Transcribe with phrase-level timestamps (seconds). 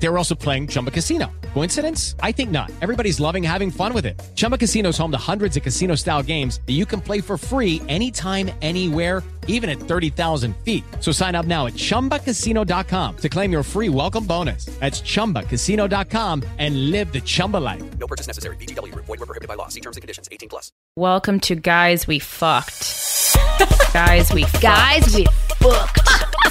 [0.00, 1.30] They were also playing Chumba Casino.
[1.54, 2.14] Coincidence?
[2.20, 2.70] I think not.
[2.80, 4.20] Everybody's loving having fun with it.
[4.34, 7.36] Chumba Casino is home to hundreds of casino style games that you can play for
[7.36, 10.84] free anytime, anywhere even at 30,000 feet.
[11.00, 14.66] So sign up now at ChumbaCasino.com to claim your free welcome bonus.
[14.78, 17.82] That's ChumbaCasino.com and live the Chumba life.
[17.98, 18.56] No purchase necessary.
[18.56, 18.94] VGW.
[18.94, 19.68] Void were prohibited by law.
[19.68, 20.28] See terms and conditions.
[20.30, 20.70] 18 plus.
[20.96, 23.36] Welcome to Guys We Fucked.
[23.92, 24.62] Guys We Fucked.
[24.62, 26.00] Guys, we fucked.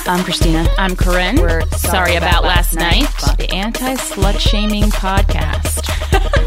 [0.08, 0.68] I'm Krystyna.
[0.78, 1.36] I'm Corinne.
[1.36, 3.07] We're sorry, about, last night.
[3.20, 5.82] The anti slut shaming podcast.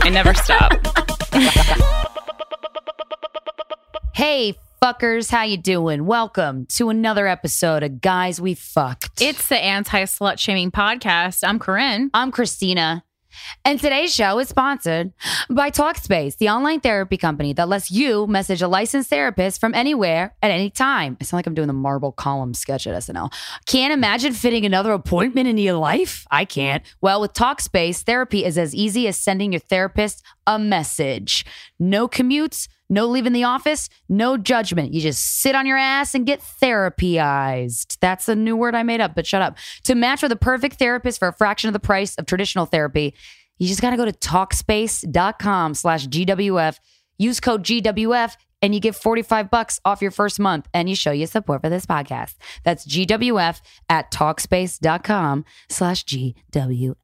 [0.05, 0.73] I never stop.
[4.13, 6.05] Hey, fuckers, how you doing?
[6.05, 9.23] Welcome to another episode of Guys We Fucked.
[9.23, 11.43] It's the anti slut shaming podcast.
[11.43, 12.11] I'm Corinne.
[12.13, 13.03] I'm Krystyna.
[13.65, 15.13] And today's show is sponsored
[15.49, 20.35] by Talkspace, the online therapy company that lets you message a licensed therapist from anywhere
[20.43, 21.17] at any time.
[21.21, 23.33] I sound like I'm doing the marble column sketch at SNL.
[23.67, 26.27] Can't imagine fitting another appointment into your life?
[26.31, 26.83] I can't.
[27.01, 31.45] Well, with Talkspace, therapy is as easy as sending your therapist a message.
[31.79, 34.93] No commutes, no leaving the office, no judgment.
[34.93, 37.97] You just sit on your ass and get therapyized.
[38.01, 39.57] That's a new word I made up, but shut up.
[39.85, 43.15] To match with the perfect therapist for a fraction of the price of traditional therapy,
[43.59, 46.79] you just got to go to talkspace.com slash GWF.
[47.19, 51.13] Use code GWF and you get 45 bucks off your first month and you show
[51.13, 52.37] your support for this podcast.
[52.65, 56.95] That's GWF at talkspace.com slash GWF.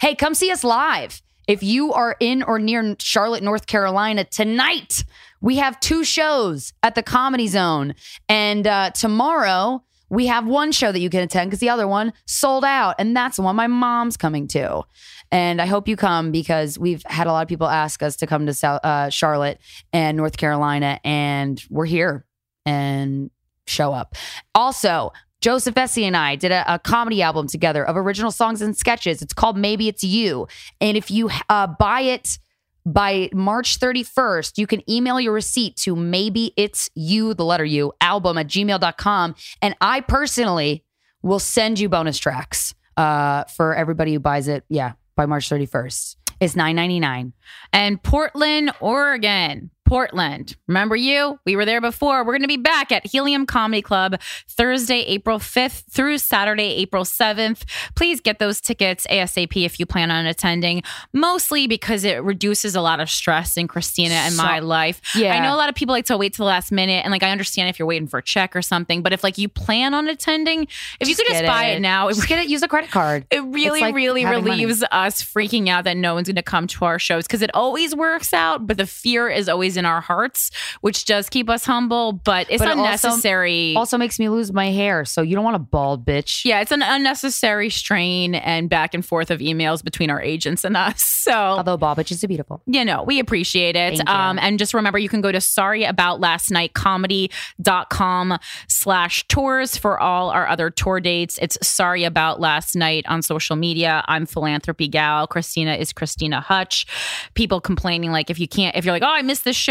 [0.00, 1.22] Hey, come see us live.
[1.50, 5.02] If you are in or near Charlotte, North Carolina tonight,
[5.40, 7.96] we have two shows at the Comedy Zone.
[8.28, 12.12] And uh, tomorrow, we have one show that you can attend because the other one
[12.24, 12.94] sold out.
[13.00, 14.84] And that's the one my mom's coming to.
[15.32, 18.28] And I hope you come because we've had a lot of people ask us to
[18.28, 19.58] come to South, uh, Charlotte
[19.92, 21.00] and North Carolina.
[21.02, 22.26] And we're here
[22.64, 23.28] and
[23.66, 24.14] show up.
[24.54, 28.76] Also, Joseph Essie and I did a, a, comedy album together of original songs and
[28.76, 29.22] sketches.
[29.22, 30.48] It's called Maybe It's You.
[30.80, 32.38] And if you uh, buy it
[32.84, 37.92] by March 31st, you can email your receipt to maybe it's you, the letter U,
[38.00, 39.34] album at gmail.com.
[39.62, 40.84] And I personally
[41.22, 44.64] will send you bonus tracks uh, for everybody who buys it.
[44.68, 46.16] Yeah, by March 31st.
[46.40, 47.34] It's nine ninety nine.
[47.72, 49.70] And Portland, Oregon.
[49.90, 50.54] Portland.
[50.68, 51.40] Remember you?
[51.44, 52.20] We were there before.
[52.24, 57.02] We're going to be back at Helium Comedy Club Thursday, April 5th through Saturday, April
[57.02, 57.64] 7th.
[57.96, 62.80] Please get those tickets ASAP if you plan on attending, mostly because it reduces a
[62.80, 65.00] lot of stress in Krystyna and So- my life.
[65.16, 65.34] Yeah.
[65.34, 67.04] I know a lot of people like to wait till the last minute.
[67.04, 69.38] And like, I understand if you're waiting for a check or something, but if like
[69.38, 70.68] you plan on attending,
[71.00, 73.26] if you could just buy it now, it Just get it, use a credit card.
[73.32, 74.60] it really, like really having money.
[74.62, 77.50] relieves us freaking out that no one's going to come to our shows because it
[77.54, 80.52] always works out, but the fear is always in our hearts,
[80.82, 83.74] which does keep us humble, but it's But it also- unnecessary.
[83.76, 86.44] Also makes me lose my hair, so you don't want a bald bitch.
[86.44, 90.76] yeah, it's an unnecessary strain and back and forth of emails between our agents and
[90.76, 91.02] us.
[91.20, 92.62] So, Although bald bitches are beautiful.
[92.66, 94.00] you know, we appreciate it.
[94.08, 100.70] Um, and just remember, you can go to sorryboutlastnightcomedy.com slash tours for all our other
[100.70, 101.38] tour dates.
[101.42, 104.02] It's sorry about last night on social media.
[104.08, 105.28] I'm philanthropy gal.
[105.28, 106.86] Krystyna is Krystyna Hutch.
[107.34, 109.69] People complaining like if you can't, if you're like, oh, I missed this show.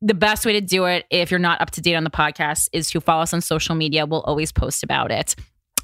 [0.00, 2.68] The best way to do it, if you're not up to date on the podcast,
[2.72, 4.04] is to follow us on social media.
[4.04, 5.34] We'll always post about it.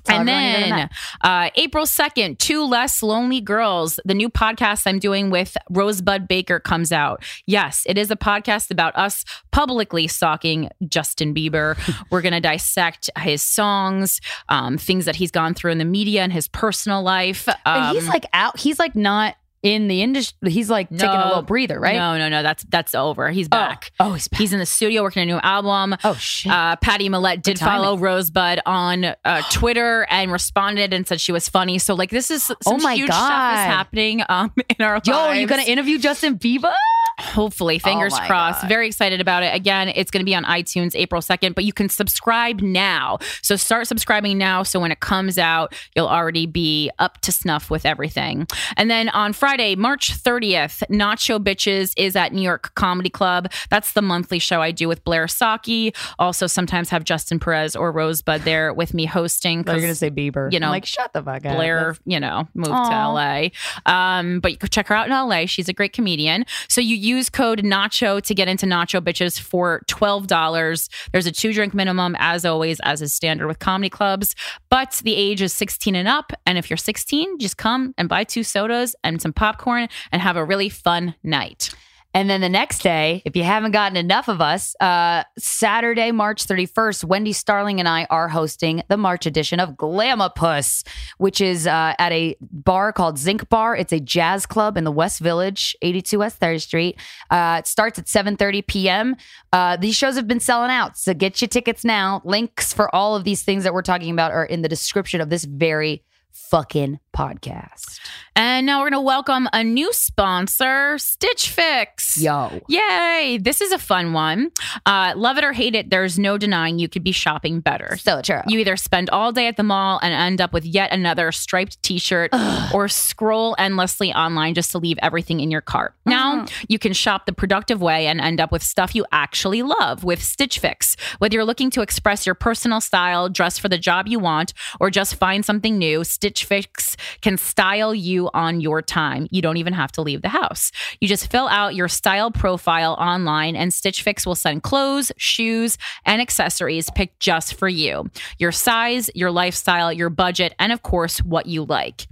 [0.08, 0.90] And everyone you're gonna
[1.22, 6.26] then uh, April 2nd, Two Less Lonely Girls, the new podcast I'm doing with Rosebud
[6.28, 7.22] Baker comes out.
[7.46, 11.76] Yes, it is a podcast about us publicly stalking Justin Bieber.
[12.10, 16.22] We're going to dissect his songs, um, things that he's gone through in the media
[16.22, 17.48] and his personal life.
[17.66, 18.58] Um, he's like out.
[18.58, 20.50] He's like not in the industry.
[20.50, 21.96] He's like taking a little breather, right?
[21.96, 22.42] No, no, no.
[22.42, 23.30] That's that's over.
[23.30, 23.50] He's Oh.
[23.50, 23.92] back.
[24.00, 24.40] Oh, he's back.
[24.40, 25.96] He's in the studio working on a new album.
[26.04, 26.50] Oh shit.
[26.50, 31.48] Uh, Pattie Mallette did follow Rosebud on uh, Twitter and responded and said she was
[31.48, 31.78] funny.
[31.78, 33.52] So like this is some Oh my huge stuff God.
[33.52, 35.28] is happening um, in our Yo, lives.
[35.28, 36.72] are you gonna interview Justin Bieber?
[37.20, 38.62] Hopefully, fingers Oh crossed.
[38.62, 38.68] God.
[38.68, 39.54] Very excited about it.
[39.54, 43.18] Again, it's going to be on iTunes April 2nd, but you can subscribe now.
[43.42, 44.62] So start subscribing now.
[44.62, 48.46] So when it comes out, you'll already be up to snuff with everything.
[48.76, 53.50] And then on Friday, March 30th, Nacho Bitches is at New York Comedy Club.
[53.68, 55.94] That's the monthly show I do with Blair Socci.
[56.18, 59.62] Also, sometimes have Justin Perez or Rosebud there with me hosting.
[59.64, 60.52] 'cause gonna say Bieber.
[60.52, 61.56] you know, I'm like shut the fuck up.
[61.56, 62.88] Blair, you know, moved Aw.
[62.88, 63.50] to LA.
[63.86, 65.46] Um, but you could check her out in LA.
[65.46, 66.44] She's a great comedian.
[66.68, 70.88] So you use code Nacho to get into Nacho Bitches for twelve dollars.
[71.12, 74.34] There's a two drink minimum, as always, as is standard with comedy clubs.
[74.68, 76.32] But the age is 16 and up.
[76.46, 80.36] And if you're 16, just come and buy two sodas and some popcorn and have
[80.36, 81.70] a really fun night.
[82.12, 86.44] And then the next day, if you haven't gotten enough of us, uh, Saturday, March
[86.46, 90.84] 31st, Wendy Starling and I are hosting the March edition of Glamapus,
[91.18, 93.76] which is uh, at a bar called Zinc Bar.
[93.76, 97.00] It's a jazz club in the West Village, 82 West 3rd Street.
[97.30, 99.16] Uh, it starts at 7.30 p.m.
[99.52, 102.22] Uh, these shows have been selling out, so get your tickets now.
[102.24, 105.30] Links for all of these things that we're talking about are in the description of
[105.30, 108.00] this very fucking podcast.
[108.36, 112.20] And now we're going to welcome a new sponsor, Stitch Fix.
[112.20, 112.60] Yo.
[112.68, 113.38] Yay.
[113.40, 114.50] This is a fun one.
[114.86, 117.96] Uh, love it or hate it, there's no denying you could be shopping better.
[117.96, 118.40] So true.
[118.46, 121.82] You either spend all day at the mall and end up with yet another striped
[121.82, 122.30] t shirt
[122.74, 125.94] or scroll endlessly online just to leave everything in your cart.
[126.06, 130.04] Now you can shop the productive way and end up with stuff you actually love
[130.04, 130.96] with Stitch Fix.
[131.18, 134.90] Whether you're looking to express your personal style, dress for the job you want, or
[134.90, 139.26] just find something new, Stitch Fix can style you on your time.
[139.30, 140.70] You don't even have to leave the house.
[141.00, 145.78] You just fill out your style profile online, and Stitch Fix will send clothes, shoes,
[146.04, 148.10] and accessories picked just for you.
[148.38, 152.06] Your size, your lifestyle, your budget, and of course, what you like.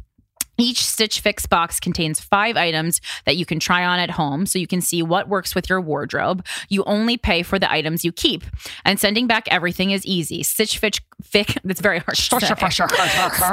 [0.59, 4.59] Each Stitch Fix box contains five items that you can try on at home so
[4.59, 6.45] you can see what works with your wardrobe.
[6.69, 8.43] You only pay for the items you keep.
[8.85, 10.43] And sending back everything is easy.
[10.43, 12.17] Stitch Fix, Fix that's very hard.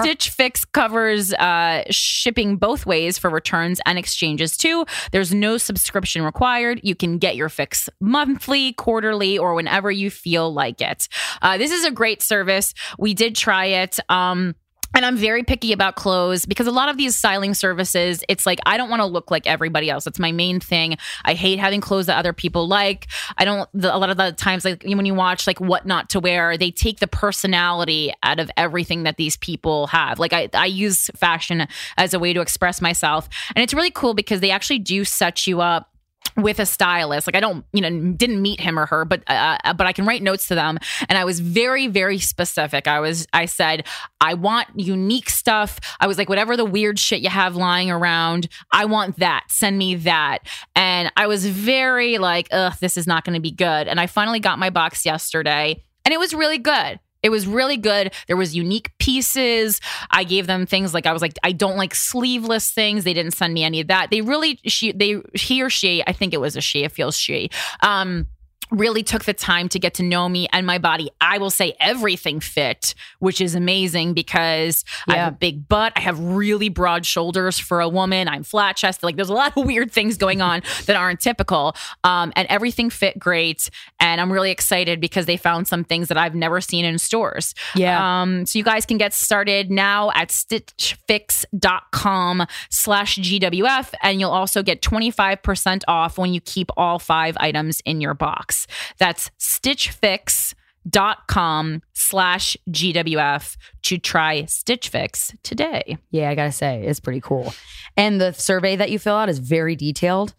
[0.01, 4.85] Stitch Fix covers uh, shipping both ways for returns and exchanges too.
[5.11, 6.79] There's no subscription required.
[6.83, 11.07] You can get your fix monthly, quarterly, or whenever you feel like it.
[11.41, 12.73] Uh, this is a great service.
[12.97, 13.99] We did try it.
[14.09, 14.55] Um,
[14.95, 18.59] and I'm very picky about clothes because a lot of these styling services, it's like
[18.65, 20.05] I don't want to look like everybody else.
[20.05, 20.97] That's my main thing.
[21.25, 23.07] I hate having clothes that other people like.
[23.37, 23.69] I don't.
[23.73, 26.57] The, a lot of the times, like when you watch like what not to wear,
[26.57, 30.17] they take the personality out of everything that these people have.
[30.17, 34.13] Like I, I use fashion as a way to express myself, and it's really cool
[34.13, 35.94] because they actually do set you up
[36.37, 37.27] with a stylist.
[37.27, 40.05] Like i don't you know didn't meet him or her but uh, but i can
[40.05, 40.77] write notes to them.
[41.09, 42.87] And i was very very specific.
[42.87, 43.85] I was i said
[44.21, 45.79] i want unique stuff.
[45.99, 49.45] I was like whatever the weird shit you have lying around i want that.
[49.49, 50.39] Send me that.
[50.75, 53.87] And i was very like ugh this is not going to be good.
[53.87, 57.75] And i finally got my box yesterday and it was really good it was really
[57.75, 58.13] good.
[58.27, 59.81] There was unique pieces.
[60.11, 63.03] I gave them things like I was like I don't like sleeveless things.
[63.03, 64.11] They didn't send me any of that.
[64.11, 67.17] They really she they he or she, I think it was a she, it feels
[67.17, 67.49] she.
[67.81, 68.27] Um
[68.71, 71.09] really took the time to get to know me and my body.
[71.21, 75.93] I will say everything fit, which is amazing because I have a big butt.
[75.95, 78.27] I have really broad shoulders for a woman.
[78.27, 79.03] I'm flat chested.
[79.03, 81.75] Like there's a lot of weird things going on that aren't typical.
[82.03, 83.69] Um, and everything fit great.
[83.99, 87.55] And I'm really excited because they found some things that I've never seen in stores.
[87.75, 88.21] Yeah.
[88.21, 93.93] Um, so you guys can get started now at stitchfix.com slash GWF.
[94.01, 98.54] And you'll also get 25% off when you keep all five items in your box.
[98.97, 105.97] That's stitchfix.com slash GWF to try Stitch Fix today.
[106.11, 107.53] Yeah, I gotta say, it's pretty cool.
[107.97, 110.33] And the survey that you fill out is very detailed.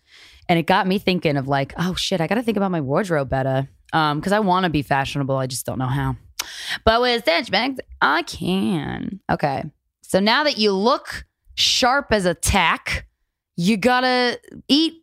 [0.49, 3.29] And it got me thinking of like, oh shit, I gotta think about my wardrobe
[3.29, 3.69] better.
[3.93, 5.37] Um, because I wanna be fashionable.
[5.37, 6.17] I just don't know how.
[6.85, 9.21] But with Stitch Fix, I can.
[9.31, 9.65] Okay.
[10.03, 11.25] So now that you look
[11.57, 13.07] sharp as a tack,
[13.57, 15.03] you gotta eat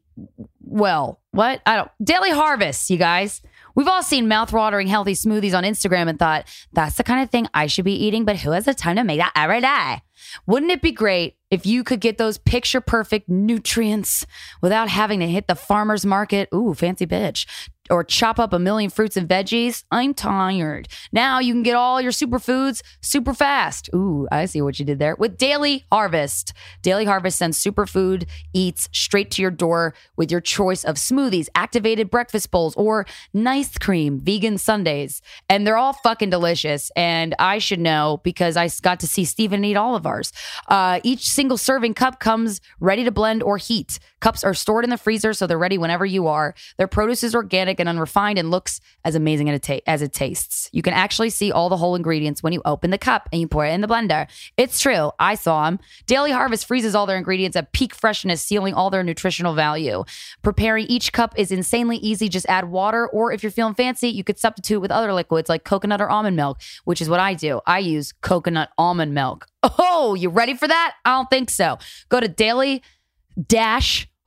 [0.62, 1.20] well.
[1.32, 1.62] What?
[1.66, 1.92] I don't.
[2.04, 3.42] Daily Harvest, you guys.
[3.76, 7.48] We've all seen mouth-watering healthy smoothies on Instagram and thought, that's the kind of thing
[7.56, 10.04] I should be eating, but who has the time to make that every day?
[10.46, 14.28] Wouldn't it be great if you could get those picture perfect nutrients
[14.62, 16.50] without having to hit the farmer's market?
[16.54, 17.48] Ooh, fancy bitch.
[17.94, 19.84] Or chop up a million fruits and veggies.
[19.92, 20.88] I'm tired.
[21.12, 23.88] Now you can get all your superfoods super fast.
[23.94, 25.16] Ooh, I see what you did there.
[25.16, 26.54] With Daily Harvest.
[26.82, 32.10] Daily Harvest sends superfood eats straight to your door with your choice of smoothies, activated
[32.10, 35.22] breakfast bowls, or nice cream vegan Sundays.
[35.48, 36.92] And they're all fucking delicious.
[36.96, 40.34] And I should know because I got to see Steven eat all of ours.
[40.68, 44.00] Uh, each single serving cup comes ready to blend or heat.
[44.20, 46.56] Cups are stored in the freezer, so they're ready whenever you are.
[46.78, 50.14] Their produce is organic and unrefined and looks as amazing as it, ta- as it
[50.14, 50.70] tastes.
[50.72, 53.48] You can actually see all the whole ingredients when you open the cup and you
[53.48, 54.28] pour it in the blender.
[54.56, 55.12] It's true.
[55.20, 55.80] I saw them.
[56.08, 60.06] Daily Harvest freezes all their ingredients at peak freshness, sealing all their nutritional value.
[60.42, 62.30] Preparing each cup is insanely easy.
[62.30, 65.66] Just add water, or if you're feeling fancy, you could substitute with other liquids like
[65.66, 67.60] coconut or almond milk, which is what I do.
[67.68, 69.48] I use coconut almond milk.
[69.80, 70.96] Oh, you ready for that?
[71.06, 71.78] I don't think so.
[72.10, 72.82] Go to daily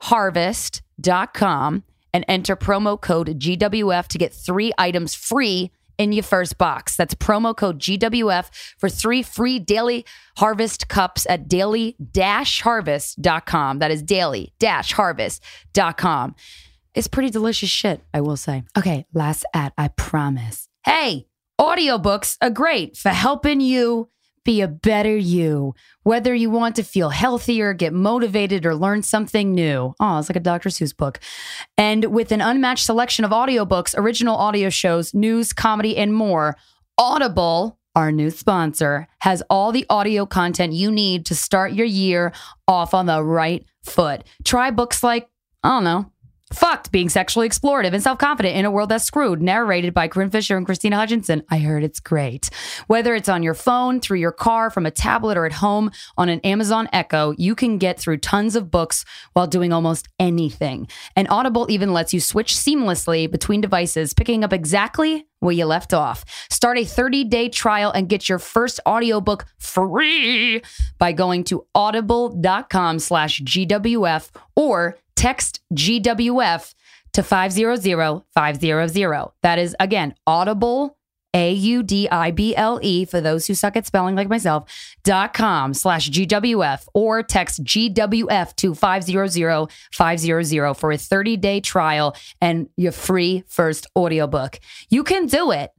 [0.01, 1.83] harvest.com
[2.13, 6.95] and enter promo code GWF to get three items free in your first box.
[6.95, 10.05] That's promo code GWF for three free daily
[10.37, 11.95] harvest cups at daily
[12.61, 13.79] harvest.com.
[13.79, 16.35] That is daily harvest.com.
[16.93, 18.63] it's pretty delicious shit, I will say.
[18.77, 20.67] Okay, last ad, I promise.
[20.85, 21.27] Hey,
[21.59, 24.09] audiobooks are great for helping you
[24.47, 25.75] be a better you.
[26.03, 29.93] Whether you want to feel healthier, get motivated, or learn something new.
[29.99, 30.69] Oh, it's like a Dr.
[30.69, 31.19] Seuss book.
[31.77, 36.55] And with an unmatched selection of audiobooks, original audio shows, news, comedy, and more,
[36.97, 42.31] Audible, our new sponsor, has all the audio content you need to start your year
[42.69, 44.23] off on the right foot.
[44.45, 45.29] Try books like,
[45.61, 46.11] I don't know,
[46.53, 50.29] Fucked, being sexually explorative and self confident in a world that's screwed, narrated by Corinne
[50.29, 51.43] Fisher and Krystyna Hutchinson.
[51.49, 52.49] I heard it's great.
[52.87, 56.29] Whether it's on your phone, through your car, from a tablet, or at home on
[56.29, 60.87] an Amazon Echo, you can get through tons of books while doing almost anything.
[61.17, 65.93] And Audible even lets you switch seamlessly between devices, picking up exactly where you left
[65.93, 66.23] off.
[66.49, 70.61] Start a 30-day trial and get your first audiobook free
[70.97, 76.73] by going to audible.com slash GWF or text GWF
[77.13, 79.31] to 500-500.
[79.41, 80.97] That is, again, Audible,
[81.33, 87.61] A-U-D-I-B-L-E, for those who suck at spelling like myself, dot com slash GWF or text
[87.63, 94.59] GWF to 500-500 for a 30-day trial and your free first audiobook.
[94.89, 95.71] You can do it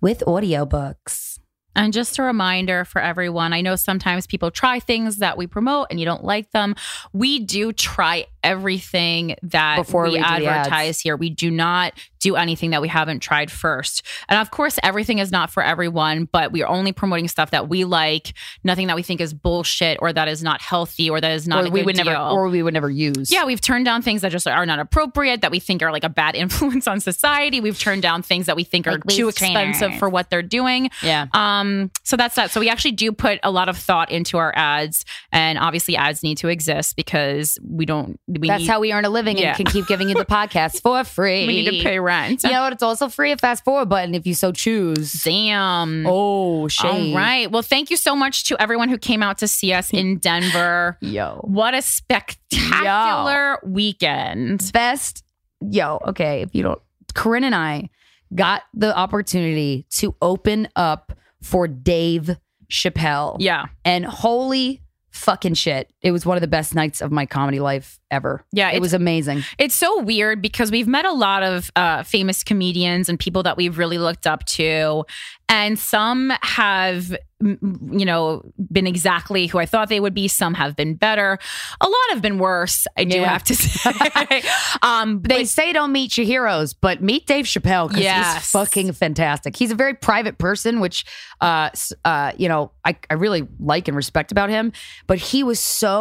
[0.00, 1.38] with audiobooks.
[1.74, 5.86] And just a reminder for everyone I know sometimes people try things that we promote
[5.90, 6.74] and you don't like them.
[7.14, 11.16] We do try everything that Before we the advertise here.
[11.16, 14.02] We do not do anything that we haven't tried first.
[14.28, 17.68] And of course, everything is not for everyone, but we are only promoting stuff that
[17.68, 21.32] we like, nothing that we think is bullshit or that is not healthy or that
[21.32, 22.04] is not we would deal.
[22.04, 23.32] never or we would never use.
[23.32, 26.04] Yeah, we've turned down things that just are not appropriate, that we think are like
[26.04, 27.60] a bad influence on society.
[27.60, 29.98] We've turned down things that we think are Like too expensive trainers.
[29.98, 30.90] for what they're doing.
[31.02, 31.26] Yeah.
[31.32, 32.50] Um, so that's that.
[32.52, 36.22] So we actually do put a lot of thought into our ads, and obviously ads
[36.22, 38.20] need to exist because we don't.
[38.40, 39.48] We That's need, how we earn a living Yeah.
[39.48, 41.46] and can keep giving you the podcast for free.
[41.46, 42.42] we need to pay rent.
[42.44, 42.72] You know what?
[42.72, 45.12] It's also free a fast forward button if you so choose.
[45.24, 46.04] Damn.
[46.06, 47.12] Oh, shade.
[47.12, 47.50] All right.
[47.50, 50.96] Well, thank you so much to everyone who came out to see us in Denver.
[51.00, 51.40] Yo.
[51.44, 54.70] What a spectacular weekend.
[54.72, 55.24] Best.
[55.60, 56.42] Yo, okay.
[56.42, 56.80] If you don't,
[57.14, 57.88] Corinne and I
[58.34, 61.12] got the opportunity to open up
[61.42, 62.36] for Dave
[62.70, 63.36] Chappelle.
[63.38, 63.66] Yeah.
[63.84, 65.91] And holy fucking shit.
[66.02, 68.44] It was one of the best nights of my comedy life ever.
[68.52, 69.42] Yeah, It was amazing.
[69.58, 73.56] It's so weird because we've met a lot of uh, famous comedians and people that
[73.56, 75.04] we've really looked up to,
[75.48, 80.28] and some have, you know, been exactly who I thought they would be.
[80.28, 81.38] Some have been better.
[81.80, 82.86] A lot have been worse.
[82.96, 83.28] I do Yeah.
[83.32, 84.42] have to say.
[84.82, 88.34] um, They but- say don't meet your heroes, but meet Dave Chappelle because Yes.
[88.36, 89.56] he's fucking fantastic.
[89.56, 91.04] He's a very private person, which,
[91.40, 91.70] uh,
[92.04, 94.72] uh, you know, I, I really like and respect about him.
[95.06, 95.91] But he was so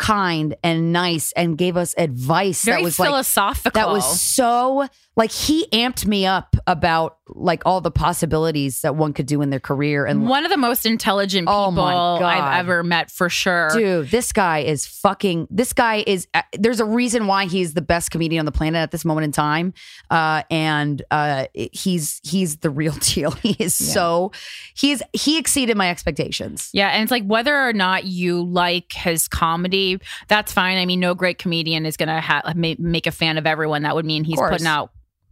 [0.00, 3.78] kind and nice and gave us advice very that was like philosophical.
[3.78, 9.12] that was so like he amped me up about like all the possibilities that one
[9.12, 12.24] could do in their career and one of the most intelligent people Oh.
[12.24, 13.70] I've ever met for sure.
[13.72, 15.46] Dude, this guy is fucking.
[15.50, 16.26] This guy is.
[16.34, 19.24] Uh, there's a reason why he's the best comedian on the planet at this moment
[19.24, 19.74] in time,
[20.10, 23.30] uh, and uh, he's he's the real deal.
[23.32, 24.32] He is so.
[24.74, 26.70] He's he exceeded my expectations.
[26.72, 29.98] Yeah, and it's like whether or not you like his comedy,
[30.28, 30.78] that's fine.
[30.78, 33.82] I mean, no great comedian is gonna ha- make a fan of everyone.
[33.82, 34.90] That would mean he's putting out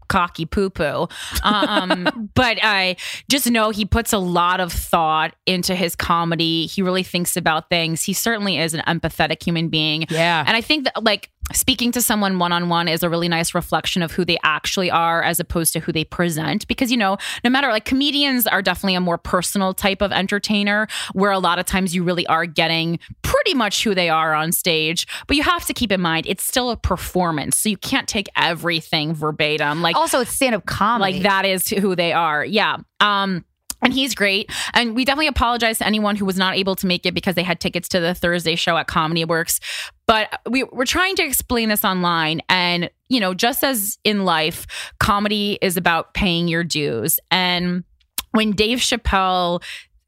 [0.08, 1.08] cocky poo poo.
[1.42, 2.96] Um, but I
[3.30, 6.66] just know he puts a lot of thought into his comedy.
[6.66, 8.02] He really thinks about things.
[8.02, 10.06] He certainly is an empathetic human being.
[10.10, 10.44] Yeah.
[10.46, 13.54] And I think that like speaking to someone one on one is a really nice
[13.54, 16.66] reflection of who they actually are as opposed to who they present.
[16.68, 20.86] Because, you know, no matter like comedians are definitely a more personal type of entertainer
[21.12, 24.52] where a lot of times you really are getting pretty much who they are on
[24.52, 25.06] stage.
[25.26, 27.56] But you have to keep in mind it's still a performance.
[27.56, 29.82] So you can't take everything verbatim.
[29.82, 31.14] Like, Also, it's stand up comedy.
[31.14, 32.44] like that is who they are.
[32.44, 32.76] Yeah.
[33.00, 33.44] Um
[33.82, 34.50] and he's great.
[34.74, 37.42] And we definitely apologize to anyone who was not able to make it because they
[37.42, 39.60] had tickets to the Thursday show at Comedy Works.
[40.06, 42.40] But we, we're trying to explain this online.
[42.48, 44.66] And, you know, just as in life,
[44.98, 47.20] comedy is about paying your dues.
[47.30, 47.84] And
[48.32, 49.62] when Dave Chappelle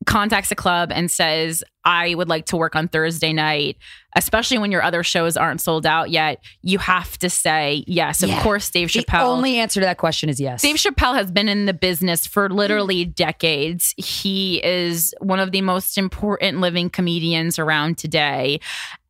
[0.07, 3.77] contacts a club and says, I would like to work on Thursday night,
[4.17, 8.23] especially when your other shows aren't sold out yet, you have to say yes.
[8.23, 8.43] Of Yeah.
[8.43, 9.07] course, Dave Chappelle.
[9.21, 10.63] the only answer to that question is yes.
[10.63, 13.95] Dave Chappelle has been in the business for literally decades.
[13.97, 18.61] He is one of the most important living comedians around today.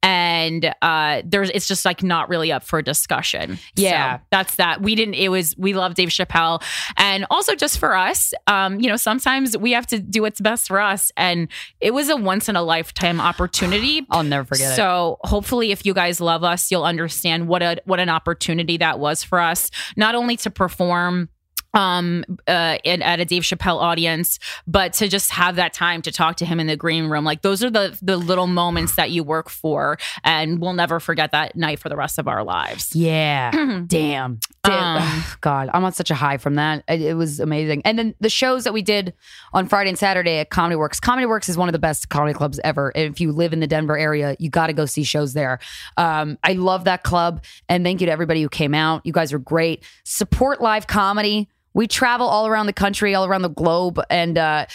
[0.03, 3.59] And uh there's it's just like not really up for discussion.
[3.77, 4.17] Yeah.
[4.17, 4.81] So that's that.
[4.81, 6.63] We didn't it was we love Dave Chappelle.
[6.97, 10.69] And also just for us, um, you know, sometimes we have to do what's best
[10.69, 11.13] for us.
[11.19, 11.49] And
[11.83, 14.07] it was a once in a a lifetime opportunity.
[14.11, 14.77] I'll never forget it.
[14.77, 18.99] So hopefully, if you guys love us, you'll understand what a what an opportunity that
[18.99, 19.71] was for us.
[19.97, 21.29] Not only to perform
[21.75, 26.11] um uh in, at a Dave Chappelle audience but to just have that time to
[26.13, 29.11] talk to him in the green room like those are the the little moments that
[29.11, 32.95] you work for and we'll never forget that night for the rest of our lives
[32.95, 33.51] Yeah.
[33.87, 34.41] Damn.
[34.63, 35.03] Damn.
[35.03, 36.85] Um, God, I'm on such a high from that.
[36.87, 37.81] It, it was amazing.
[37.85, 39.15] And then the shows that we did
[39.55, 41.01] on Friday and Saturday at Comedy Works.
[41.01, 42.93] Comedy Works is one of the best comedy clubs ever.
[42.95, 45.61] If you live in the Denver area, you got to go see shows there.
[45.97, 47.43] Um, I love that club.
[47.69, 49.05] And thank you to everybody who came out.
[49.07, 49.83] You guys are great.
[50.05, 51.49] Support live comedy.
[51.73, 54.67] We travel all around the country, all around the globe, and uh,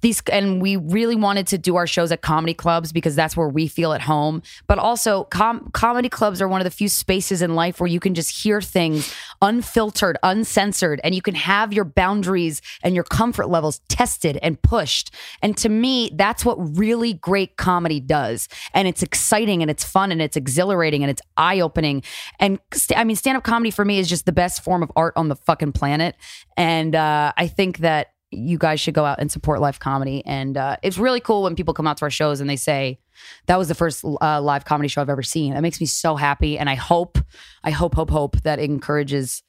[0.00, 3.48] these and we really wanted to do our shows at comedy clubs because that's where
[3.48, 4.42] we feel at home.
[4.66, 8.00] But also com- comedy clubs are one of the few spaces in life where you
[8.00, 13.48] can just hear things unfiltered uncensored and you can have your boundaries and your comfort
[13.48, 15.10] levels tested and pushed.
[15.42, 18.48] And to me that's what really great comedy does.
[18.74, 22.02] And it's exciting and it's fun and it's exhilarating and it's eye-opening.
[22.40, 25.14] And st- i mean stand-up comedy for me is just the best form of art
[25.16, 26.16] on the fucking planet.
[26.56, 30.24] And uh, i think that you guys should go out and support live comedy.
[30.26, 32.98] And uh, it's really cool when people come out to our shows and they say,
[33.46, 35.54] that was the first uh, live comedy show I've ever seen.
[35.54, 36.58] That makes me so happy.
[36.58, 37.18] And I hope,
[37.64, 39.42] I hope, hope, hope that encourages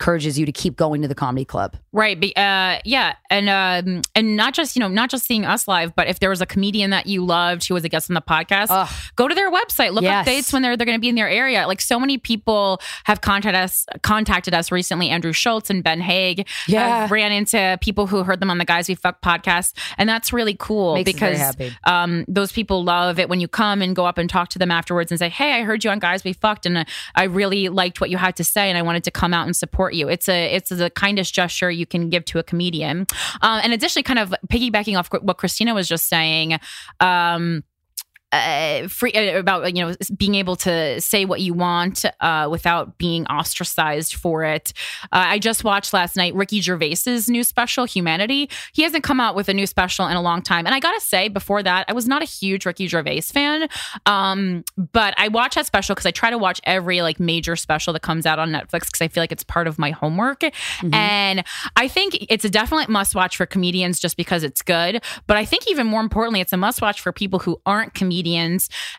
[0.00, 1.74] encourages you to keep going to the comedy club.
[1.92, 2.22] Right.
[2.36, 3.14] Uh, yeah.
[3.30, 6.28] And um, and not just, you know, not just seeing us live, but if there
[6.28, 8.88] was a comedian that you loved who was a guest on the podcast, Ugh.
[9.16, 10.20] go to their website, look Yes.
[10.20, 11.66] up dates when they're they're gonna be in their area.
[11.66, 15.08] Like so many people have contacted us contacted us recently.
[15.08, 17.00] Andrew Schulz and Ben Haig Yeah.
[17.00, 19.72] have ran into people who heard them on the Guys We Fuck podcast.
[19.96, 23.96] And that's really cool Makes because um, those people love it when you come and
[23.96, 26.22] go up and talk to them afterwards and say, "Hey, I heard you on Guys
[26.24, 26.84] We Fucked, and uh,
[27.14, 29.56] I really liked what you had to say, and I wanted to come out and
[29.56, 33.06] support you." It's a it's the kindest gesture you can give to a comedian.
[33.42, 36.58] Um, and additionally, kind of piggybacking off what Krystyna was just saying.
[37.00, 37.64] Um,
[38.32, 42.98] uh, free uh, about you know being able to say what you want uh, without
[42.98, 44.72] being ostracized for it.
[45.04, 48.50] Uh, I just watched last night Ricky Gervais's new special, Humanity.
[48.72, 51.00] He hasn't come out with a new special in a long time, and I gotta
[51.00, 53.68] say, before that, I was not a huge Ricky Gervais fan.
[54.06, 57.92] Um, but I watch that special because I try to watch every like major special
[57.92, 60.42] that comes out on Netflix because I feel like it's part of my homework,
[60.92, 61.44] and
[61.76, 65.02] I think it's a definite must watch for comedians just because it's good.
[65.28, 68.15] But I think even more importantly, it's a must watch for people who aren't comedians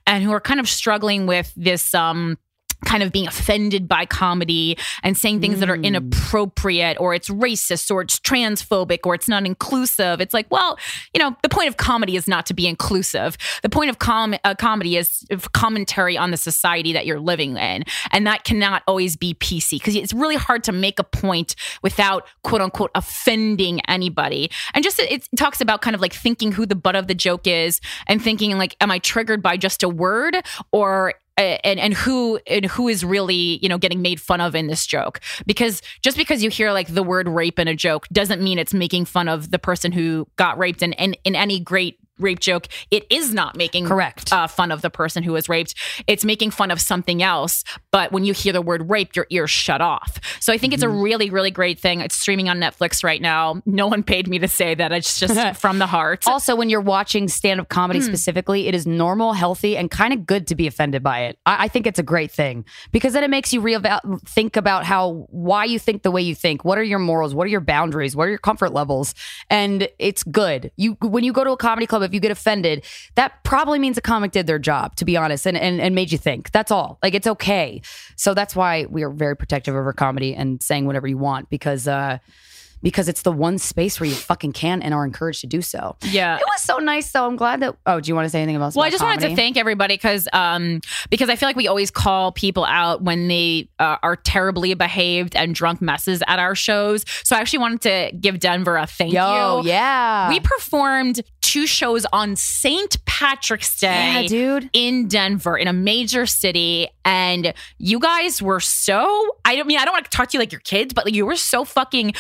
[0.06, 2.38] and who are kind of struggling with this um
[2.86, 7.92] kind of being offended by comedy and saying things that are inappropriate or it's racist
[7.92, 10.22] or it's transphobic or it's not inclusive.
[10.22, 10.78] It's like, well,
[11.14, 13.38] you know, the point of comedy is not to be inclusive.
[13.64, 17.84] The point of com- uh, comedy is commentary on the society that you're living in.
[18.12, 22.28] And that cannot always be PC because it's really hard to make a point without
[22.44, 24.52] quote unquote offending anybody.
[24.74, 27.16] And just it, it talks about kind of like thinking who the butt of the
[27.16, 30.38] joke is and thinking like, am I triggered by just a word
[30.72, 34.68] or and and who and who is really you know getting made fun of in
[34.68, 35.20] this joke.
[35.46, 38.74] Because just because you hear like the word rape in a joke doesn't mean it's
[38.74, 42.68] making fun of the person who got raped and and in any great rape joke
[42.92, 44.32] it is not making Correct.
[44.34, 45.76] uh, fun of the person who was raped
[46.08, 49.50] it's making fun of something else but when you hear the word rape your ears
[49.50, 53.04] shut off so i think it's a really really great thing it's streaming on netflix
[53.04, 56.56] right now no one paid me to say that it's just from the heart Also,
[56.56, 58.06] when you're watching stand up comedy Hmm.
[58.06, 61.40] specifically, it is normal, healthy, and kind of good to be offended by it.
[61.46, 63.82] I, I think it's a great thing because then it makes you real
[64.26, 66.64] think about how why you think the way you think.
[66.64, 67.34] What are your morals?
[67.34, 68.16] What are your boundaries?
[68.16, 69.16] What are your comfort levels?
[69.50, 70.72] And it's good.
[70.76, 72.84] You when you go to a comedy club, if you get offended,
[73.16, 76.12] that probably means a comic did their job, to be honest, and and, and made
[76.12, 76.52] you think.
[76.52, 76.98] That's all.
[77.04, 77.82] Like it's okay.
[78.16, 81.88] So that's why we are very protective our comedy and saying whatever you want because.
[81.88, 82.18] uh
[82.82, 85.96] because it's the one space where you fucking can and are encouraged to do so.
[86.04, 87.26] yeah It was so nice, though.
[87.26, 87.76] I'm glad that.
[87.86, 88.76] Oh, do you want to say anything about?
[88.76, 91.92] Well, I just wanted to thank everybody because um because I feel like we always
[91.92, 97.06] call people out when they uh, are terribly behaved and drunk messes at our shows.
[97.24, 99.70] So I actually wanted to give Denver a thank Yo, you.
[99.70, 103.04] yeah, We performed two shows on St.
[103.06, 103.88] Patrick's Day
[104.24, 104.70] yeah, dude.
[104.74, 109.30] in Denver, in a major city, and you guys were so.
[109.46, 111.14] I don't mean I don't want to talk to you like your kids, but like
[111.16, 112.14] you were so fucking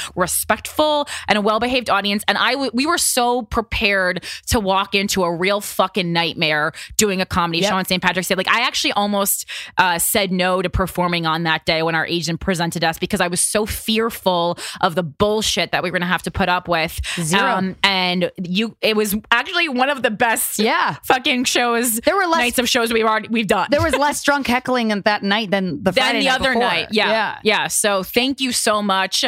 [0.47, 4.95] respectful and a well behaved audience, and I w- we were so prepared to walk
[4.95, 7.69] into a real fucking nightmare doing a comedy Yep.
[7.69, 8.01] show on St.
[8.01, 8.35] Patrick's Day.
[8.35, 9.45] Like I actually almost
[9.77, 13.27] uh, said no to performing on that day when our agent presented us because I
[13.27, 16.67] was so fearful of the bullshit that we were going to have to put up
[16.67, 16.99] with.
[17.17, 17.75] Um, Zero.
[17.83, 20.65] and you, it was actually one of the best Yeah.
[20.67, 20.95] Yeah.
[21.03, 21.99] fucking shows.
[22.01, 23.67] There were less- nights of shows we've already we've done.
[23.71, 26.49] There was less drunk heckling at that night than the than Friday the night other
[26.53, 26.61] before.
[26.61, 26.87] night.
[26.91, 27.67] Yeah, yeah.
[27.67, 29.23] So thank you so much.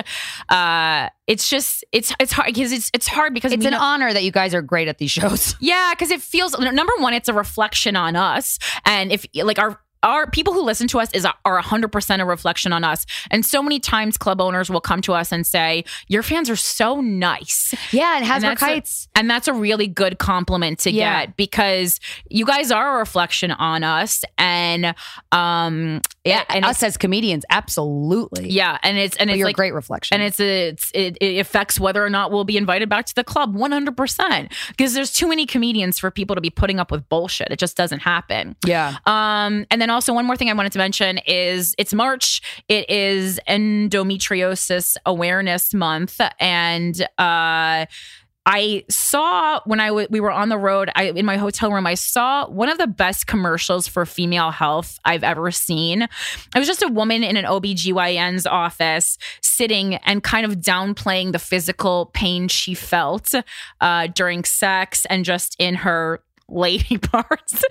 [0.47, 4.23] Uh, it's just it's it's hard because it's it's hard because It's an honor that
[4.23, 5.55] you guys are great at these shows.
[5.59, 9.79] Yeah, because it feels number one, it's a reflection on us, and if like our
[10.03, 13.61] our people who listen to us is are 100% a reflection on us and so
[13.61, 17.73] many times club owners will come to us and say your fans are so nice
[17.91, 19.07] Yeah, and and Hasbro that's, a, Kites.
[19.15, 21.25] and that's a really good compliment to Yeah.
[21.25, 24.93] get because you guys are a reflection on us and
[25.31, 28.49] um yeah and us as comedians, absolutely.
[28.49, 30.15] yeah and it's and But it's like a great reflection.
[30.15, 33.23] and it's it's it, it affects whether or not we'll be invited back to the
[33.23, 37.47] club 100% because there's too many comedians for people to be putting up with bullshit
[37.51, 38.95] it just doesn't happen yeah.
[39.05, 42.89] um and then also one more thing i wanted to mention is it's march it
[42.89, 47.85] is endometriosis awareness month and uh
[48.51, 51.85] I saw when I w- we were on the road I in my hotel room
[51.85, 56.01] I saw one of the best commercials for female health I've ever seen.
[56.01, 61.37] It was just a woman in an OBGYN's office sitting and kind of downplaying the
[61.37, 63.35] physical pain she felt
[63.81, 67.63] uh, during sex and just in her lady parts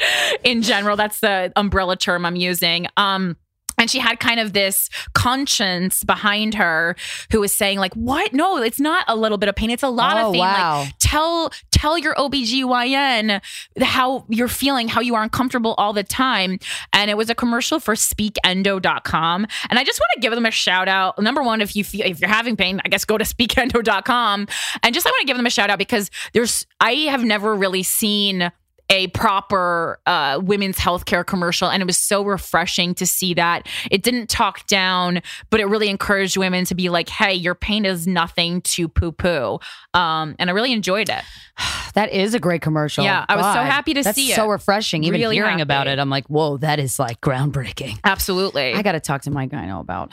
[0.45, 0.97] in general.
[0.97, 2.87] That's the umbrella term I'm using.
[2.97, 3.37] Um
[3.81, 6.97] and she had kind of this conscience behind her
[7.31, 8.33] who was saying like what?
[8.33, 9.71] No it's not a little bit of pain.
[9.71, 10.81] It's a lot Oh, of pain wow.
[10.81, 13.41] like tell tell your OBGYN
[13.81, 16.59] how you're feeling how you are uncomfortable all the time.
[16.93, 20.51] And it was a commercial for speakendo.com and I just want to give them a
[20.51, 21.19] shout out.
[21.21, 24.49] Number one if you feel if you're having pain I guess go to speakendo.com
[24.83, 27.55] and just I want to give them a shout out because there's I have never
[27.55, 28.51] really seen
[28.91, 33.67] a proper uh, women's healthcare commercial, and it was so refreshing to see that.
[33.91, 35.21] It didn't talk down,
[35.51, 39.59] but it really encouraged women to be like, "Hey, your pain is nothing to poo-poo,"
[39.95, 41.23] um, and I really enjoyed it.
[41.95, 43.03] That is a great commercial.
[43.03, 44.37] Yeah, I was so happy to see so it.
[44.37, 45.03] So refreshing.
[45.03, 45.63] Even Really hearing happy.
[45.63, 47.99] about it, I'm like, whoa, that is like groundbreaking.
[48.05, 50.13] Absolutely, I got to talk to my gyno about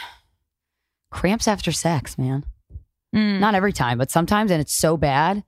[1.11, 2.43] cramps after sex, man.
[3.15, 3.39] Mm.
[3.39, 5.43] Not every time, but sometimes, and it's so bad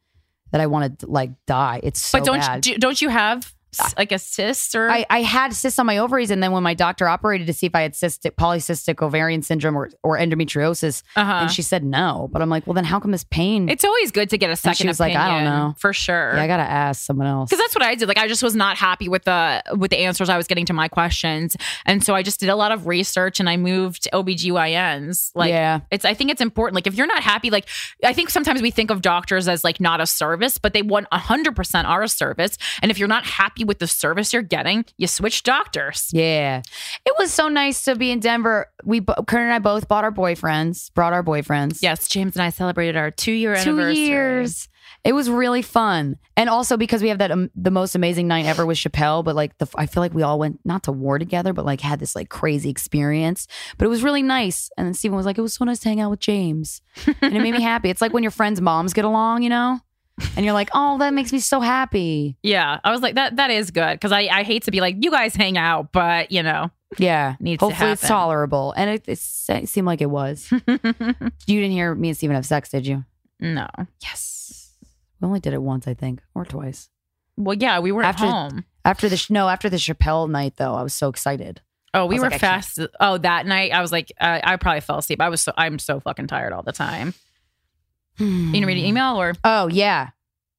[0.51, 1.79] that I want to like die.
[1.83, 2.65] It's so but don't bad.
[2.65, 3.53] you, don't you have
[3.97, 6.73] like a cyst or I, I had cysts on my ovaries, and then when my
[6.73, 11.31] doctor operated to see if I had cystic polycystic ovarian syndrome or, or endometriosis, uh-huh.
[11.41, 12.29] and she said no.
[12.31, 13.69] But I'm like, well, then how come this pain?
[13.69, 15.75] it's always good to get a second She was like, I don't know.
[15.77, 16.33] for sure.
[16.35, 17.49] yeah, I gotta ask someone else.
[17.49, 18.07] because that's what I did.
[18.07, 20.73] Like I just was not happy with the with the answers I was getting to
[20.73, 24.09] my questions, and so I just did a lot of research and I moved to
[24.11, 25.31] OBGYNs.
[25.35, 25.81] Like Yeah.
[25.91, 26.75] it's I think it's important.
[26.75, 27.67] Like if you're not happy, like
[28.03, 31.07] I think sometimes we think of doctors as like not a service, but they want
[31.11, 32.57] hundred percent are a service.
[32.81, 36.09] And if you're not happy with the service you're getting, you switch doctors.
[36.11, 36.61] Yeah.
[37.05, 38.71] It was so nice to be in Denver.
[38.83, 41.81] We, Kurt and I both bought our boyfriends, brought our boyfriends.
[41.81, 44.69] Yes, James and I celebrated our two year Two years.
[45.03, 46.17] It was really fun.
[46.35, 49.35] And also because we have that, um, the most amazing night ever with Chappelle, but
[49.35, 51.99] like the, I feel like we all went not to war together, but like had
[51.99, 53.47] this like crazy experience.
[53.77, 54.69] But it was really nice.
[54.77, 56.81] And then Stephen was like, it was so nice to hang out with James.
[57.21, 57.89] and it made me happy.
[57.89, 59.79] It's like when your friends' moms get along, you know?
[60.35, 62.37] And you're like, oh, that makes me so happy.
[62.41, 63.35] Yeah, I was like that.
[63.35, 66.31] That is good because I I hate to be like you guys hang out, but
[66.31, 67.35] you know Yeah.
[67.39, 68.73] Needs to Hopefully it's tolerable.
[68.75, 69.19] And it, it
[69.67, 70.47] seemed like it was.
[70.51, 73.03] you didn't hear me and Steven have sex, did you?
[73.39, 73.67] no.
[74.01, 74.71] Yes.
[75.21, 76.89] We only did it once, I think, or twice.
[77.37, 78.65] Well, yeah, we were After- at home.
[78.85, 81.61] After the no, after the Chappelle night though, I was so excited.
[81.93, 82.79] Oh, we were like, fast.
[82.99, 85.19] Oh, that night I was like, I, I probably fell asleep.
[85.21, 87.13] I was so I'm so fucking tired all the time.
[88.19, 90.09] You gonna read an email or Oh yeah,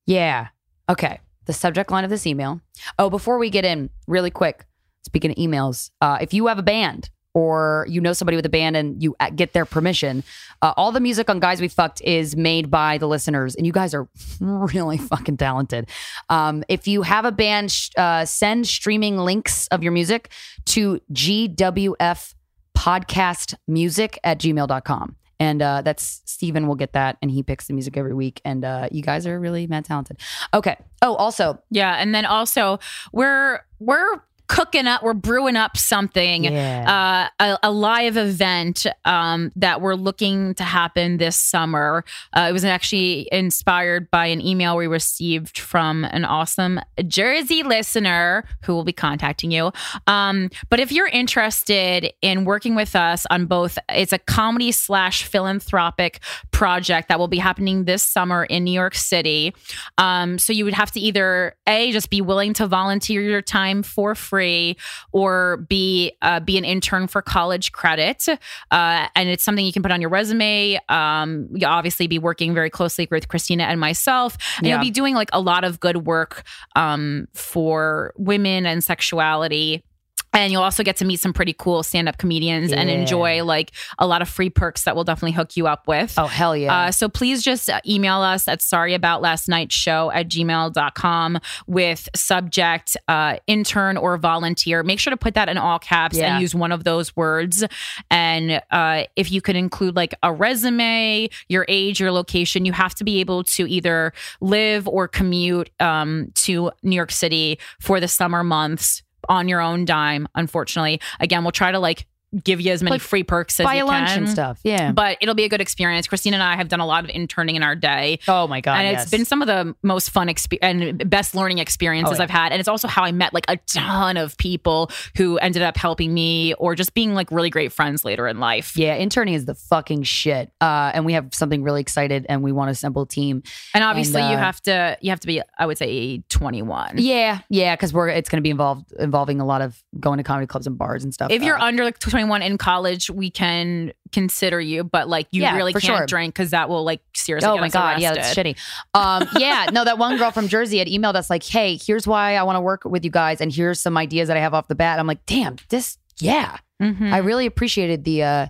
[0.07, 0.49] yeah.
[0.89, 1.21] Okay.
[1.47, 2.61] The subject line of this email.
[2.99, 4.67] Oh, before we get in, really quick.
[5.05, 8.51] Speaking of emails, uh, if you have a band or you know somebody with a
[8.51, 10.23] band and you uh, get their permission,
[10.61, 13.73] uh, all the music on Guys We Fucked is made by the listeners, and you
[13.73, 14.09] guys are
[14.41, 15.89] really fucking talented.
[16.29, 20.31] Um, if you have a band, sh- uh, send streaming links of your music
[20.67, 22.35] to GWF
[22.77, 25.17] podcast music at gmail.com.
[25.41, 28.41] And uh, that's Steven will get that and he picks the music every week.
[28.45, 30.19] And uh, you guys are really mad talented.
[30.53, 30.77] Okay.
[31.01, 32.81] Oh, also, yeah, and then also
[33.13, 36.45] we're we're cooking up, we're brewing up something.
[36.45, 37.29] Yeah.
[37.39, 42.05] Uh, a, a live event um, that we're looking to happen this summer.
[42.33, 48.45] Uh, it was actually inspired by an email we received from an awesome Jersey listener
[48.63, 49.71] who will be contacting you.
[50.07, 55.25] Um, but if you're interested in working with us on both, it's a comedy slash
[55.25, 59.55] philanthropic project that will be happening this summer in New York City.
[59.99, 63.83] Um, so you would have to either A, just be willing to volunteer your time
[63.83, 64.77] for free free,
[65.11, 68.29] or be uh, be an intern for college credit.
[68.71, 70.79] Uh, and it's something you can put on your resume.
[70.89, 74.75] Um, you'll obviously be working very closely with Christina and myself, and Yeah.
[74.75, 76.45] you'll be doing like a lot of good work
[76.77, 79.83] um, for women and sexuality.
[80.33, 83.73] And you'll also get to meet some pretty cool stand up comedians and enjoy like
[83.99, 86.15] a lot of free perks that we'll definitely hook you up with.
[86.19, 86.75] Oh hell yeah!
[86.89, 91.39] Uh, so please just uh, email us at sorry about last night's show at gmail.com
[91.67, 94.83] with subject uh, intern or volunteer.
[94.83, 96.35] Make sure to put that in all caps Yeah.
[96.35, 97.65] and use one of those words.
[98.11, 102.95] And uh, if you could include like a resume, your age, your location, you have
[102.97, 108.09] to be able to either live or commute um, to New York City for the
[108.09, 110.29] summer months on your own dime.
[110.35, 112.07] Unfortunately, again, we'll try to like
[112.45, 114.61] give you as many Like, free perks as Buy a lunch can and stuff.
[114.63, 114.93] Yeah.
[114.93, 116.07] but it'll be a good experience.
[116.07, 118.19] Christine and I have done a lot of interning in our day.
[118.29, 118.75] oh my god!
[118.79, 119.03] and yes.
[119.05, 122.23] it's been some of the most fun expe- and best learning experiences Oh, yeah.
[122.25, 122.53] I've had.
[122.53, 126.13] And it's also how I met like a ton of people who ended up helping
[126.13, 128.77] me or just being like really great friends later in life.
[128.77, 130.53] yeah, interning is the fucking shit.
[130.61, 133.43] Uh, and we have something really excited, and we want to assemble a team.
[133.75, 136.97] And obviously And, you uh, have to you have to be I would say 21.
[136.99, 140.25] Yeah, yeah, because we're it's going to be involved involving a lot of going to
[140.25, 141.31] comedy clubs and bars and stuff.
[141.31, 145.43] If you're Uh, under like 21 in college, we can consider you, but like you
[145.43, 146.07] Yeah, really can't sure.
[146.07, 148.57] drink because that will like seriously Oh my god, yeah, that's shitty.
[148.95, 152.35] Um, yeah, no, that one girl from Jersey had emailed us like, "Hey, here's why
[152.37, 154.67] I want to work with you guys, and here's some ideas that I have off
[154.67, 157.13] the bat." I'm like, "Damn, this, yeah." Mhm.
[157.13, 158.47] I really appreciated the uh,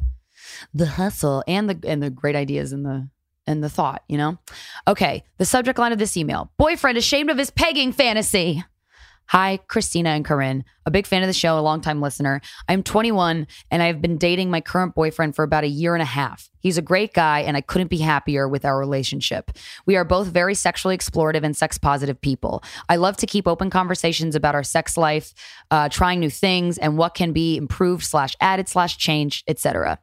[0.72, 3.08] the hustle and the and the great ideas and the
[3.46, 4.02] and the thought.
[4.08, 4.38] You know.
[4.86, 8.64] Okay, the subject line of this email: Boyfriend ashamed of his pegging fantasy.
[9.28, 10.64] Hi, Krystyna and Corinne.
[10.86, 12.40] A big fan of the show, a longtime listener.
[12.66, 16.06] I'm 21 and I've been dating my current boyfriend for about a year and a
[16.06, 16.48] half.
[16.60, 19.50] He's a great guy and I couldn't be happier with our relationship.
[19.84, 22.62] We are both very sexually explorative and sex positive people.
[22.88, 25.34] I love to keep open conversations about our sex life,
[25.70, 29.98] uh, trying new things and what can be improved slash added slash changed, etc.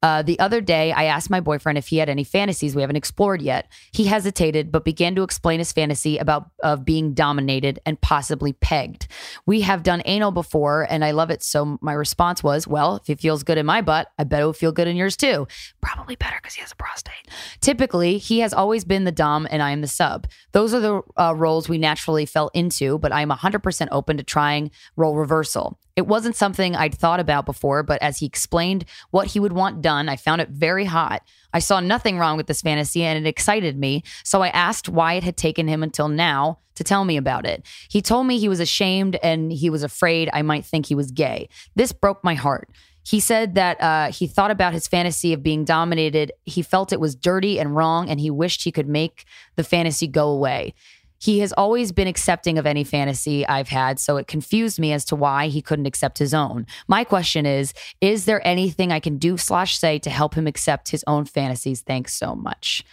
[0.00, 2.96] Uh, the other day, I asked my boyfriend if he had any fantasies we haven't
[2.96, 3.66] explored yet.
[3.92, 9.08] He hesitated, but began to explain his fantasy about of being dominated and possibly pegged.
[9.44, 11.42] We have done anal before, and I love it.
[11.42, 14.44] So my response was, "Well, if it feels good in my butt, I bet it
[14.44, 15.48] will feel good in yours too.
[15.80, 17.14] Probably better because he has a prostate."
[17.60, 20.28] Typically, he has always been the dom, and I am the sub.
[20.52, 24.22] Those are the uh, roles we naturally fell into, but I am 100% open to
[24.22, 25.78] trying role reversal.
[25.98, 29.82] It wasn't something I'd thought about before, but as he explained what he would want
[29.82, 31.24] done, I found it very hot.
[31.52, 35.14] I saw nothing wrong with this fantasy and it excited me, so I asked why
[35.14, 37.66] it had taken him until now to tell me about it.
[37.90, 41.10] He told me he was ashamed and he was afraid I might think he was
[41.10, 41.48] gay.
[41.74, 42.70] This broke my heart.
[43.04, 46.30] He said that uh, he thought about his fantasy of being dominated.
[46.44, 49.24] He felt it was dirty and wrong, and he wished he could make
[49.56, 50.74] the fantasy go away.
[51.18, 55.04] He has always been accepting of any fantasy I've had, so it confused me as
[55.06, 56.66] to why he couldn't accept his own.
[56.86, 60.90] My question is: Is there anything I can do slash say to help him accept
[60.90, 61.80] his own fantasies?
[61.80, 62.84] Thanks so much.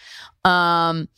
[0.44, 1.08] Um,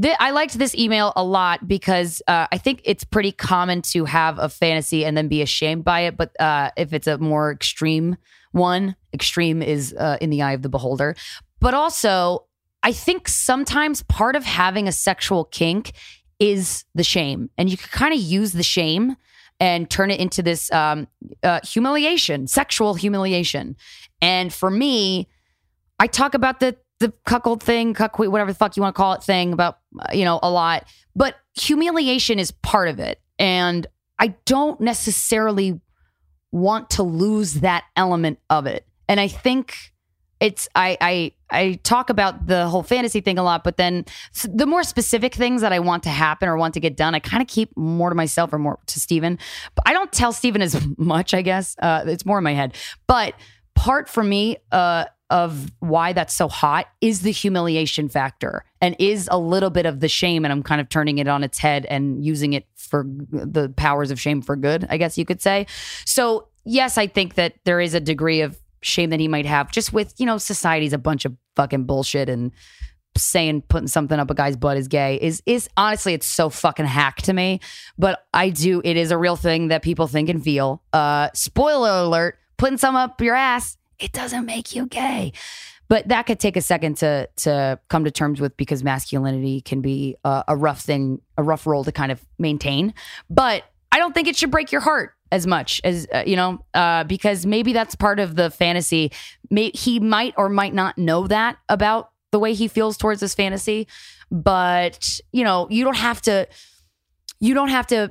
[0.00, 4.04] th- I liked this email a lot because uh, I think it's pretty common to
[4.04, 6.16] have a fantasy and then be ashamed by it.
[6.16, 8.16] But uh, if it's a more extreme
[8.52, 11.16] one, extreme is uh, in the eye of the beholder.
[11.60, 12.46] But also,
[12.82, 15.92] I think sometimes part of having a sexual kink
[16.42, 19.16] is the shame, and you can kind of use the shame
[19.60, 21.06] and turn it into this um,
[21.44, 23.76] uh, humiliation, sexual humiliation.
[24.20, 25.28] And for me,
[26.00, 29.12] I talk about the the cuckold thing, cuck, whatever the fuck you want to call
[29.12, 30.84] it, thing about uh, you know a lot.
[31.14, 33.86] But humiliation is part of it, and
[34.18, 35.80] I don't necessarily
[36.50, 38.84] want to lose that element of it.
[39.08, 39.91] And I think
[40.42, 44.04] it's I I I talk about the whole fantasy thing a lot, but then
[44.44, 47.20] the more specific things that I want to happen or want to get done, I
[47.20, 49.38] kind of keep more to myself or more to Steven.
[49.76, 51.76] But I don't tell Steven as much, I guess.
[51.78, 52.74] Uh, it's more in my head.
[53.06, 53.34] But
[53.76, 59.28] part for me uh, of why that's so hot is the humiliation factor and is
[59.30, 60.44] a little bit of the shame.
[60.44, 64.10] And I'm kind of turning it on its head and using it for the powers
[64.10, 65.66] of shame for good, I guess you could say.
[66.04, 69.70] So, yes, I think that there is a degree of shame that he might have.
[69.70, 72.52] Just with, you know, society's a bunch of fucking bullshit and
[73.16, 76.86] saying putting something up a guy's butt is gay is is honestly it's so fucking
[76.86, 77.60] hack to me.
[77.98, 80.82] But i do it is a real thing that people think and feel.
[80.92, 85.32] Uh spoiler alert putting some up your ass it doesn't make you gay.
[85.88, 89.82] But that could take a second to to come to terms with because masculinity can
[89.82, 92.94] be a rough thing a rough role to kind of maintain.
[93.28, 96.64] But i don't think it should break your heart as much as uh, you know
[96.74, 99.10] uh, because maybe that's part of the fantasy.
[99.50, 103.34] May- he might or might not know that about the way he feels towards this
[103.34, 103.86] fantasy
[104.30, 106.48] but you know you don't have to
[107.40, 108.10] you don't have to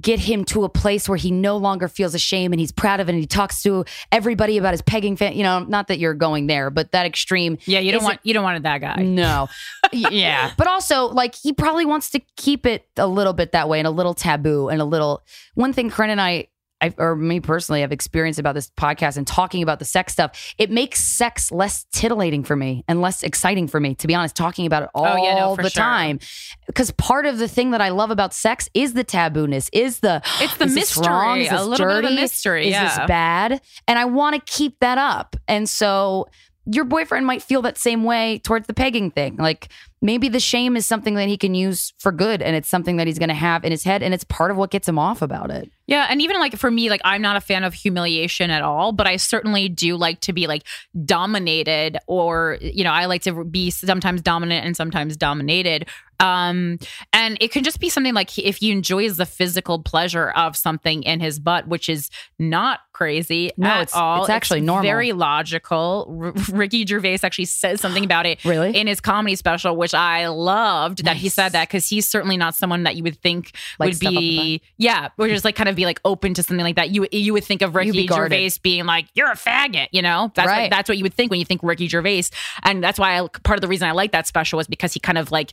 [0.00, 3.08] get him to a place where he no longer feels ashamed and he's proud of
[3.08, 5.34] it and he talks to everybody about his pegging fan.
[5.34, 7.58] You know, not that you're going there, but that extreme.
[7.64, 9.02] Yeah, you don't want you don't want that guy.
[9.02, 9.48] No.
[9.92, 10.52] Yeah.
[10.56, 13.88] But also, like, he probably wants to keep it a little bit that way and
[13.88, 15.24] a little taboo and a little.
[15.54, 16.46] One thing Corinne and I,
[16.80, 20.54] I or me personally, have experienced about this podcast and talking about the sex stuff,
[20.58, 24.34] it makes sex less titillating for me and less exciting for me, to be honest,
[24.36, 25.82] talking about it all Oh, yeah, no, the sure.
[25.82, 26.18] time.
[26.66, 30.22] Because part of the thing that I love about sex is the tabooness, is the
[30.40, 31.40] It's the mystery, wrong?
[31.40, 32.14] Is a little bit of dirty?
[32.16, 32.84] mystery, Is yeah.
[32.84, 33.60] this bad?
[33.86, 35.36] And I want to keep that up.
[35.48, 36.28] And so
[36.66, 39.34] your boyfriend might feel that same way towards the pegging thing.
[39.36, 39.68] Like
[40.02, 43.06] maybe the shame is something that he can use for good and it's something that
[43.06, 45.20] he's going to have in his head and it's part of what gets him off
[45.22, 45.70] about it.
[45.90, 48.92] Yeah, and even like for me, like I'm not a fan of humiliation at all,
[48.92, 50.62] but I certainly do like to be like
[51.04, 55.86] dominated, or you know, I like to be sometimes dominant and sometimes dominated.
[56.20, 56.78] Um,
[57.14, 61.02] and it can just be something like if he enjoys the physical pleasure of something
[61.04, 64.20] in his butt, which is not crazy No, at it's- all.
[64.20, 64.82] it's actually normal.
[64.82, 66.14] Very logical.
[66.22, 68.76] R- Ricky Gervais actually says something about it Really?
[68.76, 72.54] in his comedy special, which I loved that he said that because he's certainly not
[72.54, 75.56] someone that you would think Like would stuff up the be yeah, which is like
[75.56, 76.90] kind of be like open to something like that.
[76.90, 78.36] You you would think of be Ricky guarded.
[78.36, 80.30] Gervais being like you're a faggot, you know?
[80.34, 80.62] That's Right.
[80.62, 82.24] what, that's what you would think when you think Ricky Gervais,
[82.64, 85.00] and that's why I, part of the reason I like that special was because he
[85.00, 85.52] kind of like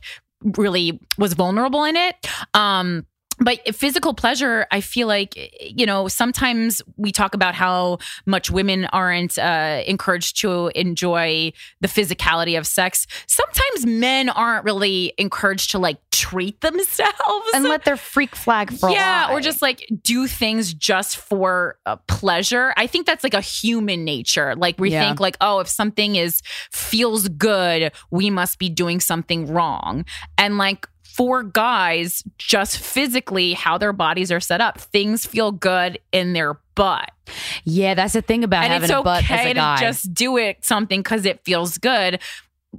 [0.56, 2.14] really was vulnerable in it.
[2.54, 3.06] Um
[3.40, 8.86] but physical pleasure, I feel like, you know, sometimes we talk about how much women
[8.86, 13.06] aren't uh, encouraged to enjoy the physicality of sex.
[13.26, 18.92] Sometimes men aren't really encouraged to like treat themselves And let their freak flag fly.
[18.92, 22.74] yeah, or just like do things just for uh, pleasure.
[22.76, 24.56] I think that's like a human nature.
[24.56, 25.06] Like we Yeah.
[25.06, 30.04] think like, oh, if something is feels good, we must be doing something wrong.
[30.36, 30.88] And like
[31.18, 36.60] for guys, just physically how their bodies are set up, things feel good in their
[36.76, 37.10] butt.
[37.64, 39.76] Yeah, that's the thing about and having it's a butt as a guy.
[39.76, 42.20] to just do it something because it feels good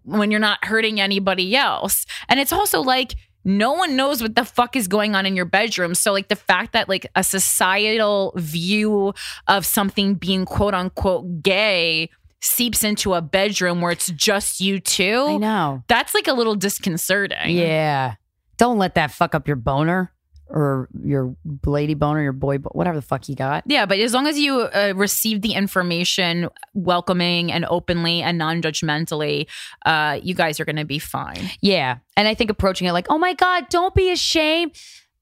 [0.04, 2.06] when you're not hurting anybody else.
[2.30, 5.44] And it's also like no one knows what the fuck is going on in your
[5.44, 5.94] bedroom.
[5.94, 9.14] So like the fact that like a societal view
[9.50, 12.10] of something being quote unquote gay
[12.42, 15.26] seeps into a bedroom where it's just you two.
[15.28, 15.84] I know.
[15.90, 17.50] That's like a little disconcerting.
[17.50, 18.16] Yeah.
[18.60, 20.14] Don't let that fuck up your boner
[20.48, 23.64] or your lady boner, your boy, bo- whatever the fuck you got.
[23.68, 29.48] Yeah, but as long as you uh, receive the information welcoming and openly and non-judgmentally,
[29.86, 31.50] uh, you guys are going to be fine.
[31.62, 31.98] Yeah.
[32.18, 34.76] And I think approaching it like, oh my God, don't be ashamed.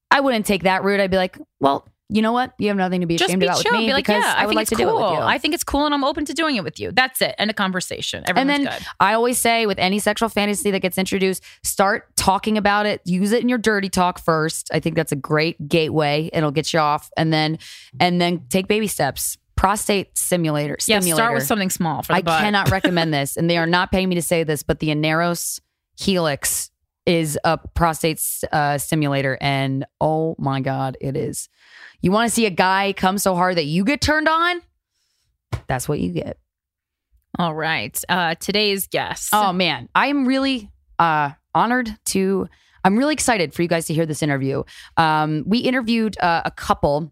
[0.10, 1.00] I wouldn't take that route.
[1.00, 2.54] I'd be like, well, you know what?
[2.58, 3.74] You have nothing to be ashamed about chill.
[3.74, 4.86] with me Be like, because yeah, I, I, would like to cool.
[4.86, 5.26] do it with you.
[5.26, 6.91] I think it's cool, and I'm open to doing it with you.
[6.93, 7.36] That's it.
[7.38, 8.24] End of conversation.
[8.28, 8.86] and then good.
[9.00, 13.02] I always say with any sexual fantasy that gets introduced, start talking about it.
[13.04, 14.70] Use it in your dirty talk first.
[14.74, 16.30] I think that's a great gateway.
[16.32, 17.60] It'll get you off, and then
[18.00, 19.38] and then take baby steps.
[19.58, 20.78] Prostate simulator.
[20.86, 21.15] Yeah, Stimulator.
[21.15, 22.41] start with something small for the I butt.
[22.41, 25.60] cannot recommend this, and they are not paying me to say this, but the Aneros
[26.00, 26.70] Helix
[27.08, 31.50] is a prostate uh, stimulator, and oh my god, it is.
[32.02, 34.62] You want to see a guy come so hard that you get turned on?
[35.67, 36.38] That's what you get.
[37.39, 38.00] All right.
[38.10, 39.30] Uh, today's guest.
[39.34, 42.48] Oh man, I am really uh, honored to.
[42.84, 44.63] I'm really excited for you guys to hear this interview.
[44.98, 47.12] Um, we interviewed uh, a couple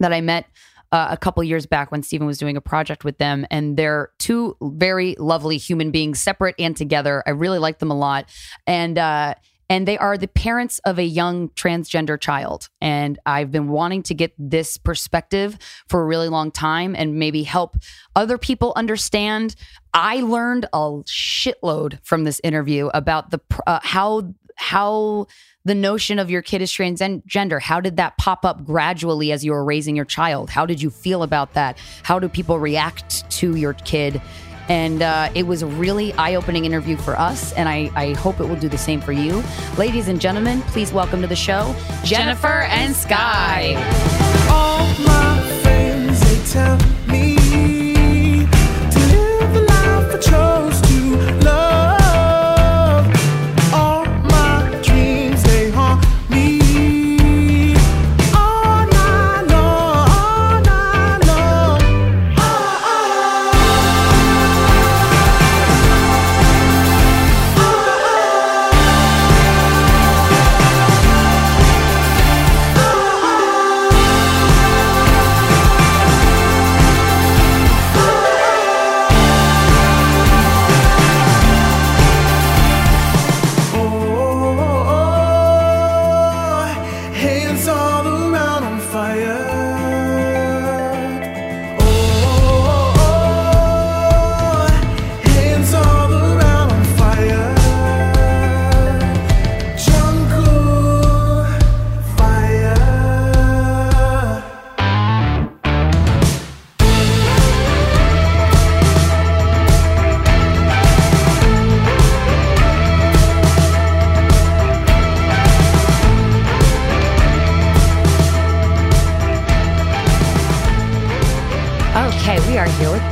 [0.00, 0.46] that I met
[0.94, 4.10] uh, a couple years back when Stephen was doing a project with them, and they're
[4.20, 7.20] two very lovely human beings, separate and together.
[7.26, 8.30] I really like them a lot,
[8.64, 9.34] and uh,
[9.68, 12.68] and they are the parents of a young transgender child.
[12.80, 17.42] And I've been wanting to get this perspective for a really long time, and maybe
[17.42, 17.76] help
[18.14, 19.56] other people understand.
[19.94, 25.26] I learned a shitload from this interview about the uh, how how
[25.64, 27.60] the notion of your kid is transgender.
[27.60, 30.50] How did that pop up gradually as you were raising your child?
[30.50, 31.78] How did you feel about that?
[32.02, 34.20] How do people react to your kid?
[34.68, 38.44] And uh, it was a really eye-opening interview for us and I, I hope it
[38.44, 39.42] will do the same for you.
[39.76, 43.74] Ladies and gentlemen please welcome to the show Jennifer and Sky.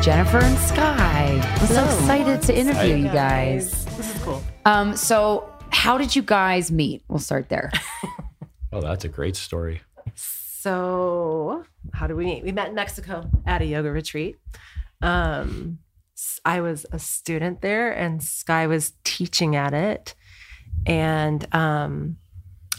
[0.02, 1.40] Jennifer and Sky.
[1.60, 3.84] I'm so excited to interview you guys.
[3.96, 4.42] This is cool.
[4.64, 7.04] Um, so how did you guys meet?
[7.08, 7.70] We'll start there.
[8.74, 9.82] Oh, that's a great story.
[10.14, 12.42] So, how do we meet?
[12.42, 14.36] We met in Mexico at a yoga retreat.
[15.02, 15.80] Um,
[16.16, 20.14] s- I was a student there, and Sky was teaching at it.
[20.86, 22.16] And um,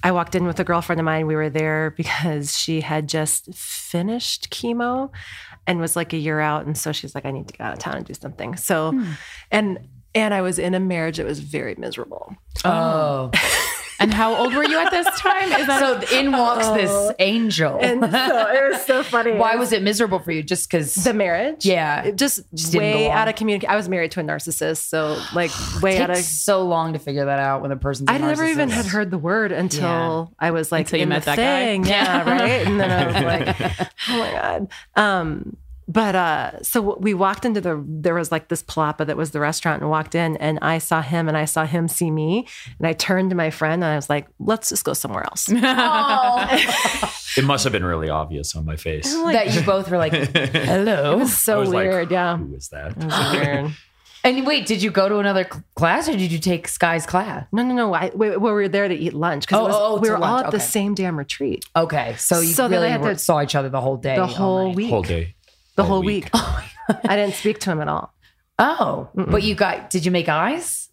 [0.03, 1.27] I walked in with a girlfriend of mine.
[1.27, 5.09] We were there because she had just finished chemo
[5.65, 6.65] and was like a year out.
[6.65, 8.55] And so she's like, I need to get out of town and do something.
[8.57, 9.11] So, hmm.
[9.49, 9.79] and
[10.15, 12.35] and I was in a marriage that was very miserable.
[12.63, 13.31] Oh.
[14.03, 15.51] And how old were you at this time?
[15.53, 17.79] Is that so in walks this angel.
[17.81, 19.31] And so it was so funny.
[19.37, 20.43] Why was it miserable for you?
[20.43, 21.65] Just because the marriage?
[21.65, 22.03] Yeah.
[22.03, 23.71] It just, Just didn't way go out of communication.
[23.71, 25.51] I was married to a narcissist, so like
[25.81, 26.17] way out of.
[26.17, 28.09] so long to figure that out when the person's.
[28.09, 31.09] I I never even had heard the word until I was like Until you in
[31.09, 31.89] met the that guy.
[31.89, 32.67] Yeah, right.
[32.67, 34.67] And then I was like, oh my god.
[34.95, 35.57] Um,
[35.93, 39.39] but uh, so we walked into the there was like this palapa that was the
[39.39, 42.47] restaurant and walked in and I saw him and I saw him see me
[42.79, 45.49] and I turned to my friend and I was like, let's just go somewhere else.
[47.35, 49.11] It must have been really obvious on my face.
[49.11, 51.13] that you both were like, hello.
[51.13, 52.11] It was I so was like, weird.
[52.11, 52.37] yeah.
[52.37, 52.91] Who was that?
[52.91, 53.71] It was weird.
[54.25, 55.43] And wait, did you go to another
[55.75, 57.45] class or did you take Sky's class?
[57.51, 57.93] No, no, no.
[57.93, 60.35] I, we, we were there to eat lunch because Oh, oh, we to were all
[60.35, 63.13] lunch, at the same damn retreat Okay, so you So then I really had were-
[63.15, 64.75] to- saw each other the whole day, the whole night.
[64.77, 64.89] week.
[64.91, 65.35] Whole day.
[65.75, 66.25] The whole week.
[66.25, 66.31] week.
[67.05, 68.13] I didn't speak to him at all.
[68.59, 69.89] Oh, but you got?
[69.89, 70.89] Did you make eyes?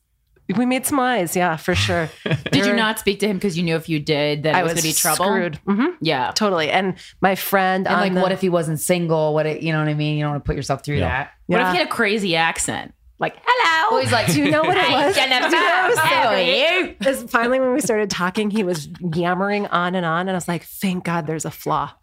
[0.57, 2.09] We made some eyes, yeah, for sure.
[2.51, 4.63] Did you not speak to him because you knew if you did, that I it
[4.65, 5.25] was, was going to be trouble?
[5.27, 5.57] screwed.
[5.65, 6.33] hmm Yeah.
[6.35, 6.71] Totally.
[6.73, 9.33] And my friend, And on like, the- what if he wasn't single?
[9.33, 10.17] What it, you know what I mean?
[10.19, 11.09] You don't want to put yourself through Yeah.
[11.09, 11.31] that.
[11.47, 12.95] What if he had a crazy accent?
[13.21, 13.93] Like, hello.
[13.93, 15.15] Well, he's like, Do you know what it was?
[15.15, 16.97] Jennifer, Do you know what it was so how are funny?
[17.07, 20.49] Is finally when we started talking, he was yammering on and on, and I was
[20.49, 21.93] like, "Thank God, there's a flaw."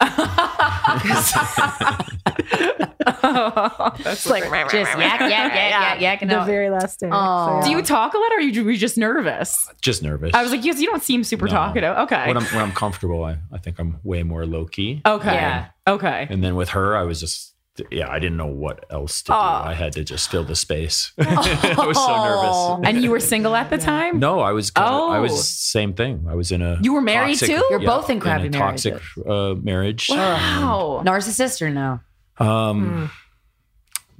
[3.20, 7.08] It's like just yak, yak, yak, yak, yak, and the very last day.
[7.10, 7.60] Oh.
[7.62, 9.68] So, Do you talk a lot, or are you, were you just nervous?
[9.80, 10.32] Just nervous.
[10.34, 11.52] I was like, yes, you don't seem super No.
[11.52, 11.96] talkative.
[11.98, 12.26] Okay.
[12.26, 15.02] when I'm when I'm comfortable, I, I think I'm way more low key.
[15.04, 15.34] okay.
[15.34, 15.66] Yeah.
[15.86, 16.26] Okay.
[16.30, 17.47] And then with her, I was just
[17.90, 19.34] yeah, I didn't know what else to do.
[19.34, 21.12] I had to just fill the space.
[21.18, 22.88] I was so nervous.
[22.88, 24.18] And you were single at the time?
[24.18, 24.72] No, I was.
[24.76, 25.20] I Oh.
[25.22, 26.26] was same thing.
[26.28, 26.78] I was in a.
[26.82, 27.64] You were married toxic- too?
[27.70, 29.26] You're both in a crappy toxic marriages.
[29.26, 30.08] uh, marriage.
[30.10, 31.02] Wow.
[31.04, 32.00] Narcissist or no?
[32.38, 33.10] Um,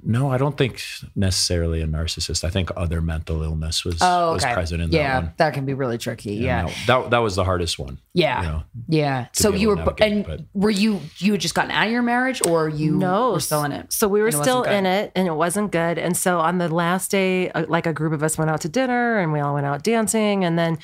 [0.01, 0.81] No, I don't think
[1.15, 2.43] necessarily a narcissist.
[2.45, 5.23] I think other mental illness was Oh, was present in yeah, that one.
[5.25, 6.35] Yeah, that can be really tricky.
[6.35, 7.99] Yeah, And that, that that was the hardest one.
[8.13, 9.25] yeah, you know, yeah.
[9.33, 12.01] So you were, navigate, and but- were you you had just gotten out of your
[12.01, 13.91] marriage, or you no, were still in it?
[13.91, 15.97] So we were still in it, and it wasn't good.
[15.97, 18.69] And so on the last day, uh, like a group of us went out to
[18.69, 20.77] dinner, and we all went out dancing, and then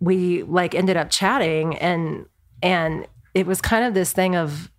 [0.00, 2.26] we like ended up chatting, and
[2.62, 4.70] and it was kind of this thing of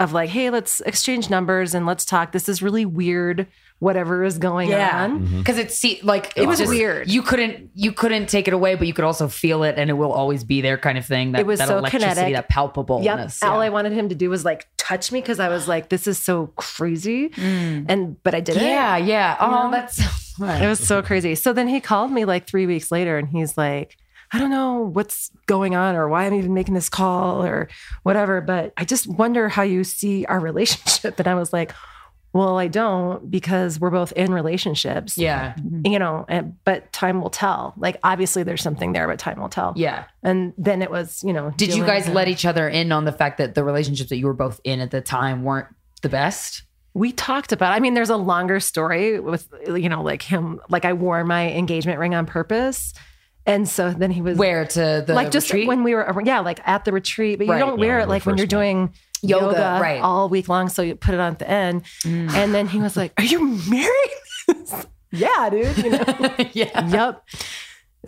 [0.00, 2.32] of like, hey, let's exchange numbers and let's talk.
[2.32, 3.46] This is really weird.
[3.80, 5.20] Whatever is going Yeah, on.
[5.20, 5.38] Mm-hmm.
[5.38, 7.08] because it see like It was just- weird.
[7.08, 9.92] You couldn't you couldn't take it away, but you could also feel it, and it
[9.92, 11.30] will always be there, kind of thing.
[11.32, 12.34] That It was that so electricity, kinetic.
[12.34, 13.40] that palpableness.
[13.40, 13.50] Yep.
[13.52, 13.60] All.
[13.60, 16.20] I wanted him to do was like touch me because I was like, this is
[16.20, 17.28] so crazy.
[17.28, 17.86] Mm.
[17.88, 18.64] And but I didn't.
[18.64, 19.36] yeah, yeah.
[19.38, 19.70] Oh, know?
[19.70, 20.00] that's
[20.40, 21.36] It was so crazy.
[21.36, 23.96] So then he called me like three weeks later and he's like,
[24.32, 27.68] I don't know what's going on or why I'm even making this call or
[28.02, 31.18] whatever, but I just wonder how you see our relationship.
[31.18, 31.72] And I was like,
[32.34, 35.16] well, I don't because we're both in relationships.
[35.16, 37.72] yeah, You know, and, but time will tell.
[37.78, 39.72] Like, obviously, there's something there, but time will tell.
[39.76, 40.04] yeah.
[40.22, 43.06] And then it was, you know, Did you guys with let each other in on
[43.06, 45.68] the fact that the relationships that you were both in at the time weren't
[46.02, 46.64] the best?
[46.94, 50.84] we talked about i mean there's a longer story with you know like him like
[50.86, 52.92] i wore my engagement ring on purpose
[53.48, 55.66] and so then he was Where to the like just retreat?
[55.66, 57.58] when we were yeah like at the retreat but you Right.
[57.58, 58.50] don't wear Yeah, it like when you're met.
[58.50, 60.00] doing Yoga, yoga, right.
[60.00, 60.04] Mm.
[60.04, 62.96] all week long so you put it on at the end and then he was
[62.96, 64.14] like are you married
[65.10, 66.04] yeah dude you know
[66.52, 66.86] yeah.
[66.88, 67.24] yep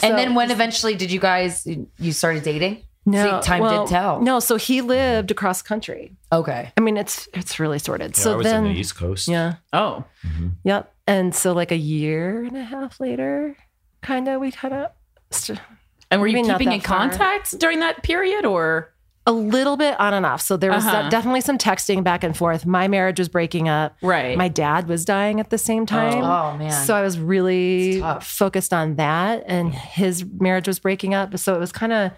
[0.02, 1.66] And So- then when eventually did you guys
[1.98, 2.84] you started dating?
[3.06, 4.20] no See, time well, did tell.
[4.20, 6.70] no so he lived across country Okay.
[6.76, 9.26] i mean it's it's really sorted Yeah, so I was then in the East Coast.
[9.26, 10.04] yeah Oh.
[10.64, 10.92] Yep.
[11.08, 13.56] And so like a year and a half later,
[14.00, 14.90] kind of we cut of
[15.30, 15.60] st-
[16.10, 16.98] And were you Maybe not keeping in far.
[16.98, 18.92] contact during that period or?
[19.26, 20.40] a little bit on and off.
[20.40, 21.08] So there was Uh-huh.
[21.10, 22.64] definitely some texting back and forth.
[22.64, 23.94] My marriage was breaking up.
[24.02, 24.36] Right.
[24.36, 26.24] My dad was dying at the same time.
[26.24, 26.72] Oh, man.
[26.86, 31.36] So I was really focused on that and his marriage was breaking up.
[31.38, 32.12] So it was kind of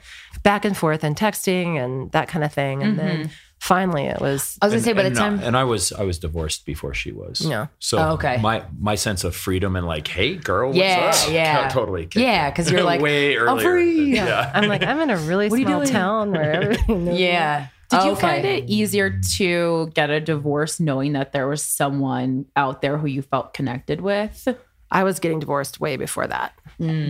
[0.45, 2.83] back and forth and texting and that kind of thing.
[2.85, 3.31] And then
[3.63, 6.03] finally it was I was gonna say by the and, time and I was I
[6.03, 7.41] was divorced before she was.
[7.43, 7.69] Yeah.
[7.79, 8.39] So Oh, okay.
[8.43, 11.33] my my sense of freedom and like, hey girl, what's Yeah, up?
[11.33, 11.69] yeah.
[11.69, 12.09] totally.
[12.17, 13.63] Yeah, because you're like, way I'm earlier.
[13.71, 14.15] free.
[14.17, 14.51] than- yeah.
[14.55, 17.07] I'm like, I'm in a really What small town where everything.
[17.17, 17.69] Yeah.
[17.91, 18.21] Did you oh, Okay.
[18.23, 23.07] find it easier to get a divorce knowing that there was someone out there who
[23.07, 24.49] you felt connected with?
[24.91, 26.53] I was getting divorced way before that.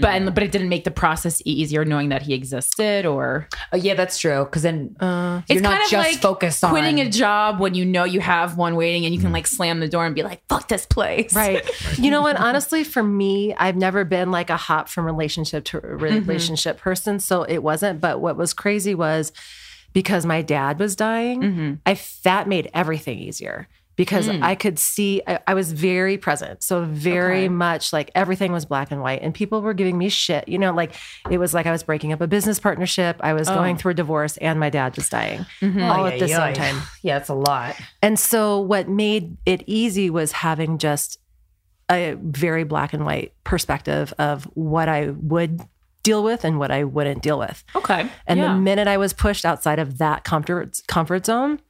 [0.01, 3.77] But and, but it didn't make the process easier knowing that he existed or Oh,
[3.77, 4.45] yeah, that's true.
[4.45, 7.61] Because then uh, you're it's not kind of just like focused on quitting a job
[7.61, 9.35] when you know you have one waiting and you can mm.
[9.35, 11.35] like slam the door and be like, fuck this place.
[11.35, 11.69] Right.
[11.99, 12.37] You know what?
[12.37, 15.99] Honestly, for me, I've never been like a hop from relationship to mm-hmm.
[15.99, 17.21] relationship person.
[17.21, 18.01] So it wasn't.
[18.01, 19.31] But what was crazy was
[19.93, 21.75] because my dad was dying, mm-hmm.
[21.87, 23.69] I that made everything easier
[24.03, 24.43] because hmm.
[24.43, 26.65] I could see I, I was very present.
[26.65, 30.49] So very much like everything was black and white and people were giving me shit.
[30.49, 30.97] You know, like
[31.31, 33.79] it was like I was breaking up a business partnership, I was going oh.
[33.79, 35.85] through a divorce and my dad was dying mm-hmm.
[35.85, 36.83] all at the same time.
[37.03, 37.77] Yeah, it's a lot.
[38.01, 41.19] And so what made it easy was having just
[41.91, 45.61] a very black and white perspective of what I would
[46.03, 47.63] deal with and what I wouldn't deal with.
[47.77, 48.09] Okay.
[48.27, 48.53] And Yeah.
[48.53, 51.61] the minute I was pushed outside of that comfort comfort zone,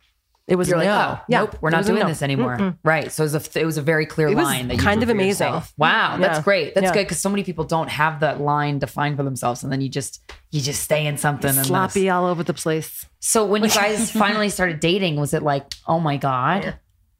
[0.48, 2.08] it was You're like, oh, yeah, nope, we're not doing no.
[2.08, 2.76] this anymore.
[2.82, 3.12] Right.
[3.12, 5.46] So it was a, it was a very clear line that you kind of amazing.
[5.46, 5.72] yourself.
[5.78, 6.42] Wow, that's Yeah.
[6.42, 6.74] great.
[6.74, 6.92] That's Yeah.
[6.94, 9.88] good because so many people don't have that line defined for themselves, and then you
[9.88, 10.20] just
[10.50, 13.06] you just stay in something and Sloppy all over the place.
[13.20, 16.74] So when you guys finally started dating, was it like, oh my god?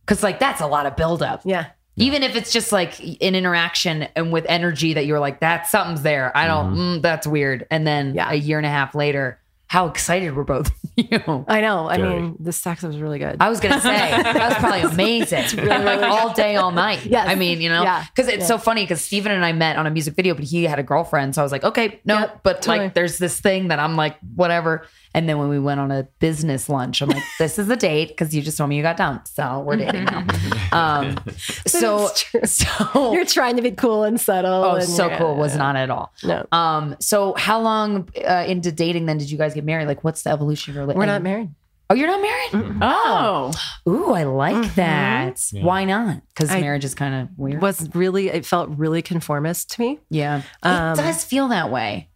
[0.04, 1.42] Because like that's a lot of buildup.
[1.44, 1.66] Yeah.
[1.96, 6.00] Even if it's just like an interaction and with energy that you're like, that something's
[6.02, 6.34] there.
[6.36, 6.74] I don't.
[6.74, 7.66] Mm, that's weird.
[7.70, 8.30] And then Yeah.
[8.30, 9.38] a year and a half later,
[9.72, 11.44] how excited were both of you?
[11.48, 11.88] I know.
[11.88, 12.20] I Very.
[12.20, 13.38] mean, the sex was really good.
[13.40, 13.88] I was gonna say
[14.22, 15.66] that was probably amazing.
[15.66, 17.06] like all day, all night.
[17.06, 17.26] Yes.
[17.26, 18.04] I mean, you know, Yeah.
[18.14, 20.64] because it's so funny because Steven and I met on a music video, but he
[20.64, 22.78] had a girlfriend, so I was like, okay, no, Yep, but totally.
[22.84, 24.86] like, there's this thing that I'm like, whatever.
[25.14, 28.08] And then when we went on a business lunch, I'm like, this is a date
[28.08, 30.26] because you just told me you got dumped, so we're dating now.
[30.72, 31.18] Um,
[31.66, 32.06] so,
[32.44, 34.50] so You're trying to be cool and subtle.
[34.64, 35.36] Oh, and so you're- cool.
[35.36, 36.14] Was not at all.
[36.24, 36.46] No.
[36.50, 36.96] Um.
[36.98, 39.86] So, how long uh, into dating then did you guys get married?
[39.86, 40.98] Like, what's the evolution of your relationship?
[40.98, 41.50] We're not married.
[41.90, 42.78] Oh, you're not married.
[42.80, 43.52] Oh.
[43.86, 45.38] Ooh, I like that.
[45.52, 46.22] Why not?
[46.28, 47.60] Because marriage is kind of weird.
[47.60, 49.98] Was really it felt really conformist to me.
[50.08, 52.08] yeah, Um, it does feel that way.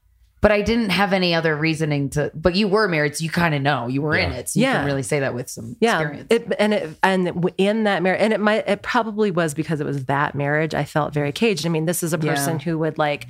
[0.47, 2.30] But I didn't have any other reasoning to.
[2.32, 4.49] But you were married, so you kind of know you were in it.
[4.49, 4.74] So you Yeah.
[4.76, 6.26] can really say that with some yeah experience.
[6.30, 9.86] it, and it and in that marriage and it might it probably was because it
[9.86, 12.30] was that marriage i felt very caged i mean this is a Yeah.
[12.34, 13.26] person who would like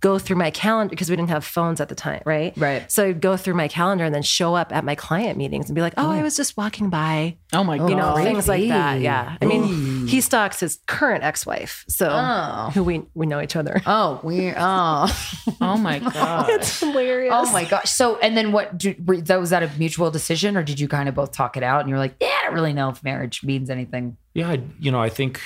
[0.00, 2.90] go through my calendar because we didn't have phones at the time right Right.
[2.92, 5.74] so i'd go through my calendar and then show up at my client meetings and
[5.74, 7.90] be like oh i was just walking by Oh my god.
[7.90, 12.70] you know things like that yeah i mean he stalks his current ex-wife so Oh.
[12.74, 14.52] who we we know each other oh, we.
[14.56, 15.06] Oh.
[15.60, 16.50] Oh my god.
[16.50, 17.90] it's hilarious Oh my gosh!
[17.90, 18.76] So, and then what?
[18.76, 21.56] Do, were- that was that a mutual decision, or did you kind of both talk
[21.56, 21.80] it out?
[21.80, 24.90] And you're like, "Yeah, I don't really know if marriage means anything." Yeah, I, you
[24.90, 25.40] know, I think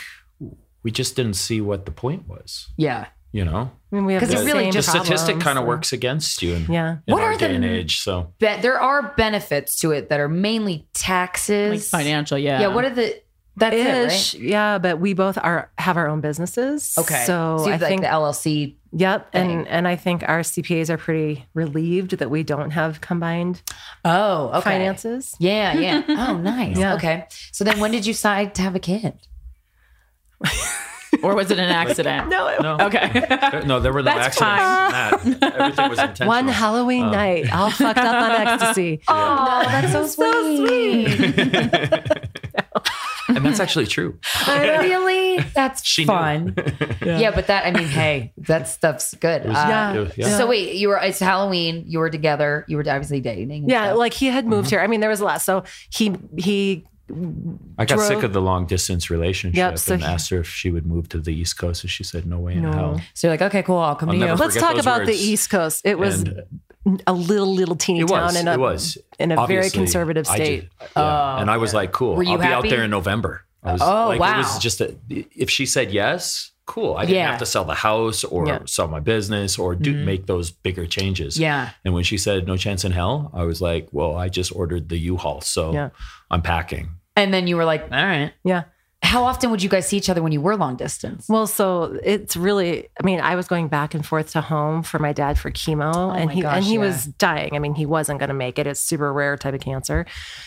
[0.82, 2.68] we just didn't see what the point was.
[2.76, 3.06] Yeah.
[3.32, 5.56] You know, I mean, we have 'Cause the it really same the just- statistic kind
[5.58, 8.00] of works against you in, yeah in What our are day the- and age.
[8.00, 12.60] So Be- there are benefits to it that are mainly taxes, like financial, yeah.
[12.62, 12.66] Yeah.
[12.68, 13.20] What are the?
[13.56, 14.48] That's Ish, it, right?
[14.48, 16.94] yeah, but we both are have our own businesses.
[16.98, 17.24] Okay.
[17.26, 18.76] so, you I like think the LLC.
[18.92, 19.50] Yep, thing.
[19.50, 23.60] and and I think our CPAs are pretty relieved that we don't have combined
[24.04, 24.60] Oh, okay.
[24.62, 25.36] finances.
[25.38, 26.02] Yeah, yeah.
[26.08, 26.76] Oh, nice.
[26.78, 26.94] Yeah.
[26.94, 27.26] Okay.
[27.52, 29.14] So then, when did you decide to have a kid?
[31.22, 32.28] or was it an accident?
[32.28, 33.10] No, It, no, Okay.
[33.50, 35.54] There- no, there were no That's accidents in that.
[35.60, 36.28] Everything was intentional.
[36.28, 39.00] one Halloween night, all fucked up on ecstasy.
[39.08, 41.08] Oh, that's so sweet.
[43.28, 44.18] and that's actually true.
[44.48, 45.38] really?
[45.54, 46.54] That's She fun.
[47.04, 47.30] yeah.
[47.30, 49.44] but that I mean, hey, that stuff's good.
[49.46, 49.98] was- Uh, Yeah.
[50.00, 50.36] was- yeah.
[50.38, 51.84] So wait, you were it's Halloween.
[51.86, 52.64] You were together.
[52.68, 53.68] You were obviously dating.
[53.68, 53.98] Yeah, stuff.
[53.98, 54.80] like he had moved here.
[54.80, 55.42] I mean, there was a lot.
[55.42, 56.84] So he he
[57.78, 60.38] I got drove- sick of the long distance relationship Yep, so and he- asked her
[60.40, 63.00] if she would move to the East Coast, and she said, "No way in hell."
[63.14, 63.78] so you're like, okay, cool.
[63.78, 64.34] I'll come I'll to you.
[64.34, 65.14] let's talk about the.
[65.14, 65.82] East Coast.
[65.84, 66.22] It was
[66.86, 68.36] And a little little teeny it town was.
[68.36, 70.60] in a it was in a very conservative I state.
[70.62, 71.34] just- yeah.
[71.36, 72.44] Oh, and I was like, "Cool, I'll be happy?
[72.46, 74.38] out there in November." I was, Oh, like, It wow.
[74.38, 76.94] was just a, if she said yes, cool.
[76.96, 77.30] I didn't Yeah.
[77.32, 78.60] have to sell the house or Yeah.
[78.64, 80.04] sell my business or do mm-hmm.
[80.06, 81.38] make those bigger changes.
[81.38, 81.70] Yeah.
[81.84, 84.88] And when she said no chance in hell, I was like, well, I just ordered
[84.88, 85.90] the U-Haul, so Yeah.
[86.30, 86.92] I'm packing.
[87.16, 88.32] And then you were like, all right.
[88.44, 88.64] yeah.
[89.02, 91.26] How often would you guys see each other when you were long distance?
[91.26, 92.88] Well, so it's really.
[93.02, 96.14] I mean, I was going back and forth to home for my dad for chemo,
[96.14, 96.80] and he gosh, and he yeah.
[96.80, 97.56] was dying.
[97.56, 98.66] I mean, he wasn't going to make it.
[98.66, 100.04] It's super rare type of cancer.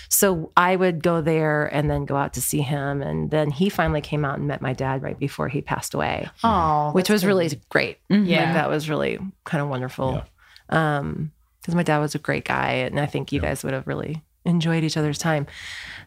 [0.08, 3.70] So I would go there and then go out to see him, and then he
[3.70, 7.26] finally came out and met my dad right before he passed away, Oh, which was
[7.26, 7.98] really great.
[8.08, 8.46] Yeah.
[8.46, 10.24] Like, that was really kind of wonderful.
[10.70, 13.88] Um, because my dad was a great guy, and I think you guys would have
[13.88, 15.48] really enjoyed each other's time.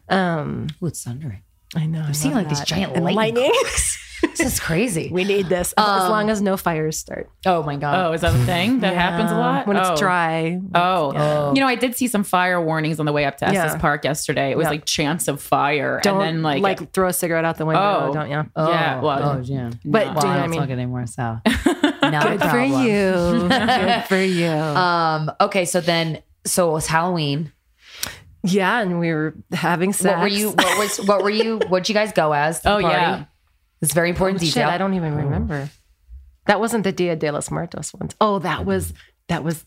[0.09, 1.43] Um, Ooh, it's thundering.
[1.75, 2.01] I know.
[2.01, 3.53] I'm seeing, like, these giant and lightning lightning.
[4.21, 5.09] This is crazy.
[5.11, 7.29] We need this as long as no fires start.
[7.45, 8.05] Oh my god.
[8.05, 9.67] Oh, is that a thing that happens a lot?
[9.67, 9.91] when oh.
[9.91, 10.59] it's dry.
[10.73, 11.53] Oh.
[11.53, 13.77] you know, I did see some fire warnings on the way up to Estes Yeah.
[13.77, 14.51] Park yesterday.
[14.51, 14.71] It was Yeah.
[14.71, 18.07] like chance of fire, Don't and then like, like, throw a cigarette out the window,
[18.09, 18.13] Oh.
[18.13, 18.43] don't you?
[18.55, 19.71] Oh, yeah, well, oh, yeah.
[19.83, 20.59] But Well, do you know I what I don't mean?
[20.59, 21.39] talk anymore, so
[22.01, 23.47] not a Good for you.
[23.49, 24.47] Good for you.
[24.47, 25.31] Um.
[25.41, 25.65] Okay.
[25.65, 27.51] So then, so it was Halloween.
[28.51, 30.13] Yeah, and we were having sex.
[30.13, 30.49] What were you?
[30.51, 30.97] What was?
[31.07, 31.59] What were you?
[31.67, 32.59] What'd you guys go as?
[32.65, 32.87] Oh, party?
[32.87, 33.25] yeah.
[33.81, 34.69] It's very oh, important Shit, detail.
[34.69, 35.17] I don't even oh.
[35.17, 35.69] remember.
[36.45, 38.15] That wasn't the Dia de los Muertos ones.
[38.21, 38.93] Oh, that was
[39.27, 39.65] that was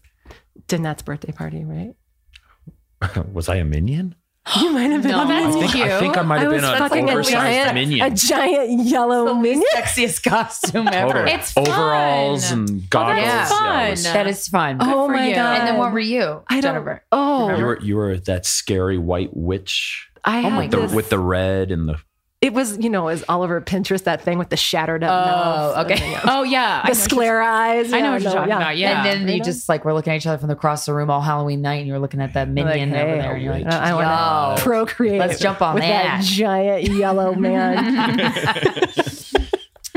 [0.66, 1.94] Danette's birthday party, right?
[3.32, 4.14] Was I a minion?
[4.60, 5.10] You might have been.
[5.20, 5.64] No, a that's minion.
[5.64, 8.12] I think, I think I might have was been an fucking a oversized giant, minion.
[8.12, 9.64] a giant yellow minion.
[9.74, 11.12] sexiest costume ever.
[11.12, 11.32] Totally.
[11.32, 11.68] It's fun.
[11.68, 13.24] Overalls and oh, goggles.
[13.26, 14.12] that's Yeah, it was- fun.
[14.14, 14.78] That is fun.
[14.80, 15.34] Oh my you.
[15.34, 15.58] god!
[15.58, 16.74] And then what were you, I don't.
[16.74, 17.04] Jennifer?
[17.12, 21.10] Oh, you were you were that scary white witch I Oh had my the, with
[21.10, 21.96] the red and the
[22.40, 25.10] It was, you know, it was all over Pinterest that thing with the shattered up
[25.10, 25.74] oh, mouth.
[25.76, 26.02] Oh, okay.
[26.02, 27.92] and, yeah, Oh yeah, I The know sclera eyes.
[27.92, 28.56] I know yeah, what you're no, talking yeah.
[28.56, 28.76] about.
[28.78, 31.10] Yeah, and then you just like were looking at each other from across the room
[31.10, 33.52] all Halloween night, and you were looking at that minion Like, over there, and you're
[33.52, 35.18] like, I want to procreate.
[35.18, 36.22] Let's jump on with that.
[36.22, 38.14] giant yellow man.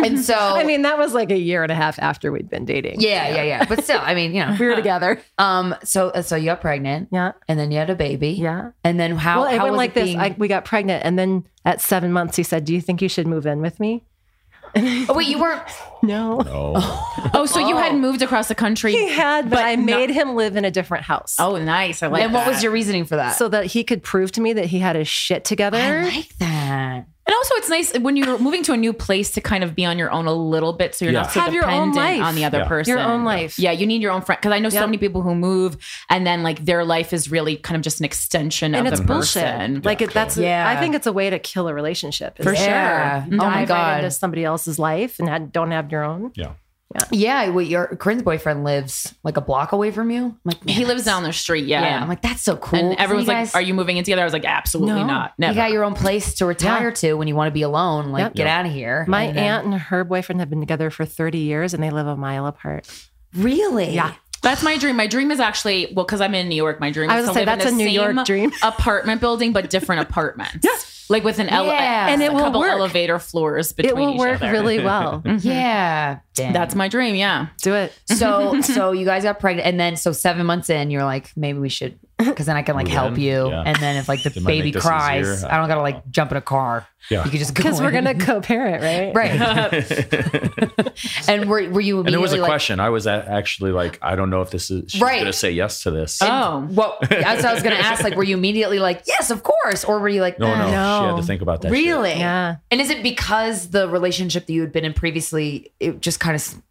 [0.05, 2.65] And so, I mean, that was like a year and a half after we'd been
[2.65, 3.01] dating.
[3.01, 3.65] yeah, yeah, yeah.
[3.65, 5.21] But still, I mean, you know, we were together.
[5.37, 8.71] um, so so you got pregnant, Yeah, and then you had a baby, yeah.
[8.83, 9.41] and then how?
[9.41, 10.03] well, it how went was like it this.
[10.05, 13.01] being- I, we got pregnant, and then at seven months, he said, "Do you think
[13.01, 14.03] you should move in with me?"
[14.75, 15.61] oh wait, you weren't.
[16.01, 16.73] No, no.
[17.35, 18.91] oh, so you had moved across the country.
[18.91, 21.35] he had, but, But I not- made him live in a different house.
[21.37, 22.01] Oh, nice.
[22.01, 22.23] I like.
[22.23, 23.35] and what was your reasoning for that?
[23.37, 25.77] so that he could prove to me that he had his shit together.
[25.77, 27.05] I like that.
[27.25, 29.85] And also, it's nice when you're moving to a new place to kind of be
[29.85, 32.27] on your own a little bit, so you're not so Have your own dependent life.
[32.27, 32.67] on the other Yeah.
[32.67, 32.91] person.
[32.91, 33.57] Your own life.
[33.57, 35.77] Yeah, you need your own friend because I know so many people who move
[36.09, 38.99] and then like their life is really kind of just an extension and of it's
[39.01, 39.43] the bullshit.
[39.43, 39.81] person.
[39.85, 40.67] Like it, that's, Yeah.
[40.67, 42.37] I think it's a way to kill a relationship.
[42.37, 42.65] For sure.
[42.65, 43.21] Yeah.
[43.21, 43.97] Dive Oh my right God.
[43.99, 46.31] into somebody else's life and don't have your own.
[46.35, 46.51] Yeah.
[47.11, 50.25] Yeah, wait, your Corinne's boyfriend lives like a block away from you.
[50.25, 51.65] I'm like, he lives down the street.
[51.65, 52.79] Yeah, Yeah, I'm like, that's so cool.
[52.79, 55.05] and everyone's You like, guys- "Are you moving in together?" I was like, "Absolutely No.
[55.07, 55.33] not.
[55.37, 58.11] You got your own place to retire to when you want to be alone.
[58.11, 58.33] Like, Yep.
[58.35, 59.05] get out of here.
[59.07, 61.89] My And then- aunt and her boyfriend have been together for 30 years and they
[61.89, 62.87] live a mile apart.
[63.35, 63.93] Really?
[63.95, 64.11] Yeah.
[64.41, 64.97] That's my dream.
[64.97, 66.79] My dream is actually well, because I'm in New York.
[66.81, 68.15] My dream I is was to gonna live say, in the that's a New same
[68.15, 68.51] York dream.
[68.61, 70.67] apartment building, but different apartments.
[71.09, 72.07] Like with an ele- Yeah.
[72.07, 72.71] And it a will couple work.
[72.71, 74.51] elevator floors between It will each work other.
[74.51, 75.21] really well.
[75.25, 75.47] Mm-hmm.
[75.47, 76.19] Yeah.
[76.35, 76.53] Dang.
[76.53, 77.15] That's my dream.
[77.15, 77.47] Yeah.
[77.61, 77.93] Do it.
[78.05, 81.59] so so you guys got pregnant and then so seven months in you're like maybe
[81.59, 83.21] we should because then I can like Move help in?
[83.21, 83.63] you Yeah.
[83.65, 85.49] and then if like the It baby cries easier.
[85.49, 87.25] I don't gotta like jump in a car Yeah.
[87.25, 89.13] you could just go Because we're going to co parent, right?
[89.15, 90.93] right
[91.27, 92.79] and were, were you And it was a like question.
[92.79, 95.15] I was actually like, I don't know if this is she's Right.
[95.15, 96.19] going to say yes to this.
[96.21, 96.67] Oh.
[96.71, 99.83] well that's what I was gonna ask like were you immediately like yes of course
[99.83, 101.69] or were you like no, "Eh." no, She had to think about that.
[101.69, 101.77] shit.
[101.85, 102.57] really Yeah.
[102.71, 106.35] and is it because the relationship that you had been in previously it just kind
[106.35, 106.61] of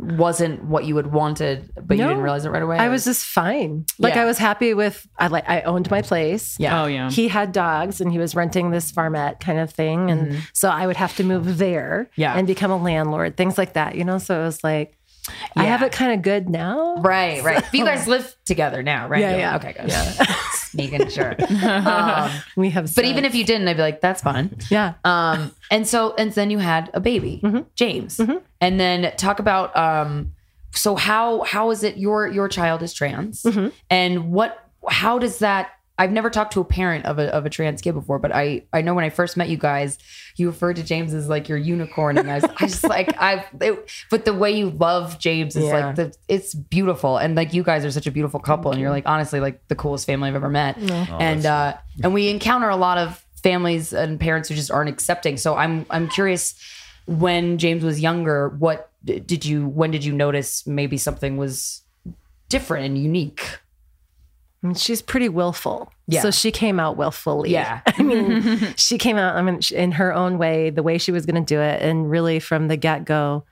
[0.00, 3.24] wasn't what you had wanted but you didn't realize it right away I was just
[3.24, 3.84] fine.
[3.98, 4.22] Like Yeah.
[4.22, 6.56] I was happy with, I like, I owned my place.
[6.58, 7.10] yeah Oh yeah.
[7.10, 10.10] He had dogs and he was renting this farmette kind of thing.
[10.10, 12.34] And so I would have to move there Yeah.
[12.34, 14.18] and become a landlord, things like that, you know?
[14.18, 14.96] So it was like,
[15.54, 16.96] I have it kind of good now.
[16.96, 17.62] Right, right.
[17.62, 19.20] But you guys live together now, right?
[19.20, 19.56] Yeah, yeah.
[19.56, 19.88] Okay, good.
[19.90, 21.36] Just making sure.
[21.62, 24.56] Um, We have, but even if you didn't, I'd be like, that's fine.
[24.70, 24.94] yeah.
[25.04, 27.42] Um, and so, and then you had a baby,
[27.76, 28.18] James,
[28.60, 29.76] and then talk about.
[29.76, 30.32] Um,
[30.72, 33.44] so how how is it your your child is trans,
[33.90, 35.70] and what how does that?
[35.98, 38.62] I've never talked to a parent of a of a trans kid before, but I
[38.72, 39.98] I know when I first met you guys,
[40.36, 43.44] you referred to James as like your unicorn, and I was I just like I.
[43.60, 45.86] It, but the way you love James is Yeah.
[45.88, 48.88] like the it's beautiful, and like you guys are such a beautiful couple, and you're
[48.90, 52.76] like honestly like the coolest family I've ever met, and uh, and we encounter a
[52.76, 55.36] lot of families and parents who just aren't accepting.
[55.36, 56.54] So I'm I'm curious
[57.10, 61.82] when James was younger, what did you when did you notice maybe something was
[62.48, 63.58] different and unique?
[64.62, 65.90] I mean, she's pretty willful.
[66.06, 66.20] Yeah.
[66.20, 67.50] So she came out willfully.
[67.50, 67.80] Yeah.
[67.86, 71.24] I mean, she came out, I mean, in her own way, the way she was
[71.24, 71.80] going to do it.
[71.82, 73.44] And really from the get go,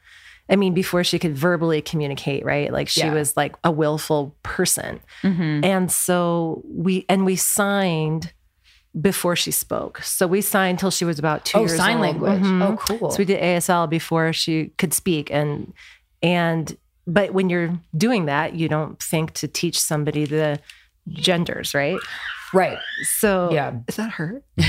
[0.51, 2.71] I mean, before she could verbally communicate, right?
[2.71, 3.15] Like she Yeah.
[3.15, 5.01] was like a willful person.
[5.23, 5.65] Mm-hmm.
[5.65, 8.33] And so we, and we signed
[9.01, 10.03] before she spoke.
[10.03, 11.81] So we signed till she was about two Oh, years old.
[11.81, 12.03] sign old.
[12.03, 12.43] language.
[12.43, 12.63] Mhm.
[12.63, 13.11] Oh, cool.
[13.11, 15.31] So we did ASL before she could speak.
[15.31, 15.73] And,
[16.23, 16.77] and,
[17.07, 20.59] but when you're doing that, you don't think to teach somebody the
[21.09, 21.99] genders, right?
[22.55, 22.79] right.
[23.03, 23.75] So Yeah.
[23.89, 24.43] is that her?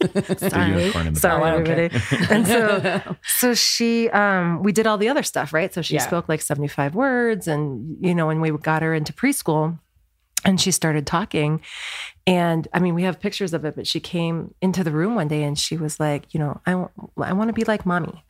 [0.00, 1.90] The unicorn in the Sorry, I everybody.
[2.30, 5.72] and so, so she, um, we did all the other stuff, right?
[5.72, 6.00] So she Yeah.
[6.06, 9.78] spoke like seventy-five words, and you know, when we got her into preschool,
[10.44, 11.60] and she started talking.
[12.26, 15.28] And I mean, we have pictures of it, but she came into the room one
[15.28, 18.24] day and she was like, you know, I want, I want to be like mommy.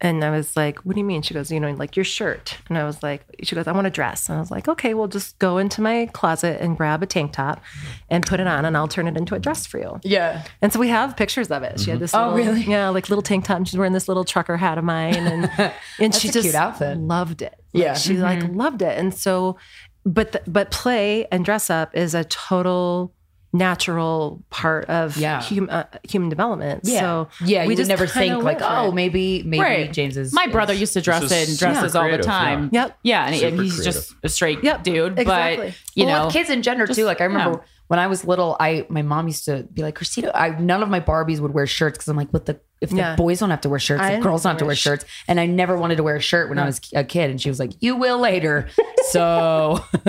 [0.00, 1.22] And I was like, what do you mean?
[1.22, 2.58] She goes, you know, like your shirt.
[2.68, 4.28] And I was like, she goes, I want a dress.
[4.28, 7.32] And I was like, okay, well, just go into my closet and grab a tank
[7.32, 7.62] top
[8.10, 10.00] and put it on and I'll turn it into a dress for you.
[10.02, 10.44] Yeah.
[10.60, 11.80] And so we have pictures of it.
[11.80, 12.02] She had mm-hmm.
[12.02, 12.62] this Oh, little, really?
[12.64, 13.56] yeah, like little tank top.
[13.56, 15.14] And she's wearing this little trucker hat of mine.
[15.14, 15.50] And,
[16.00, 16.98] and she a just cute outfit.
[16.98, 17.54] loved it.
[17.72, 17.92] Yeah.
[17.92, 18.56] Like, she like mm-hmm.
[18.56, 18.98] loved it.
[18.98, 19.56] And so,
[20.04, 23.12] but, the, but play and dress up is a total
[23.52, 25.40] natural part of Yeah.
[25.40, 26.80] hum, uh, human development.
[26.84, 27.00] Yeah.
[27.00, 28.94] So yeah, you would just never think like, oh, it.
[28.94, 29.92] maybe maybe Right.
[29.92, 32.18] James is My brother is- used to dress This is in dresses super all the
[32.18, 32.68] time.
[32.72, 32.82] yeah.
[32.86, 32.98] Yep.
[33.04, 35.18] Yeah, and, and Super he's just a straight Yep, dude.
[35.20, 35.66] exactly.
[35.68, 37.04] But you well, know, with kids in gender just- too.
[37.04, 37.64] Like I remember yeah.
[37.94, 40.88] When I was little, I my mom used to be like, Krystyna, I none of
[40.88, 43.14] my Barbies would wear shirts because I'm like, what the if the Yeah.
[43.14, 44.80] boys don't have to wear shirts, I the girls don't have to wear wear sh-
[44.80, 47.40] shirts, and I never wanted to wear a shirt when I was a kid, and
[47.40, 48.68] she was like, you will later.
[49.10, 49.84] so,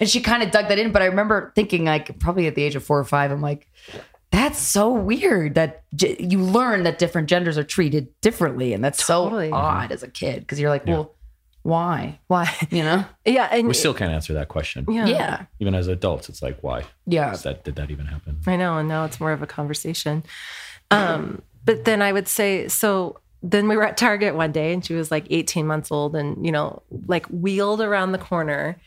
[0.00, 2.62] and she kind of dug that in, but I remember thinking like probably at the
[2.62, 3.68] age of four or five, I'm like.
[4.30, 9.06] That's so weird that j- you learn that different genders are treated differently, and that's
[9.06, 9.50] Totally.
[9.50, 11.14] so odd as a kid because you're like, well,
[11.68, 12.18] why?
[12.28, 12.50] Why?
[12.70, 13.04] You know?
[13.26, 13.48] Yeah.
[13.52, 14.86] And We still can't answer that question.
[14.88, 15.06] yeah.
[15.06, 16.84] Yeah, Even as adults, it's like, why?
[17.06, 17.32] yeah.
[17.32, 18.40] Is that, did that even happen?
[18.46, 20.24] I know, and now it's more of a conversation.
[20.90, 24.82] Um, but then I would say, so then we were at Target one day and
[24.84, 28.80] she was like 18 months old and, you know, like wheeled around the corner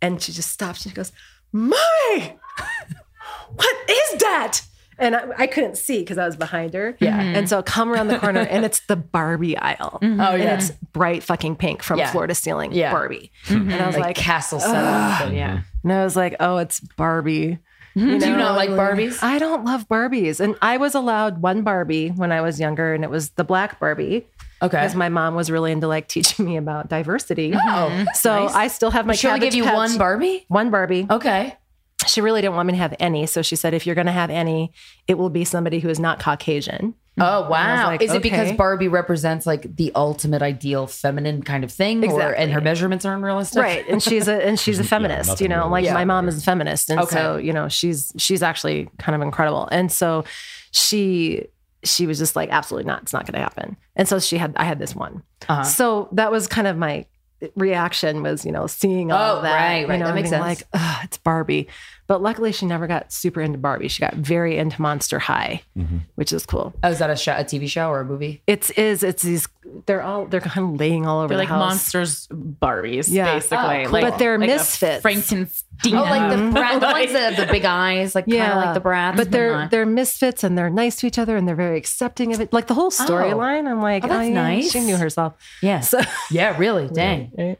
[0.00, 1.12] and she just stops and she goes,
[1.52, 1.76] Mommy,
[3.54, 4.62] what is that?
[5.02, 6.96] And I, I couldn't see because I was behind her.
[7.00, 7.18] Yeah.
[7.20, 7.36] Mm-hmm.
[7.36, 9.98] And so I come around the corner and it's the Barbie aisle.
[10.00, 10.20] Mm-hmm.
[10.20, 10.44] Oh yeah.
[10.44, 12.10] And it's bright fucking pink from Yeah.
[12.10, 12.92] floor to ceiling Yeah.
[12.92, 13.30] Barbie.
[13.46, 13.70] Mm-hmm.
[13.70, 15.32] And I was like, like, castle setup.
[15.32, 15.62] yeah.
[15.82, 17.58] and I was like, oh, it's Barbie.
[17.94, 19.22] You Do you not like Barbies?
[19.22, 20.40] I don't love Barbies.
[20.40, 23.78] And I was allowed one Barbie when I was younger, and it was the black
[23.78, 24.26] Barbie.
[24.62, 24.78] Okay.
[24.78, 27.52] Because my mom was really into like teaching me about diversity.
[27.54, 28.54] Oh, So nice.
[28.54, 30.44] I still have my she only Cabbage gave you Patch- one Barbie.
[30.48, 31.06] One Barbie.
[31.10, 31.54] Okay.
[32.06, 33.26] She really didn't want me to have any.
[33.26, 34.72] So she said, if you're going to have any,
[35.08, 36.94] it will be somebody who is not Caucasian.
[37.20, 37.88] Oh wow!
[37.88, 38.52] like, Is it because.
[38.52, 43.14] Barbie represents like the ultimate ideal feminine kind of thing, or and her measurements are
[43.14, 43.62] unrealistic?
[43.62, 45.92] right and she's a and she's a feminist nothing you know really like Yeah.
[45.92, 47.14] my mom is a feminist and Okay.
[47.14, 50.24] so you know she's she's actually kind of incredible and so
[50.70, 51.46] she
[51.84, 54.54] she was just like absolutely not it's not going to happen and so she had
[54.56, 55.64] i had this one Uh-huh.
[55.64, 57.04] so that was kind of my
[57.56, 59.98] reaction was you know seeing all Oh, that right, you right.
[59.98, 60.40] know, That makes sense.
[60.72, 61.68] like it's barbie
[62.06, 65.98] but luckily she never got super into barbie she got very into monster high mm-hmm.
[66.16, 68.42] which is cool Oh, is that a show, a TV show or a movie?
[68.46, 69.48] it's is it's these
[69.86, 73.34] they're all they're kind of laying all over they're the like house monsters Barbies, Yeah.
[73.34, 73.58] basically.
[73.58, 73.92] Oh, cool.
[73.92, 75.02] Like, But they're like a misfits.
[75.02, 75.94] Frankenstein.
[75.94, 78.74] Oh, like the brat, the ones that have the big eyes, like kind of like
[78.74, 79.16] the brats.
[79.16, 82.34] But they're not- they're misfits and they're nice to each other and they're very accepting
[82.34, 82.52] of it.
[82.52, 84.70] Like the whole storyline, I'm like, Oh, that's yeah, nice.
[84.72, 85.34] She knew herself.
[85.62, 86.00] yeah, So
[86.30, 87.56] yeah, really, dang.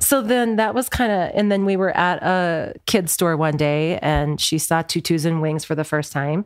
[0.00, 3.56] so then that was kind of, and then we were at a kid store one
[3.56, 6.44] day and she saw tutus and wings for the first time.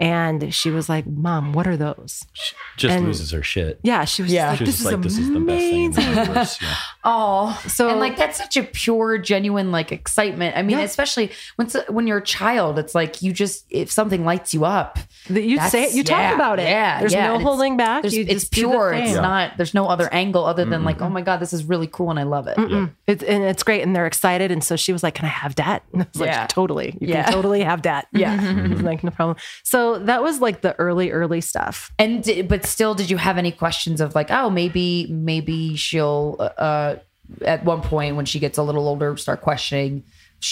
[0.00, 2.24] And she was like, Mom, what are those?
[2.32, 3.80] She Just And- loses her shit.
[3.82, 4.54] Yeah, she was Yeah.
[4.56, 6.62] just She like, was this just is like, this is the best thing the universe.
[6.62, 6.74] Yeah.
[7.04, 10.56] Oh, So- and like that's such a pure, genuine like excitement.
[10.56, 10.84] I mean, Yeah.
[10.84, 14.98] especially when when you're a child, it's like you just if something lights you up,
[15.30, 16.68] that you say it, you talk yeah, about it.
[16.68, 18.04] Yeah, There's yeah, no and it's- holding back.
[18.04, 18.92] You it's just do the pure.
[18.92, 19.22] It's thing.
[19.22, 19.56] not.
[19.56, 22.18] There's no other angle other than like, oh my god, this is really cool and
[22.20, 22.58] I love it.
[23.06, 24.50] It's and it's great, and they're excited.
[24.50, 26.40] And so she was like, "Can I have that?" And I was Yeah.
[26.40, 27.24] like, "Totally, you Yeah.
[27.24, 28.64] can totally have that." Yeah.
[28.64, 31.92] I was like, "No problem." So that was like the early, early stuff.
[31.98, 36.96] And but still, did you have any questions of like, oh, maybe maybe she'll uh
[37.42, 40.02] at one point when she gets a little older start questioning,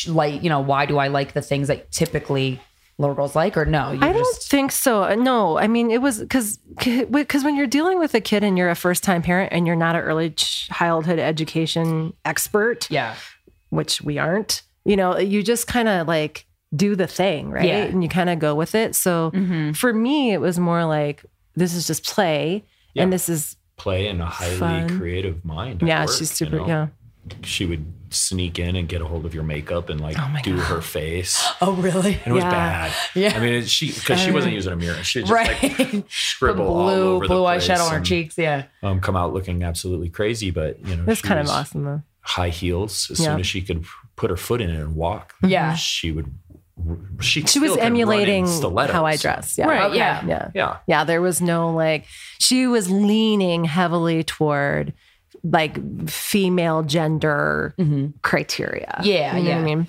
[0.08, 2.60] like you know, why do I like the things that typically
[2.98, 3.92] little girls like, or no?
[3.92, 5.02] You I don't just think so.
[5.04, 6.58] Uh, No, I mean it was because
[7.10, 9.76] because when you're dealing with a kid and you're a first time parent and you're
[9.76, 13.14] not an early childhood education expert, yeah.
[13.70, 16.46] which we aren't, you know, you just kind of like
[16.76, 17.64] do the thing, right?
[17.64, 17.78] Yeah.
[17.84, 18.94] And you kind of go with it.
[18.94, 19.32] So
[19.74, 21.24] for me, it was more like
[21.54, 22.64] this is just play,
[22.94, 23.04] Yeah.
[23.04, 24.98] and this is Play in a highly Fun.
[24.98, 25.82] creative mind.
[25.84, 26.66] yeah, work, she's you super know?
[26.66, 26.86] yeah.
[27.42, 30.56] She would sneak in and get a hold of your makeup and like Oh do
[30.56, 30.64] God.
[30.66, 31.44] her face.
[31.60, 32.14] Oh really?
[32.24, 32.92] And it was bad.
[33.14, 33.32] Yeah.
[33.36, 35.02] I mean, it- she because she wasn't using a mirror.
[35.02, 35.62] She just Right.
[35.78, 38.38] like scribble all blue over blue the place eyeshadow on her cheeks.
[38.38, 38.64] Yeah.
[38.82, 42.02] Um, come out looking absolutely crazy, but you know, It's she kind of awesome though.
[42.22, 43.08] High heels.
[43.10, 43.26] As Yeah.
[43.26, 45.74] soon as she could put her foot in it and walk, Yeah.
[45.74, 46.32] she would.
[47.20, 48.94] She She was still could run in emulating stilettos.
[48.94, 49.56] how I dress.
[49.56, 49.66] Yeah.
[49.66, 49.96] Right, Okay.
[49.96, 50.24] yeah.
[50.26, 50.50] Yeah.
[50.54, 50.76] Yeah.
[50.86, 52.04] Yeah, there was no like
[52.38, 54.92] she was leaning heavily toward
[55.42, 57.74] like female gender
[58.22, 58.96] criteria.
[58.98, 59.04] Mm-hmm.
[59.08, 59.54] Yeah, You know yeah.
[59.56, 59.86] what I mean?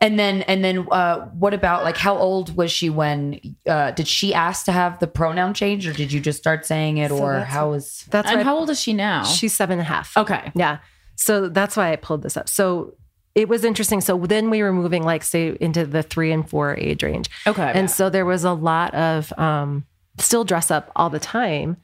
[0.00, 4.06] And then and then uh what about like how old was she when uh did
[4.06, 7.32] she ask to have the pronoun change or did you just start saying it or
[7.32, 9.24] that's- how was That's And why how old is she now?
[9.24, 10.16] she's seven and a half.
[10.16, 10.52] okay.
[10.54, 10.78] Yeah.
[11.16, 12.48] So that's why I pulled this up.
[12.48, 12.94] So
[13.38, 14.00] it was interesting.
[14.00, 17.30] So then we were moving, like, say, into the three and four age range.
[17.46, 17.70] Okay.
[17.72, 19.86] And so there was a lot of um,
[20.18, 21.76] still dress up all the time.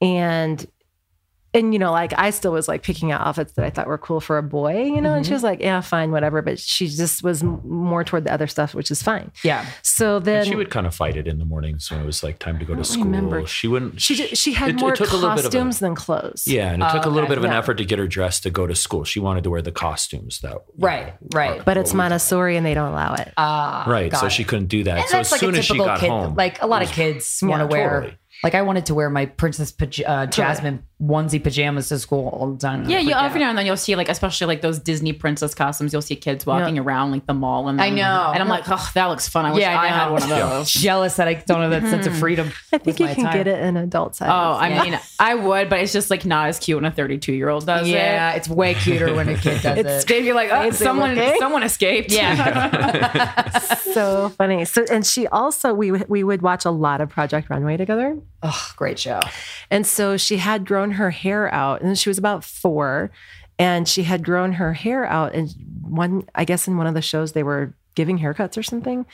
[0.00, 0.66] And
[1.54, 3.98] and you know, like I still was like picking out outfits that I thought were
[3.98, 6.88] cool for a boy, you know, and she was like, "Yeah, fine, whatever." But she
[6.88, 9.30] just was m- more toward the other stuff, which is fine.
[9.44, 9.66] Yeah.
[9.82, 12.22] So then And she would kind of fight it in the mornings when it was
[12.22, 13.04] like time to go to school.
[13.04, 13.46] remember.
[13.46, 14.00] She wouldn't.
[14.00, 15.94] she ju- she had it- it more took a little bit of a- costumes than
[15.94, 16.44] clothes.
[16.46, 17.58] Yeah, and it took a little bit of an Yeah.
[17.58, 19.04] effort to get her dressed to go to school.
[19.04, 21.12] She wanted to wear the costumes that Right.
[21.34, 21.62] Right.
[21.64, 23.32] but it's Montessori and they don't allow it.
[23.36, 24.14] Ah, right.
[24.16, 24.32] So it.
[24.32, 24.98] she couldn't do that.
[24.98, 26.08] And so that's as like soon as she typical got kid.
[26.08, 27.90] home, like a lot of kids want to Yeah, wear.
[28.00, 28.18] totally.
[28.44, 32.52] Like I wanted to wear my Princess paj- uh, Jasmine onesie pajamas to school all
[32.52, 32.88] the time.
[32.88, 35.92] Yeah, you every now and then you'll see like especially like those Disney princess costumes.
[35.92, 38.30] You'll see kids walking around like the mall and I know.
[38.32, 39.44] and I'm like, oh, that looks fun.
[39.44, 40.70] I wish Yeah, I I, had one of those.
[40.70, 42.20] jealous that I don't have that sense of hmm.
[42.20, 42.52] freedom.
[42.72, 44.28] I think you can get it in adult size.
[44.30, 47.32] Oh, I mean, I would, but it's just like not as cute when a 32
[47.32, 47.98] year old does Yeah, it.
[47.98, 50.10] Yeah, it's way cuter when a kid does It's it.
[50.10, 51.38] maybe like oh, Fancy someone looking.
[51.38, 52.12] someone escaped.
[52.12, 53.58] Yeah.
[53.94, 54.64] so funny.
[54.64, 58.16] So and she also we we would watch a lot of Project Runway together.
[58.42, 59.20] Oh, great show.
[59.70, 63.10] And so she had grown her hair out, and she was about four,
[63.58, 65.34] and she had grown her hair out.
[65.34, 69.06] And one, I guess, in one of the shows, they were giving haircuts or something,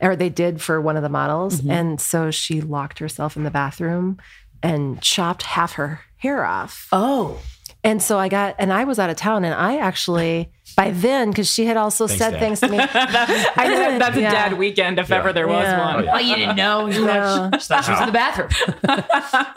[0.00, 1.60] or they did for one of the models.
[1.60, 1.70] Mm-hmm.
[1.70, 4.18] And so she locked herself in the bathroom
[4.62, 6.88] and chopped half her hair off.
[6.92, 7.40] Oh,
[7.86, 11.30] And so I got, and I was out of town, and I actually by then
[11.30, 12.40] because she had also said Dad.
[12.40, 12.78] things to me.
[12.82, 14.28] I know that's Yeah.
[14.28, 15.94] a dad weekend if ever there was Yeah.
[15.94, 16.02] one.
[16.08, 16.86] Oh, well, you didn't know.
[16.88, 17.50] You No.
[17.54, 18.48] She thought she was in the bathroom.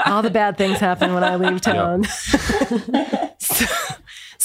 [0.05, 2.03] all the bad things happen when I leave town.
[2.05, 2.37] so,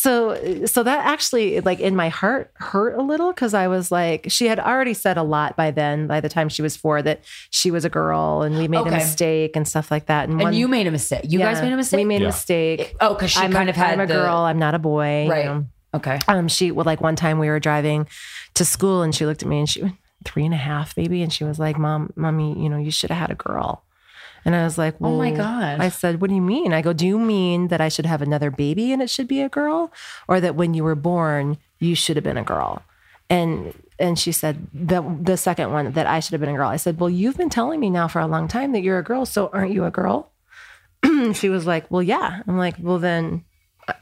[0.04, 4.26] so, so that actually, like, in my heart, hurt a little because I was like,
[4.28, 6.06] she had already said a lot by then.
[6.06, 8.90] By the time she was four, that she was a girl and we made Okay.
[8.90, 10.28] a mistake and stuff like that.
[10.28, 11.22] And one- you made a mistake.
[11.24, 11.98] You guys made a mistake.
[11.98, 12.28] We made Yeah.
[12.28, 12.94] a mistake.
[13.00, 14.36] oh, because she I'm kind a, of had I'm a the- girl.
[14.36, 15.24] I'm not a boy.
[15.24, 15.44] you Right.
[15.46, 15.64] know.
[15.94, 16.18] Okay.
[16.28, 18.06] Um, she well, like one time we were driving
[18.54, 19.94] to school and she looked at me and she went
[20.24, 23.10] three and a half, baby, and she was like, "Mom, mommy, you know, you should
[23.10, 23.84] have had a girl."
[24.44, 25.80] And I was like, Oh my God.
[25.80, 28.20] I said, "What do you mean?" I go, "Do you mean that I should have
[28.22, 29.90] another baby and it should be a girl,
[30.28, 32.82] or that when you were born you should have been a girl?"
[33.30, 36.68] And and she said the the second one that I should have been a girl.
[36.68, 39.04] I said, "Well, you've been telling me now for a long time that you're a
[39.04, 40.30] girl, so aren't you a girl?"
[41.34, 43.44] she was like, "Well, yeah." I'm like, "Well, then."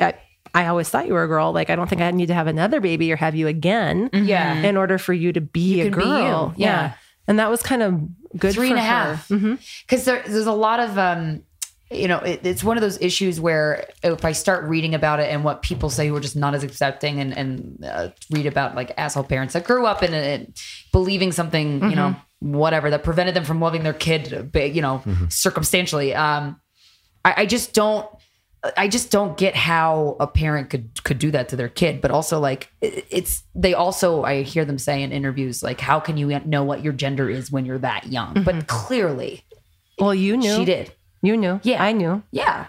[0.01, 0.15] I,
[0.55, 1.53] I always thought you were a girl.
[1.53, 4.63] Like, I don't think I need to have another baby or have you again Yeah.
[4.63, 6.53] in order for you to be a can be girl.
[6.57, 6.65] you.
[6.67, 6.93] Yeah.
[7.29, 8.01] And that was kind of
[8.37, 8.89] good Three for and a her.
[8.89, 9.29] half.
[9.29, 11.43] Because there, there's a lot of, um,
[11.91, 15.31] you know, it, it's one of those issues where if I start reading about it
[15.31, 18.75] and what people say who are just not as accepting and, and uh, read about
[18.75, 20.59] like asshole parents that grew up in it,
[20.91, 25.03] believing something, you know, whatever that prevented them from loving their kid, uh, you know,
[25.29, 26.15] circumstantially.
[26.15, 26.61] Um,
[27.25, 28.09] I, I just don't.
[28.77, 32.01] I just don't get how a parent could could do that to their kid.
[32.01, 36.17] But also, like, it's they also I hear them say in interviews, like, how can
[36.17, 38.43] you know what your gender is when you're that young?
[38.45, 39.43] But clearly,
[39.99, 40.55] Well, you knew.
[40.57, 40.93] she did.
[41.23, 41.61] You knew.
[41.65, 41.83] Yeah.
[41.83, 42.23] I knew.
[42.31, 42.67] Yeah.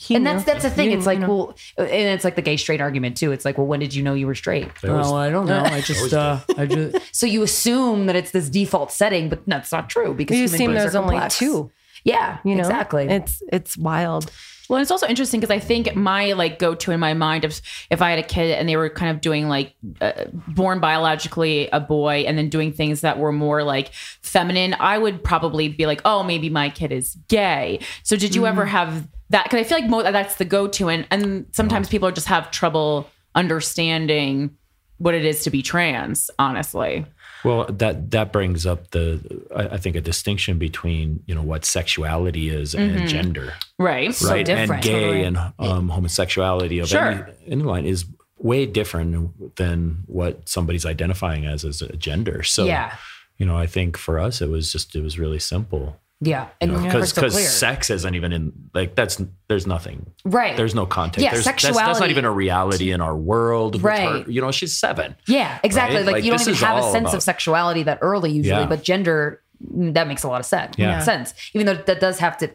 [0.00, 0.30] He and knew.
[0.30, 0.90] that's that's the thing.
[0.90, 1.34] You- it's like, you know.
[1.36, 3.32] well, and it's like the gay straight argument too.
[3.32, 4.68] It's like, well, when did you know you were straight?
[4.80, 5.60] They always- oh, I don't know.
[5.62, 6.96] I just, uh, I just.
[7.12, 10.58] So you assume that it's this default setting, but that's not true because you human
[10.58, 11.70] seem there's are only two.
[12.04, 13.08] Yeah, You know, exactly.
[13.08, 14.30] It's it's wild.
[14.68, 17.60] Well, it's also interesting because I think my like go to in my mind of
[17.90, 21.68] if I had a kid and they were kind of doing like uh, born biologically
[21.72, 25.86] a boy and then doing things that were more like feminine, I would probably be
[25.86, 27.80] like, oh, maybe my kid is gay.
[28.02, 29.44] So did you ever have that?
[29.44, 32.50] Because I feel like mo- that's the go to, and and sometimes people just have
[32.50, 34.54] trouble understanding
[34.98, 36.30] what it is to be trans.
[36.38, 37.06] Honestly,
[37.44, 39.20] Well, that that brings up the
[39.54, 44.14] I, I think a distinction between you know what sexuality is and gender, right?
[44.14, 44.44] So right?
[44.44, 44.72] different.
[44.72, 47.00] and gay and um, homosexuality of Sure.
[47.02, 48.04] any, any line is
[48.38, 52.42] way different than what somebody's identifying as as a gender.
[52.42, 52.96] So Yeah.
[53.36, 56.00] you know, I think for us it was just it was really simple.
[56.20, 57.46] Yeah, and Because crystal because clear.
[57.46, 60.56] sex isn't even in like that's there's nothing right?
[60.56, 61.22] there's no context.
[61.22, 63.80] Yeah, there's, that's, that's not even a reality in our world.
[63.82, 64.24] Right.
[64.24, 65.14] her- you know, she's seven.
[65.28, 65.96] Yeah, exactly.
[65.98, 66.06] Right?
[66.06, 68.66] Like, Like, you don't even have a all sense of sexuality that early usually, Yeah.
[68.66, 70.76] but gender mm, that makes a lot of sense.
[70.76, 70.98] Yeah.
[71.00, 71.34] sense.
[71.54, 72.50] Even though that does have to,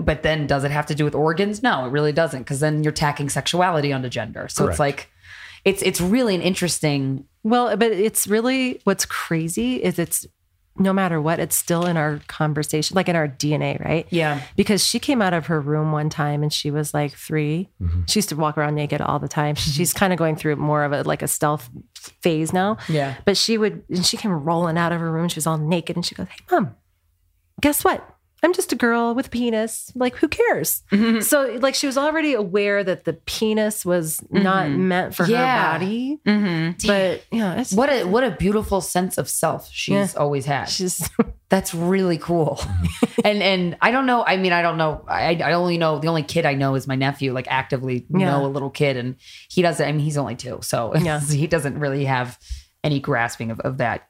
[0.00, 1.62] but then does it have to do with organs?
[1.62, 4.48] No, it really doesn't, because then you're tacking sexuality onto gender.
[4.48, 5.08] So it's like,
[5.64, 7.26] it's it's really an interesting.
[7.44, 10.26] Well, but it's really what's crazy is it's
[10.76, 14.06] no matter what, it's still in our conversation, like in our DNA, right?
[14.10, 14.40] Yeah.
[14.56, 18.00] Because she came out of her room one time and she was like 3 mm-hmm.
[18.06, 19.54] She used to walk around naked all the time.
[19.54, 19.70] Mm-hmm.
[19.70, 22.76] She's kind of going through more of a like a stealth phase now.
[22.88, 23.14] Yeah.
[23.24, 25.28] But she would, and she came rolling out of her room.
[25.28, 26.74] She was all naked and she goes, Hey, mom,
[27.60, 28.06] guess what?
[28.44, 29.90] I'm just a girl with a penis.
[29.94, 30.82] Like, who cares?
[30.92, 31.20] Mm-hmm.
[31.22, 35.72] So, like, she was already aware that the penis was not meant for Yeah.
[35.72, 36.20] her body.
[36.26, 36.86] Mm-hmm.
[36.86, 40.66] But yeah, it's What a what a beautiful sense of self she's always had.
[40.68, 41.08] she's
[41.48, 42.60] That's really cool.
[43.24, 44.24] and and I don't know.
[44.24, 45.04] I mean, I don't know.
[45.08, 47.32] I I only know the only kid I know is my nephew.
[47.32, 48.30] Like actively Yeah.
[48.30, 49.16] know a little kid, and
[49.48, 49.86] he doesn't.
[49.86, 51.20] I mean, he's only two, so Yeah.
[51.42, 52.38] he doesn't really have
[52.82, 54.08] any grasping of, of that.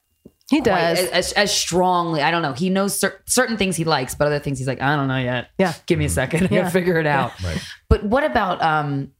[0.50, 0.98] He does.
[0.98, 2.20] as, as, as strongly.
[2.22, 2.52] I don't know.
[2.52, 5.18] He knows cer- certain things he likes, but other things he's like, I don't know
[5.18, 5.48] yet.
[5.58, 5.72] Yeah.
[5.86, 6.44] give me a second.
[6.44, 6.60] I Yeah.
[6.62, 7.32] gotta figure it out.
[7.42, 7.62] Right.
[7.88, 9.12] But what about um?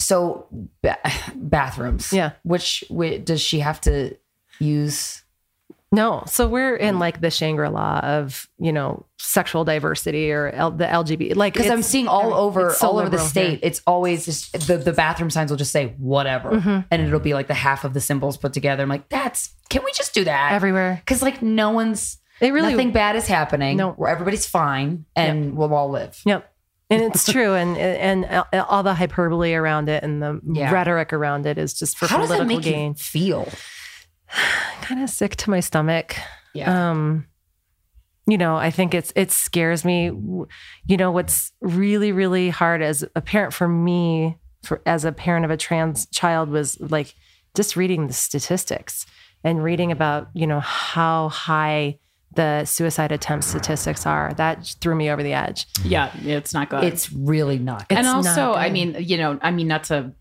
[0.00, 0.46] So
[0.82, 0.98] ba-
[1.34, 2.12] bathrooms.
[2.12, 2.32] Yeah.
[2.42, 4.16] Which, whi does she have to
[4.58, 5.22] use?
[5.92, 6.24] No.
[6.26, 10.84] So we're in like the Shangri La of, you know, sexual diversity or L- the
[10.84, 11.36] LGBT.
[11.36, 13.50] Like, Because I'm seeing all over so all over the state.
[13.50, 13.58] here.
[13.62, 16.80] It's always just the, the bathroom signs will just say whatever, Mm-hmm.
[16.90, 18.82] and it'll be like the half of the symbols put together.
[18.82, 21.00] I'm like, that's can we just do that everywhere.
[21.04, 23.76] Because like no one's It really- nothing bad is happening.
[23.76, 23.92] No.
[23.92, 26.20] where everybody's fine and we'll all live.
[26.26, 26.52] Yep.
[26.90, 27.54] And it's true.
[27.54, 30.70] And, and all the hyperbole around it and the Yeah.
[30.72, 32.88] rhetoric around it is just for How does that political make gain.
[32.90, 33.48] you feel?
[34.82, 36.16] Kind of sick to my stomach.
[36.54, 36.90] Yeah.
[36.90, 37.26] um
[38.26, 40.06] you know i think it's it scares me
[40.86, 45.44] you know what's really really hard as a parent for me for as a parent
[45.44, 47.14] of a trans child was like
[47.54, 49.04] just reading the statistics
[49.44, 51.98] and reading about you know how high
[52.36, 56.84] the suicide attempt statistics are that threw me over the edge Yeah, it's not good.
[56.84, 57.86] it's really not.
[57.90, 60.12] and also, not I mean, you know, I mean, not to,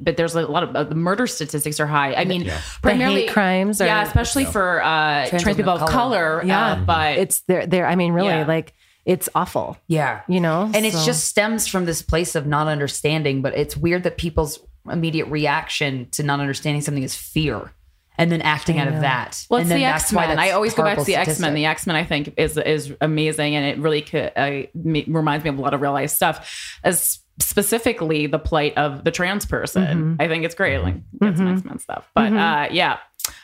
[0.00, 2.14] but there's a lot of uh, the murder statistics are high.
[2.14, 5.82] I mean, the primarily hate crimes are yeah, especially for uh, trans, women people of
[5.82, 6.42] of color.
[6.44, 6.72] Yeah.
[6.72, 8.46] uh, but it's there there i mean really Yeah.
[8.46, 8.72] like
[9.04, 10.22] it's awful yeah.
[10.28, 14.02] you know and it just stems from this place of not understanding but it's weird
[14.04, 14.58] that people's
[14.90, 17.72] immediate reaction to not understanding something is fear
[18.18, 20.38] and then acting out of that Well, and it's then the X Men.
[20.38, 21.54] I always go back to the X Men.
[21.54, 25.44] The X Men, I think, is is amazing, and it really could, uh, me, reminds
[25.44, 26.78] me of a lot of real life stuff.
[26.82, 30.22] As specifically the plight of the trans person, Mm-hmm.
[30.22, 30.78] I think it's great.
[30.78, 32.98] Like get some X Men stuff, but uh, yeah.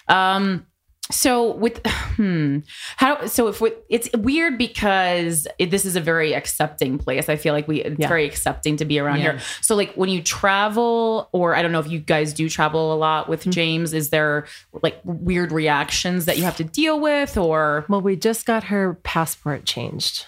[0.08, 0.66] Um,
[1.12, 1.80] so with
[2.16, 2.58] hmm,
[2.96, 7.28] how so if we, it's weird because it, this is a very accepting place.
[7.28, 8.08] I feel like we it's Yeah.
[8.08, 9.32] very accepting to be around Yeah.
[9.32, 9.40] here.
[9.60, 12.96] So like when you travel, or I don't know if you guys do travel a
[12.96, 14.46] lot with James, is there
[14.82, 18.94] like weird reactions that you have to deal with, or well we just got her
[19.04, 20.26] passport changed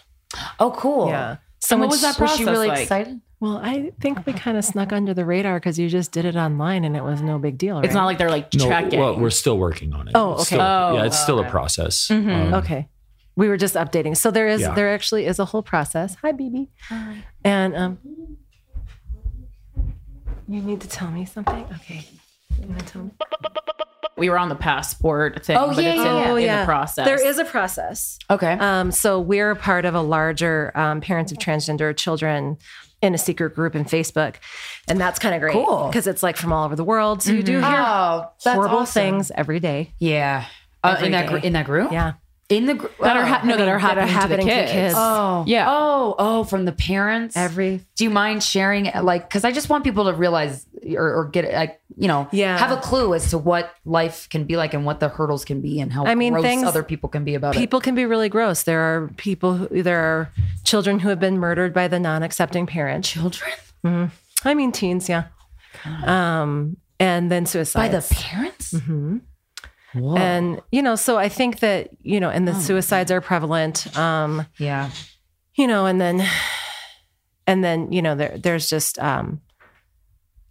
[0.61, 2.83] oh cool yeah So what was that was she process really like?
[2.83, 6.25] excited Well, I think we kind of snuck under the radar because you just did
[6.25, 7.77] it online and it was no big deal.
[7.77, 7.85] Right?
[7.85, 8.99] it's not like they're like No, checking?
[8.99, 10.13] well, we're still working on it.
[10.15, 10.47] Oh, It's okay.
[10.57, 12.11] still- Oh, yeah, it's still a process.
[12.11, 12.89] Um, okay.
[13.37, 14.17] We were just updating.
[14.17, 14.75] So there is Yeah.
[14.75, 16.17] there actually is a whole process.
[16.23, 16.69] Hi, BB.
[16.89, 17.17] Hi.
[17.45, 17.99] And um,
[20.49, 21.67] you need to tell me something.
[21.77, 22.07] Okay.
[22.61, 23.11] You want to tell me?
[24.17, 26.55] we were on the passport thing, Oh, but yeah, it's yeah, in, yeah.
[26.55, 27.05] in the process.
[27.05, 28.17] There is a process.
[28.31, 32.57] okay Um, so we're a part of a larger um, parents of transgender children
[33.05, 34.37] in a secret group in Facebook,
[34.89, 35.53] and that's kind of great.
[35.53, 35.87] Cool.
[35.89, 37.23] because it's like from all over the world.
[37.23, 38.93] So you do hear oh horrible awesome.
[39.03, 39.93] things every day.
[39.99, 40.47] yeah
[40.83, 41.41] uh, Every in that day.
[41.41, 42.15] gr- in that group Yeah.
[42.51, 44.61] In the group that are ha- no that are that are happening, happening to the
[44.61, 44.73] kids.
[44.73, 44.95] kids.
[44.97, 45.67] oh Yeah.
[45.69, 49.83] oh oh from the parents Every do you mind sharing like because i just want
[49.83, 52.59] people to realize or, or get like you know Yeah.
[52.59, 55.63] have a clue as to what life can be like and what the hurdles can
[55.63, 58.05] be and how I mean, gross things- other people can be about people can be
[58.05, 58.65] really gross.
[58.65, 60.31] There are people, who, there are
[60.65, 63.07] children who have been murdered by the non-accepting parent.
[63.07, 64.11] it children
[64.45, 65.25] I mean, teens, yeah.
[66.05, 69.19] Um, and then suicide by the parents Mm-hmm.
[69.95, 70.17] Whoa.
[70.17, 72.33] And you know, so I think that you know, Oh.
[72.33, 73.97] and the suicides are prevalent.
[73.99, 74.91] Um, yeah
[75.57, 76.27] you know, and then,
[77.47, 79.41] and then you know, there there's just um,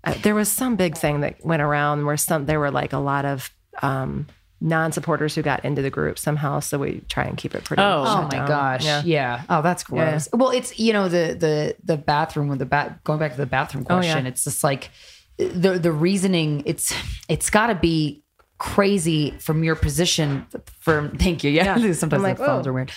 [0.05, 2.97] uh, there was some big thing that went around where some there were like a
[2.99, 3.49] lot of
[3.81, 4.27] um
[4.61, 6.61] non-supporters who got into the group somehow.
[6.61, 7.81] So we try and keep it pretty.
[7.83, 8.03] Oh.
[8.07, 8.47] Oh my down.
[8.47, 8.85] gosh.
[8.85, 9.01] Yeah.
[9.03, 9.41] Yeah.
[9.49, 10.29] Oh, that's gross.
[10.31, 13.45] Well, it's you know the the the bathroom with the bat going back to the
[13.45, 14.01] bathroom Oh, yeah.
[14.13, 14.25] question.
[14.25, 14.89] It's just like
[15.37, 16.63] the the reasoning.
[16.65, 16.93] It's
[17.27, 18.22] it's got to be
[18.63, 20.47] crazy from your position.
[20.79, 21.51] From thank you.
[21.51, 21.77] Yeah.
[21.77, 21.91] Yeah.
[21.93, 22.91] Sometimes like, the phones are weird.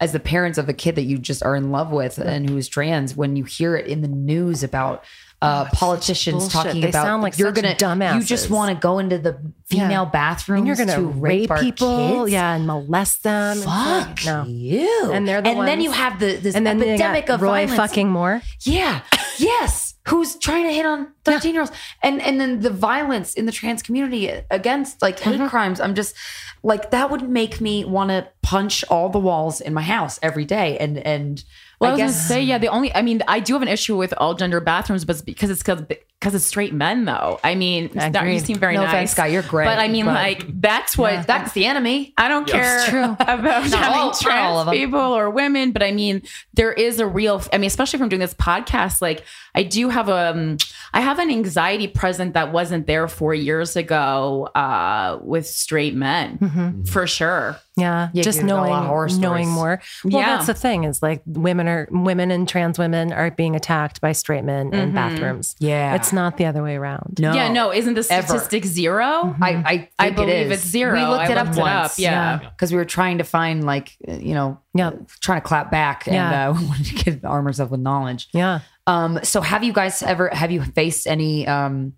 [0.00, 2.56] As the parents of a kid that you just are in love with and who
[2.56, 5.04] is trans, when you hear it in the news about
[5.42, 6.52] uh, politicians bullshit.
[6.52, 7.74] talking They about sound like you're gonna
[8.16, 10.10] you just want to go into the female Yeah.
[10.10, 12.32] bathroom you're gonna to rape, our people, kids?
[12.32, 13.58] yeah, and molest them.
[13.58, 14.44] Fuck no.
[14.44, 15.10] you.
[15.12, 17.74] And they're the and then you have the this And then epidemic of Roy violence.
[17.76, 18.42] fucking Moore.
[18.62, 19.00] Yeah.
[19.38, 19.94] Yes.
[20.08, 21.72] Who's trying to hit on 13 year olds.
[22.02, 25.46] And and then the violence in the trans community against like hate Mm-hmm.
[25.48, 25.80] crimes.
[25.80, 26.14] I'm just
[26.62, 30.44] like that would make me want to punch all the walls in my house every
[30.44, 30.76] day.
[30.78, 31.42] And and
[31.80, 32.58] Well, I, I, was guess gonna say, yeah.
[32.58, 35.22] The only, I mean, I do have an issue with all gender bathrooms, but it's
[35.22, 37.40] because it's because because it's straight men, though.
[37.42, 38.90] I mean, Scott, you seem very No nice.
[38.92, 42.12] offense, Scott, you're great, But I mean, but- like, that's what That's the enemy.
[42.18, 42.84] I don't care
[43.20, 44.74] about having all- trans all of them.
[44.74, 46.20] people or women, but I mean,
[46.52, 47.42] there is a real.
[47.52, 49.24] I mean, especially from doing this podcast, like
[49.54, 50.58] I do have a, um,
[50.92, 56.84] I have an anxiety present that wasn't there four years ago uh, with straight men,
[56.86, 57.56] for sure.
[57.76, 59.80] Yeah, Yeah, just you've got a lot knowing knowing more.
[60.04, 60.34] Well, Yeah.
[60.36, 64.12] that's the thing is like women are women and trans women are being attacked by
[64.12, 65.54] straight men in bathrooms.
[65.60, 65.94] Yeah.
[65.94, 67.18] it's not the other way around.
[67.20, 67.32] No.
[67.32, 68.26] Yeah, no, isn't the Ever.
[68.26, 70.60] statistic 0 I, I, think I it believe is.
[70.60, 70.94] it's zero.
[70.94, 71.98] We looked I it up looked it up, once.
[71.98, 72.38] yeah.
[72.38, 74.90] Because we were trying to find, like, uh, you know, Yeah.
[75.20, 76.48] trying to clap back and Yeah.
[76.50, 78.28] uh, we wanted to give arm ourselves with knowledge.
[78.32, 81.92] Yeah, Um, so have you guys ever have you faced any um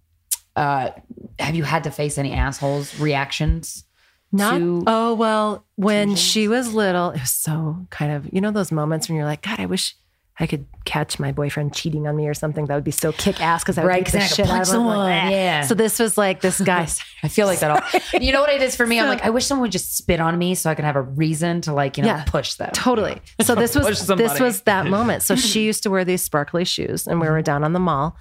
[0.54, 0.90] uh
[1.38, 3.84] have you had to face any assholes reactions?
[4.32, 4.58] Not.
[4.58, 8.72] to- oh well, when she was little, it was so kind of you know those
[8.72, 9.94] moments when you're like, God, I wish.
[10.40, 12.64] I could catch my boyfriend cheating on me or something.
[12.64, 14.28] That would be so kick ass because I would Right, beat the 'cause then I
[14.28, 14.86] could shit out punch of him.
[14.86, 15.60] Like, someone, "Ah." yeah.
[15.60, 16.88] So this was like this guy.
[17.22, 18.98] I feel like that all you know what it is for me?
[18.98, 21.02] I'm like, I wish someone would just spit on me so I could have a
[21.02, 22.24] reason to like, you know, Yeah.
[22.26, 22.70] push them.
[22.72, 23.20] Totally.
[23.42, 25.22] So this was this was that moment.
[25.22, 28.16] So she used to wear these sparkly shoes, and we were down on the mall,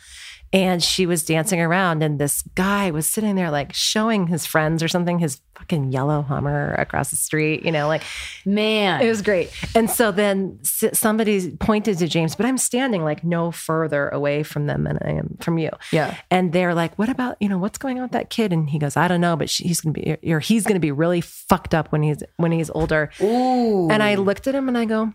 [0.53, 4.83] and she was dancing around, and this guy was sitting there like showing his friends
[4.83, 7.63] or something his fucking yellow Hummer across the street.
[7.63, 8.01] You know, like
[8.45, 9.01] Man.
[9.01, 9.51] it was great.
[9.75, 14.65] And so then somebody pointed to James, but I'm standing like no further away from
[14.67, 15.69] them than I am from you.
[15.91, 16.17] Yeah.
[16.29, 18.79] And they're like, "What about you know what's going on with that kid?" And he
[18.79, 21.73] goes, "I don't know, but she, he's gonna be or he's gonna be really fucked
[21.73, 23.89] up when he's when he's older." Ooh.
[23.89, 25.13] And I looked at him and I go,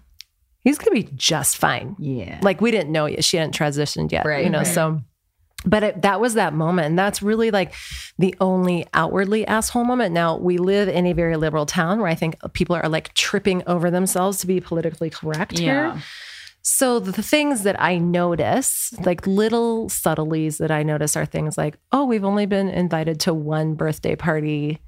[0.60, 1.94] he's going to be just fine.
[1.98, 2.40] Yeah.
[2.42, 3.24] Like we didn't know yet.
[3.24, 4.66] She hadn't transitioned yet, Right, you know, right.
[4.66, 5.00] so.
[5.66, 6.86] But it, that was that moment.
[6.86, 7.74] And that's really like
[8.18, 10.14] the only outwardly asshole moment.
[10.14, 13.64] Now, we live in a very liberal town where I think people are like tripping
[13.66, 15.94] over themselves to be politically correct Yeah.
[15.94, 16.02] here.
[16.62, 21.78] So the things that I notice, like little subtleties that I notice, are things like,
[21.92, 24.80] oh, we've only been invited to one birthday party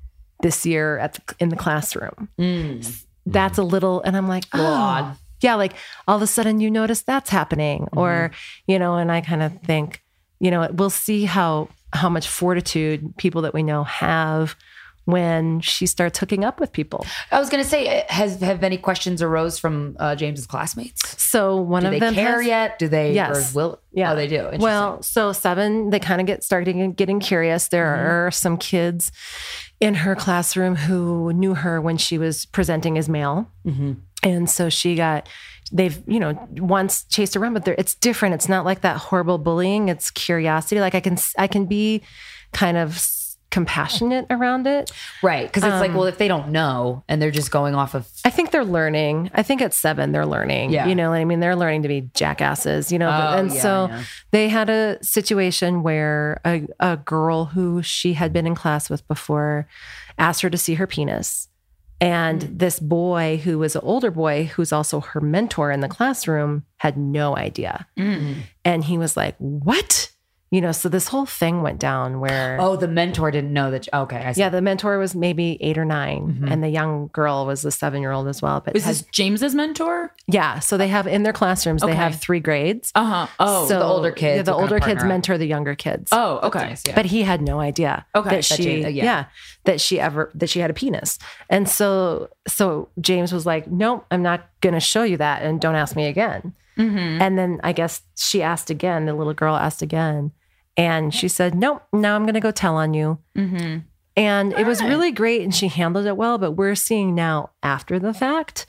[0.42, 2.28] this year at the, in the classroom.
[2.38, 3.04] Mm.
[3.26, 5.74] That's a little, and I'm like, oh, yeah, like
[6.08, 8.72] all of a sudden you notice that's happening, or mm-hmm.
[8.72, 10.02] you know, and I kind of think,
[10.40, 14.54] you know, we'll see how how much fortitude people that we know have
[15.06, 17.06] when she starts hooking up with people.
[17.30, 21.22] I was gonna say, has have any questions arose from uh, James's classmates?
[21.22, 22.78] So one Do of they them care has- yet?
[22.78, 23.14] Do they?
[23.14, 23.54] Yes.
[23.54, 23.80] Or will?
[23.92, 24.12] Yeah.
[24.12, 24.50] Oh, they do.
[24.58, 27.68] Well, so seven, they kind of get starting getting curious.
[27.68, 28.06] There Mm-hmm.
[28.06, 29.10] are some kids
[29.80, 33.48] in her classroom who knew her when she was presenting as male.
[33.64, 33.92] Mm-hmm.
[34.22, 35.28] And so she got,
[35.72, 38.34] they've, you know, once chased around, but they're- it's different.
[38.34, 39.88] It's not like that horrible bullying.
[39.88, 40.80] It's curiosity.
[40.80, 42.02] Like I can, I can be
[42.52, 42.98] kind of
[43.50, 44.90] compassionate around it.
[45.22, 47.94] right, because it's um, like, well, if they don't know and they're just going off
[47.94, 49.30] of I think they're learning.
[49.32, 50.70] I think at seven, they're learning.
[50.70, 50.86] Yeah.
[50.86, 53.08] You know, I mean, they're learning to be jackasses, you know.
[53.08, 54.02] Oh, and yeah, so yeah.
[54.32, 59.06] they had a situation where a, a girl who she had been in class with
[59.08, 59.66] before
[60.18, 61.47] asked her to see her penis.
[62.00, 62.56] And Hmm.
[62.58, 66.96] this boy, who was an older boy, who's also her mentor in the classroom, had
[66.96, 67.86] no idea.
[67.96, 68.34] Hmm.
[68.64, 70.10] And he was like, What?
[70.50, 72.56] You know, so this whole thing went down where.
[72.58, 73.86] oh, the mentor didn't know that.
[73.92, 74.40] Okay, I see.
[74.40, 78.00] Yeah, the mentor was maybe eight or 9 and the young girl was a seven
[78.00, 78.60] year old as well.
[78.64, 80.14] But Was had- this James's mentor?
[80.26, 82.92] yeah, so they have in their classrooms they have three grades.
[82.94, 83.26] Uh huh.
[83.38, 83.68] Oh.
[83.68, 85.08] so the older kids yeah, the older kids up.
[85.08, 86.08] mentor the younger kids.
[86.12, 86.38] oh.
[86.44, 86.60] Okay.
[86.60, 86.94] Nice, yeah.
[86.94, 89.04] but he had no idea Okay, that that she uh, yeah.
[89.04, 89.24] yeah.
[89.64, 91.18] that she ever that she had a penis.
[91.50, 95.60] And so so James was like, "Nope, I'm not going to show you that and
[95.60, 97.20] don't ask me again." Mm-hmm.
[97.20, 100.30] And then I guess she asked again, the little girl asked again,
[100.78, 103.80] and she said, "Nope, now I'm going to go tell on you." Mm-hmm.
[104.16, 108.00] And it was really great and she handled it well, but we're seeing now after
[108.00, 108.66] the fact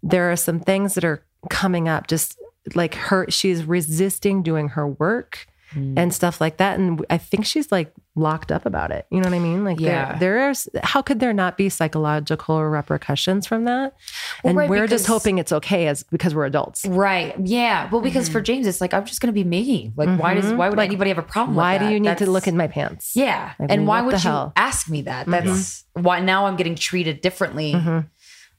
[0.00, 2.38] there are some things that are coming up just
[2.76, 5.46] like her she's resisting doing her work
[5.76, 5.98] Mm.
[5.98, 9.06] and stuff like that and I think she's like locked up about it.
[9.10, 9.62] You know what I mean?
[9.62, 10.16] Like Yeah.
[10.18, 13.94] there there's how could there not be psychological repercussions from that?
[14.42, 16.86] Well, and right, we're just hoping it's okay as because we're adults.
[16.86, 17.34] Right.
[17.44, 17.90] Yeah.
[17.90, 18.32] Well, because Mm-hmm.
[18.32, 19.92] for James, it's like I'm just going to be me.
[19.96, 21.56] Like, why does why would Like, anybody have a problem?
[21.56, 23.14] Why do you need to look in my pants?
[23.14, 23.52] Yeah.
[23.58, 24.46] I mean, and why would you hell?
[24.56, 24.66] Mm-hmm.
[24.68, 25.26] ask me that?
[25.26, 27.74] That's why now I'm getting treated differently.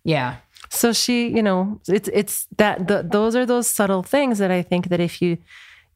[0.03, 0.35] Yeah.
[0.69, 4.61] So she, you know, it's it's that the, those are those subtle things that I
[4.61, 5.37] think that if you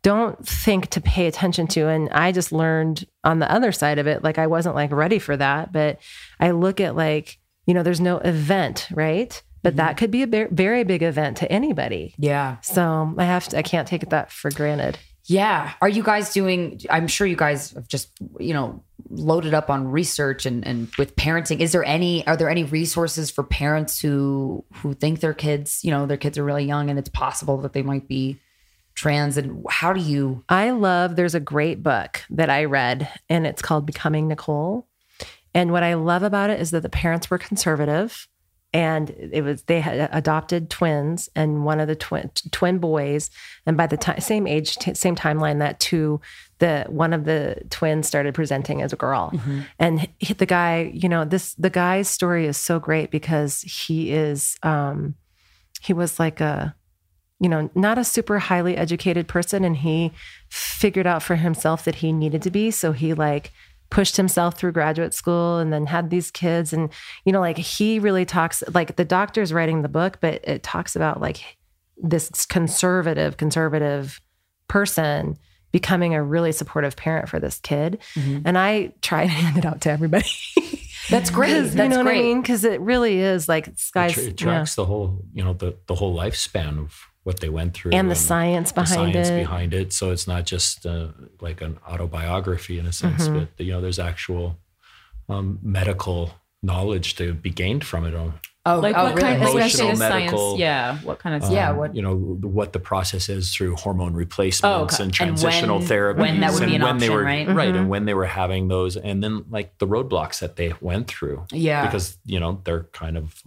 [0.04, 4.08] don't think to pay attention to, and I just learned on the other side of
[4.08, 6.00] it, like I wasn't like ready for that, but
[6.40, 9.42] I look at like you know, there's no event, right?
[9.64, 9.98] But that mm-hmm.
[9.98, 12.16] could be a ver- very big event to anybody.
[12.18, 12.60] Yeah.
[12.62, 14.98] So I have to, I can't take that for granted.
[15.26, 15.74] Yeah.
[15.82, 18.10] Are you guys doing, I'm sure you guys have just,
[18.40, 21.60] you know, loaded up on research and, and with parenting.
[21.60, 25.92] Is there any, are there any resources for parents who, who think their kids, you
[25.92, 28.40] know, their kids are really young and it's possible that they might be
[29.02, 33.48] trans and how do you I love, there's a great book that I read, and
[33.48, 34.88] it's called Becoming Nicole.
[35.56, 38.28] And what I love about it is that the parents were conservative
[38.74, 43.30] and it was they had adopted twins and one of the twin twin boys
[43.66, 46.22] and by the time same age t- same timeline that two
[46.60, 49.34] the one of the twins started presenting as a girl
[49.78, 54.14] and he, the guy you know this the guy's story is so great because he
[54.14, 55.16] is um
[55.82, 56.74] he was like a
[57.42, 59.66] you know, not a super highly educated person.
[59.66, 60.12] And he
[60.50, 62.70] figured out for himself that he needed to be.
[62.70, 63.52] So he like
[63.90, 66.72] pushed himself through graduate school and then had these kids.
[66.72, 66.92] And,
[67.26, 70.96] you know, like he really talks, like the doctor's writing the book, but it talks
[70.96, 71.58] about like
[71.98, 74.22] this conservative, conservative
[74.68, 75.36] person
[75.72, 77.98] becoming a really supportive parent for this kid.
[78.14, 78.42] Mm-hmm.
[78.46, 80.30] And I try to hand it out to everybody.
[81.10, 81.54] That's great.
[81.54, 82.08] That's you know what.
[82.08, 82.42] I mean?
[82.42, 84.14] Because it really is like It, skies.
[84.14, 84.46] tra- it yeah.
[84.46, 88.10] tracks the whole, you know, the the whole lifespan of what they went through And
[88.10, 89.38] the science behind the behind science it.
[89.40, 89.94] behind it.
[89.94, 93.46] So it's not just uh, like an autobiography in a sense, Mm-hmm.
[93.58, 94.58] but you know, there's actual
[95.30, 96.34] um, medical
[96.64, 98.16] knowledge to be gained from it.
[98.16, 98.34] On
[98.64, 99.22] Oh, Like oh what really?
[99.22, 100.60] kind of Emotional, especially the medical, science?
[100.60, 100.98] Yeah.
[101.00, 104.94] What kind of um, Yeah, what- you know what the process is through hormone replacements
[104.96, 105.04] okay.
[105.04, 106.22] and And transitional when- therapy.
[106.22, 107.48] when that would be an when they option, were right?
[107.48, 111.08] right, and when they were having those, and then like the roadblocks that they went
[111.08, 111.46] through.
[111.52, 111.86] Yeah.
[111.86, 113.42] because you know they're kind of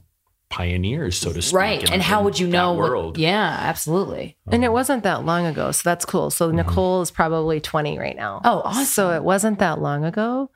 [0.55, 1.57] pioneers, so to speak.
[1.57, 1.83] right.
[1.83, 3.19] in- And how would you that know what- world?
[3.19, 4.37] yeah, absolutely.
[4.53, 5.73] And it wasn't that long ago.
[5.73, 6.31] So that's cool.
[6.31, 6.59] So mm-hmm.
[6.59, 8.41] Nicole is probably 20 right now.
[8.45, 8.85] Oh, awesome.
[8.85, 10.51] So it wasn't that long ago.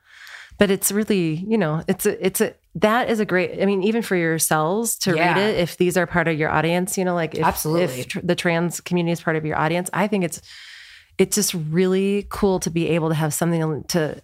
[0.58, 3.82] But it's really, you know, it's a, it's a, that is a great, I mean,
[3.82, 5.34] even for yourselves to Yeah.
[5.34, 8.00] read it, if these are part of your audience, you know, like if, Absolutely.
[8.00, 10.40] if tr- the trans community is part of your audience, I think it's,
[11.16, 14.20] it's just really cool to be able to have something to,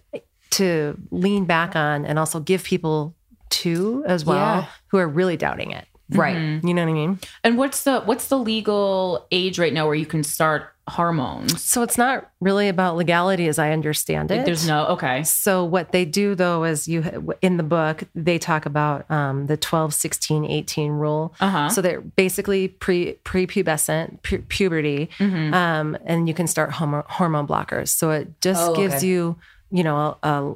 [0.51, 3.15] to lean back on and also give people
[3.49, 4.65] to as well Yeah.
[4.87, 5.85] who are really doubting it.
[6.09, 6.35] Right.
[6.63, 7.19] You know what I mean?
[7.43, 11.63] And what's the what's the legal age right now where you can start hormones?
[11.63, 14.45] So it's not really about legality as I understand it.
[14.45, 15.23] There's no okay.
[15.23, 19.57] So what they do though is you in the book they talk about um, the
[19.57, 21.33] 12, 16, 18 rule.
[21.39, 21.69] Uh-huh.
[21.69, 25.55] So they're basically pre prepubescent pu- puberty, Mm-hmm.
[25.55, 27.87] um, and you can start homo- hormone blockers.
[27.87, 29.07] So it just Oh, gives okay.
[29.07, 29.37] you
[29.71, 30.53] you know a,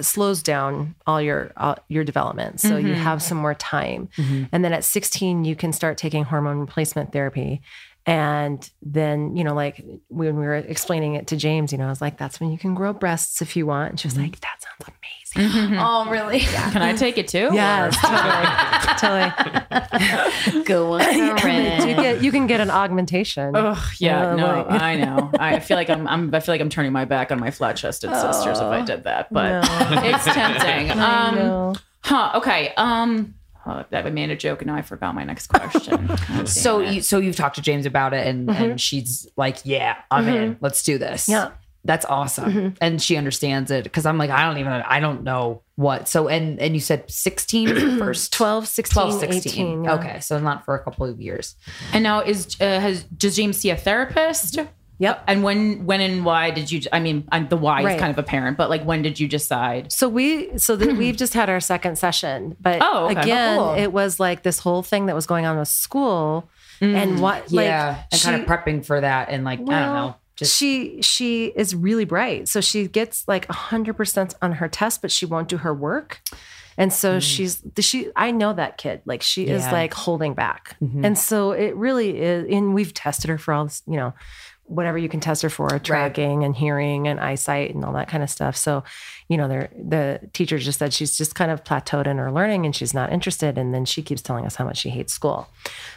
[0.00, 2.60] slows down all your uh, your development.
[2.60, 4.08] So you have some more time.
[4.52, 7.60] And then at 16 you can start taking hormone replacement therapy.
[8.06, 11.90] And then you know like when we were explaining it to james you know i
[11.90, 13.90] was like that's when you can grow breasts if you want.
[13.90, 16.40] And she was like that sounds amazing Oh, really?
[16.72, 17.50] Can I take it too?
[17.52, 17.96] yes
[18.98, 21.00] totally totally Go on.
[21.88, 25.30] you get you can get an augmentation Ugh, yeah, Yeah, no, like- I know.
[25.38, 26.34] I feel like I'm, I'm.
[26.34, 29.32] I feel like I'm turning my back on my flat-chested sisters if I did that,
[29.32, 29.64] but
[30.04, 30.90] it's tempting.
[30.90, 31.74] I Um, know.
[32.00, 32.32] huh?
[32.36, 32.72] Okay.
[32.76, 33.34] Um,
[33.66, 36.06] oh, I made a joke and now I forgot my next question.
[36.06, 39.96] God So you so you've talked to James about it and and she's like, "Yeah,
[40.10, 40.56] I'm in.
[40.60, 41.50] Let's do this." Yeah.
[41.88, 42.74] That's awesome.
[42.80, 46.06] And she understands it cuz I'm like, I don't even I don't know what.
[46.06, 49.52] So and and you said 16 first 12 16 12 16.
[49.66, 49.94] 18 yeah.
[49.94, 51.56] Okay, so not for a couple of years.
[51.94, 54.58] and now is uh, has does James see a therapist?
[55.00, 55.22] Yep.
[55.28, 56.80] And when when and why did you?
[56.92, 57.94] I mean, I- the why Right.
[57.94, 59.92] is kind of apparent, but like when did you decide?
[59.92, 63.20] So we so that we've just had our second session, but Oh, okay.
[63.22, 63.74] again, Oh, cool.
[63.84, 66.48] it was like this whole thing that was going on with school
[66.80, 70.16] and what like yeah, and kind of prepping for that and like I don't know.
[70.38, 75.02] Just she she is really bright, so she gets like hundred percent on her test,
[75.02, 76.20] but she won't do her work.
[76.76, 77.20] And so mm.
[77.20, 79.02] she's she I know that kid.
[79.04, 80.76] Like she is like holding back.
[80.80, 81.04] Mm-hmm.
[81.04, 84.14] And so it really is and we've tested her for all this, you know,
[84.68, 88.22] whatever you can test her for, tracking and hearing and eyesight and all that kind
[88.22, 88.56] of stuff.
[88.56, 88.84] So,
[89.28, 92.76] you know, the teacher just said she's just kind of plateaued in her learning and
[92.76, 93.58] she's not interested.
[93.58, 95.48] And then she keeps telling us how much she hates school.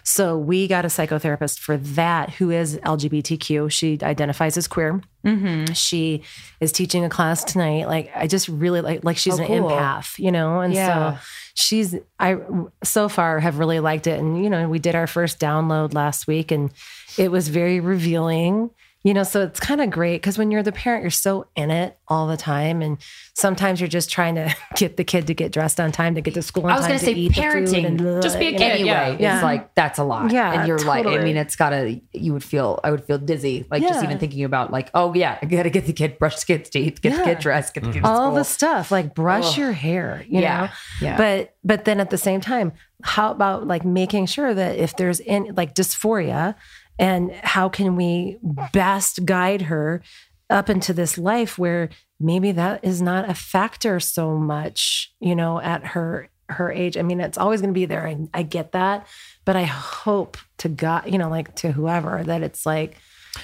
[0.04, 3.72] So we got a psychotherapist for that who is LGBTQ.
[3.72, 5.02] She identifies as queer.
[5.26, 5.74] Mm-hmm.
[5.74, 6.24] She
[6.60, 7.88] is teaching a class tonight.
[7.88, 9.70] Like I just really like like she's Oh, an cool.
[9.70, 10.62] empath, you know.
[10.62, 11.18] And Yeah.
[11.18, 11.24] so
[11.54, 12.38] she's I
[12.84, 14.20] so far have really liked it.
[14.20, 16.72] And you know, we did our first download last week, and
[17.18, 18.70] it was very revealing.
[19.04, 21.72] You know, so it's kind of great because when you're the parent, you're so in
[21.72, 22.98] it all the time, and
[23.34, 26.34] sometimes you're just trying to get the kid to get dressed on time to get
[26.36, 26.66] to school.
[26.66, 27.86] On I was going to say parenting.
[27.86, 29.18] and Just be a kid, anyway, yeah.
[29.20, 29.36] Yeah.
[29.36, 30.32] it's like that's a lot.
[30.32, 32.00] Yeah, and you're like, I mean, it's gotta.
[32.14, 35.40] You would feel, I would feel dizzy, like just even thinking about, like, oh yeah,
[35.42, 37.92] I gotta get the kid, brush the kid's teeth, get the kid dressed, get the
[37.92, 38.06] kid mm-hmm.
[38.06, 40.58] all the stuff like brush your hair you Yeah.
[40.66, 40.70] know
[41.02, 41.18] Yeah.
[41.18, 42.74] but but then at the same time
[43.04, 46.56] how about like making sure that if there's in like dysphoria
[47.00, 48.38] and how can we
[48.74, 50.02] best guide her
[50.50, 51.90] up into this life where
[52.20, 57.02] maybe that is not a factor so much you know at her her age i
[57.02, 59.08] mean it's always going to be there and i get that
[59.46, 62.98] but i hope to god you know like to whoever that it's like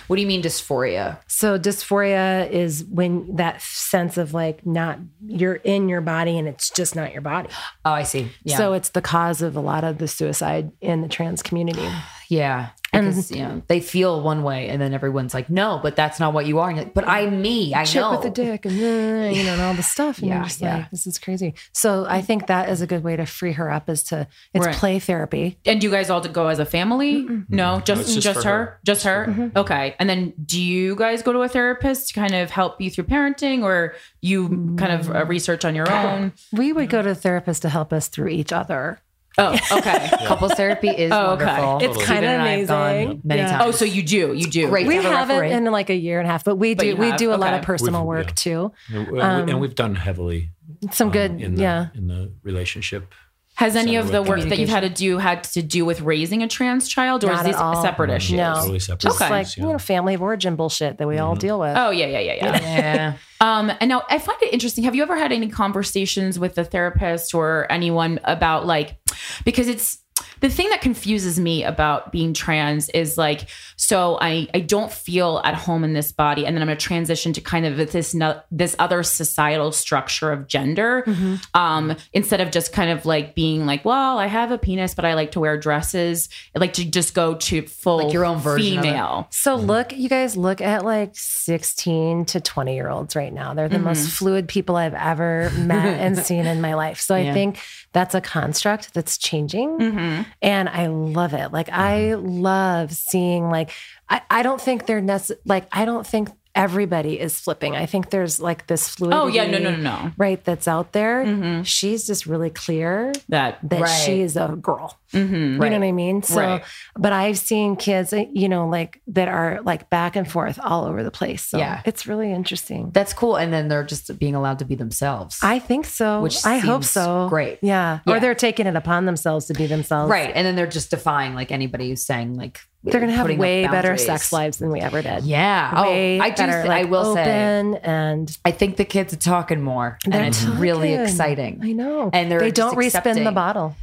[0.07, 1.17] What do you mean dysphoria?
[1.27, 6.69] So dysphoria is when that sense of like not you're in your body and it's
[6.69, 7.47] just not your body.
[7.85, 8.27] Oh, I see.
[8.43, 8.57] Yeah.
[8.57, 11.87] So it's the cause of a lot of the suicide in the trans community.
[12.29, 12.71] yeah.
[12.91, 16.33] Because you know, they feel one way and then everyone's like, no, but that's not
[16.33, 16.69] what you are.
[16.69, 17.73] And you're like, but I'm me.
[17.73, 18.11] I Chick know.
[18.11, 20.19] with the dick and uh, you know and all the stuff.
[20.19, 20.77] And Yeah, you're just yeah.
[20.77, 21.53] like, this is crazy.
[21.73, 24.65] So I think that is a good way to free her up is to it's
[24.65, 24.75] Right.
[24.75, 25.57] play therapy.
[25.65, 27.27] And do you guys all go as a family?
[27.49, 28.79] No, just it's just, just her, her.
[28.85, 29.51] just her.
[29.55, 29.95] Okay.
[29.99, 33.05] And then do you guys go to a therapist to kind of help you through
[33.05, 36.33] parenting, or you kind of uh, research on your own?
[36.51, 38.99] We would go to a therapist to help us through each other.
[39.39, 40.09] Oh, okay.
[40.25, 41.45] Couples therapy is Oh, okay.
[41.45, 41.79] wonderful.
[42.01, 43.21] It's kinda and I have gone amazing.
[43.23, 43.51] many Yeah.
[43.57, 43.63] times.
[43.67, 44.67] Oh, so you do, you do.
[44.67, 44.87] Great.
[44.87, 46.95] We have a haven't in like a year and a half, but we But do
[46.95, 47.17] we have?
[47.19, 48.33] do a lot of personal We've- work yeah.
[48.35, 48.71] too.
[48.93, 50.49] And we- Um, and we've done heavily
[50.91, 51.87] Some um, good, in the, yeah.
[51.93, 53.13] in the relationship.
[53.57, 56.43] Has any of the work that you've had to do had to do with raising
[56.43, 57.79] a trans child, or Not is this at all.
[57.79, 58.35] a separate issue?
[58.37, 58.53] No.
[58.53, 59.01] Totally separate.
[59.01, 59.29] Just Okay.
[59.31, 61.75] like you know, family of origin bullshit that we all deal with.
[61.75, 62.61] Oh yeah, yeah, yeah, yeah.
[62.61, 63.13] yeah.
[63.39, 64.83] Um, and now I find it interesting.
[64.85, 68.97] Have you ever had any conversations with a therapist or anyone about like,
[69.45, 69.99] because it's
[70.39, 75.41] the thing that confuses me about being trans is like, so I I don't feel
[75.43, 78.13] at home in this body, and then I'm going to transition to kind of this
[78.13, 81.35] no, this other societal structure of gender, mm-hmm.
[81.53, 85.05] um, instead of just kind of like being like, well, I have a penis, but
[85.05, 86.29] I like to wear dresses.
[86.55, 88.87] I like to just go to full Like your own version of it.
[88.87, 89.27] female.
[89.31, 89.67] So mm-hmm.
[89.67, 93.53] look, you guys look at like 16 to 20 year olds right now.
[93.53, 94.09] They're the most mm-hmm.
[94.09, 96.99] fluid people I've ever met and seen in my life.
[96.99, 97.59] So I think
[97.93, 100.25] that's a construct that's changing.
[100.41, 101.51] And I love it.
[101.51, 102.41] Like I mm-hmm.
[102.41, 103.71] love seeing like
[104.09, 107.75] I, I don't think they're necessary like I don't think everybody is flipping.
[107.75, 109.21] I think there's like this fluidity.
[109.21, 110.11] Oh yeah, no, no, no, no.
[110.17, 111.63] Right, that's out there.
[111.63, 113.89] She's just really clear That that Right.
[114.05, 114.97] she is a girl.
[115.13, 115.53] Mhm.
[115.53, 116.21] You know what I mean?
[116.23, 116.63] So, Right.
[116.97, 120.83] but I've seen kids, uh, you know, like that are like back and forth all
[120.85, 121.43] over the place.
[121.43, 121.81] So Yeah.
[121.85, 122.89] it's really interesting.
[122.93, 123.37] That's cool.
[123.37, 125.39] And then they're just being allowed to be themselves.
[125.41, 126.21] I think so.
[126.21, 127.27] Which I hope so.
[127.29, 127.59] great.
[127.61, 127.99] Yeah.
[128.05, 128.15] Yeah.
[128.15, 130.09] Or they're taking it upon themselves to be themselves.
[130.11, 130.31] right.
[130.35, 133.67] And then they're just defying like anybody who's saying like They're going to have way
[133.67, 135.23] better sex lives than we ever did.
[135.25, 135.81] Yeah.
[135.81, 136.35] Way oh, I do.
[136.37, 137.79] better, th- I like, will say.
[137.83, 141.59] and I think the kids are talking more, They're and it's really exciting.
[141.63, 142.09] I know.
[142.13, 143.33] And they're they don't respin the accepting.
[143.33, 143.75] bottle.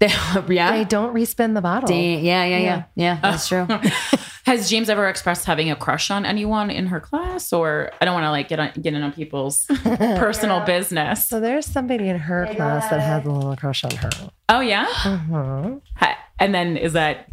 [0.00, 0.72] yeah.
[0.76, 1.88] They don't respin the bottle.
[1.88, 3.18] Dang, yeah, yeah, yeah, yeah.
[3.22, 3.66] That's true.
[4.46, 8.14] Has James ever expressed having a crush on anyone in her class, or I don't
[8.14, 11.26] want to like get on, get in on people's personal business?
[11.26, 14.10] So there's somebody in her class that has a little crush on her.
[14.48, 15.82] Oh yeah, Mhm.
[15.96, 17.28] Ha- and then is that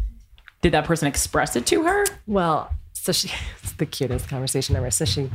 [0.66, 2.04] did that person express it to her?
[2.26, 3.30] Well, so she
[3.62, 4.90] it's the cutest conversation ever.
[4.90, 5.30] So she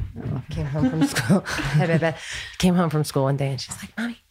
[0.50, 1.42] came home from school.
[2.58, 4.22] Came home from school one day and she's like, Mommy,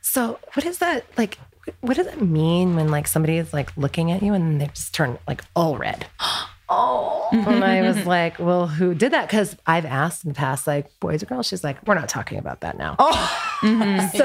[0.00, 1.38] so what is that like
[1.82, 4.94] what does it mean when like somebody is like looking at you and they just
[4.94, 6.06] turn like all red?
[6.70, 9.26] Oh, and I was like, well, who did that?
[9.26, 11.46] Because I've asked in the past, like, boys or girls.
[11.46, 12.96] She's like, we're not talking about that now.
[12.98, 13.66] Oh, so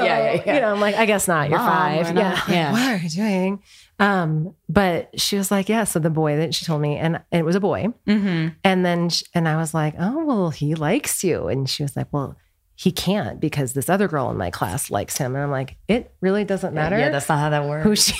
[0.04, 0.54] Yeah, yeah, yeah.
[0.54, 1.48] you know, I'm like, I guess not.
[1.48, 2.06] You're Mom, five.
[2.06, 2.12] Yeah.
[2.12, 2.72] not- yeah.
[2.72, 3.62] What are you doing?
[3.98, 5.84] Um, but she was like, yeah.
[5.84, 7.88] So the boy that she told me, and it was a boy.
[8.06, 8.48] Mm-hmm.
[8.62, 11.48] And then, sh and I was like, oh, well, he likes you.
[11.48, 12.36] And she was like, well,
[12.76, 15.34] he can't because this other girl in my class likes him.
[15.36, 16.98] And I'm like, it really doesn't matter.
[16.98, 17.84] Yeah, that's not how that works.
[17.84, 18.14] who she,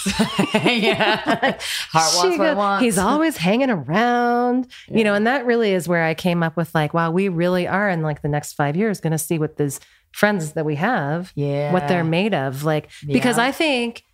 [0.81, 1.59] yeah.
[1.91, 2.85] Heart She wants what it goes, wants.
[2.85, 6.73] He's always hanging around, you know, and that really is where I came up with
[6.75, 9.57] like, wow, we really are in like the next five years going to see what
[9.57, 9.81] these
[10.13, 11.73] friends that we have, Yeah.
[11.73, 12.63] what they're made of.
[12.63, 14.05] Like, because I think,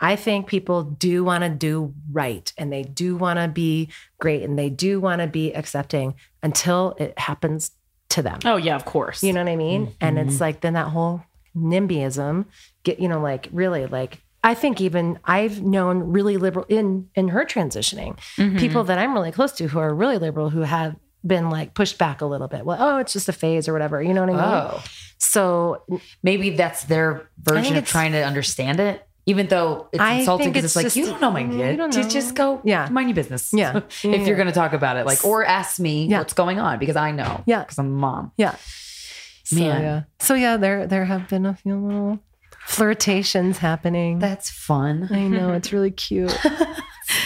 [0.00, 4.42] I think people do want to do right and they do want to be great
[4.42, 7.70] and they do want to be accepting until it happens
[8.12, 8.38] to them.
[8.44, 9.22] Oh yeah, of course.
[9.22, 9.86] You know what I mean?
[9.86, 9.96] Mm-hmm.
[10.00, 11.22] And it's like then that whole
[11.56, 12.46] NIMBYism
[12.84, 17.28] get you know like really like I think even I've known really liberal in in
[17.28, 18.58] her transitioning mm-hmm.
[18.58, 21.98] people that I'm really close to who are really liberal who have been like pushed
[21.98, 22.64] back a little bit.
[22.64, 24.02] Well, oh, it's just a phase or whatever.
[24.02, 24.42] You know what I mean?
[24.42, 24.82] Oh,
[25.18, 25.84] So
[26.22, 29.06] maybe that's their version of trying to understand it.
[29.24, 31.50] Even though it's I insulting because it's it's, like just- you don't know my Mm,
[31.52, 31.70] kid.
[31.72, 32.12] you don't Just- know.
[32.20, 32.88] Just go, Yeah.
[32.90, 33.50] mind your business.
[33.52, 33.76] Yeah.
[33.86, 34.16] if Yeah.
[34.16, 36.18] you're going to talk about it, like, or ask me Yeah.
[36.18, 37.42] what's going on because I know.
[37.46, 37.60] Yeah.
[37.60, 38.32] because I'm a mom.
[38.36, 38.56] yeah.
[39.44, 39.82] So, Man.
[39.82, 40.02] yeah.
[40.18, 42.18] So yeah, there there have been a few little
[42.66, 44.18] flirtations happening.
[44.18, 45.08] That's fun.
[45.10, 46.36] I know it's really cute.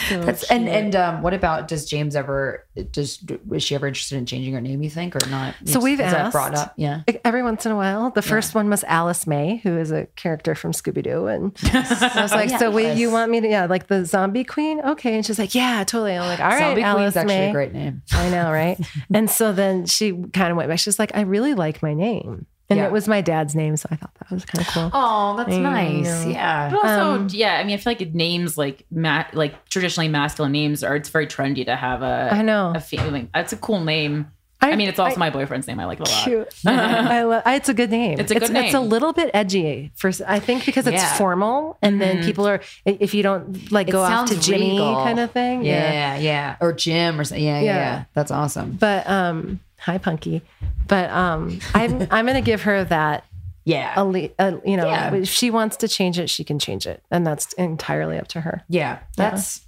[0.09, 0.75] So That's and cute.
[0.75, 4.61] and um, what about does James ever does was she ever interested in changing her
[4.61, 4.83] name?
[4.83, 5.55] You think or not?
[5.65, 6.33] So we've Is asked.
[6.33, 6.73] brought up.
[6.77, 7.03] Yeah.
[7.25, 8.11] Every once in a while.
[8.11, 12.23] The first one was Alice May, who is a character from Scooby Doo, and I
[12.23, 14.81] was like, "So, wait, you want me to, yeah, like the zombie queen?
[14.81, 17.51] Okay." And she's like, "Yeah, totally." I'm like, "All right, Zombie Alice Queen's actually May."
[17.51, 18.03] a great name.
[18.13, 18.79] I know, right?
[19.15, 20.79] and so then she kind of went back.
[20.79, 22.87] She's like, "I really like my name." And Yeah.
[22.87, 24.91] it was my dad's name, so I thought that was kind of cool.
[24.93, 26.25] Oh, that's I nice.
[26.25, 26.31] know.
[26.33, 26.71] Yeah.
[26.71, 30.53] But also, Um, yeah, I mean, I feel like names like ma- like traditionally masculine
[30.53, 32.73] names are it's very trendy to have a I know.
[32.75, 33.29] a feeling.
[33.33, 34.33] that's a cool name.
[34.59, 35.79] I, mean, it's also my boyfriend's name.
[35.79, 36.25] I like it a lot.
[36.25, 36.49] Cute.
[36.67, 37.43] I love.
[37.47, 38.19] It's a good name.
[38.19, 40.11] It's a good it's, It's a little bit edgy for.
[40.27, 41.15] I think because it's Yeah.
[41.15, 42.25] formal, and then Mhm.
[42.25, 42.61] people are.
[42.85, 45.05] If you don't like It go off to Jimmy regal.
[45.05, 45.65] kind of thing.
[45.65, 47.45] Yeah, yeah, Or Jim or something.
[47.45, 47.77] Yeah, yeah, Yeah.
[47.77, 48.05] yeah.
[48.15, 48.73] That's awesome.
[48.81, 50.43] But um, hi Punky.
[50.89, 53.25] But um, I'm I'm gonna give her that.
[53.65, 53.93] Yeah.
[53.97, 55.13] A, le- a you know, Yeah.
[55.15, 58.41] if she wants to change it, she can change it, and that's entirely up to
[58.43, 58.63] her.
[58.69, 59.63] Yeah, that's.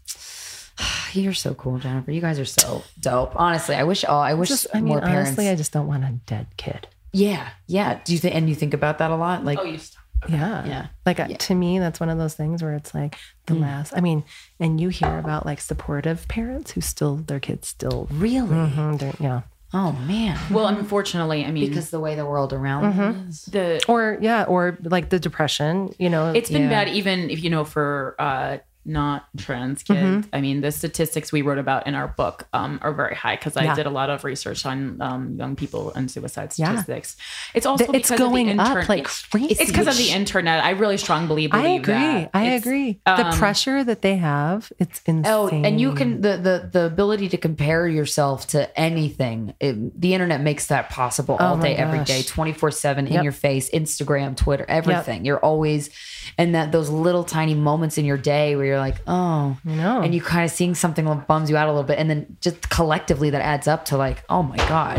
[1.13, 2.13] You're so cool, Jennifer.
[2.13, 3.33] You guys are so dope.
[3.35, 5.31] Honestly, I wish all I wish Just, I mean, more parents.
[5.31, 6.87] honestly, I just don't want a dead kid.
[7.13, 7.99] yeah, yeah.
[8.05, 9.45] Do you think and you think about that a lot?
[9.45, 10.03] Like, Oh, you stop.
[10.29, 10.65] Yeah.
[10.67, 10.87] Yeah.
[11.07, 13.17] Like uh to me, that's one of those things where it's like
[13.47, 14.23] the last, I mean,
[14.61, 18.49] and you hear about like supportive parents who still, their kids still, really?
[18.49, 19.41] Mhm, they're- yeah.
[19.75, 20.39] Oh man.
[20.51, 23.43] Well, unfortunately, I mean, Because the way the world around them is.
[23.45, 26.33] the Or, yeah, or like the depression, you know.
[26.33, 26.69] it's been Yeah.
[26.85, 28.59] bad even if you know for uh
[28.89, 32.93] not trans kids i mean the statistics we wrote about in our book um, are
[32.93, 33.75] very high because i Yeah.
[33.75, 37.17] did a lot of research on um, young people and suicide statistics.
[37.19, 37.53] Yeah.
[37.59, 39.49] it's also Th- it's because of the going up like crazy.
[39.61, 41.55] it's because of the internet i really strongly believe.
[41.55, 41.93] I agree.
[41.95, 42.31] that.
[42.35, 43.01] I It's, agree.
[43.05, 45.33] the um, pressure that they have, it's insane.
[45.33, 49.55] Oh, and you can the the the ability to compare yourself to anything.
[49.61, 52.07] It, the internet makes that possible all Oh day, every gosh.
[52.09, 55.25] day, twenty four seven in your face, Instagram, Twitter, everything.
[55.25, 55.91] You're always,
[56.37, 60.01] and that those little tiny moments in your day where you're like, oh, I know.
[60.03, 62.37] and you kind of seeing something that bums you out a little bit, and then
[62.41, 64.99] just collectively that adds up to like, oh my god.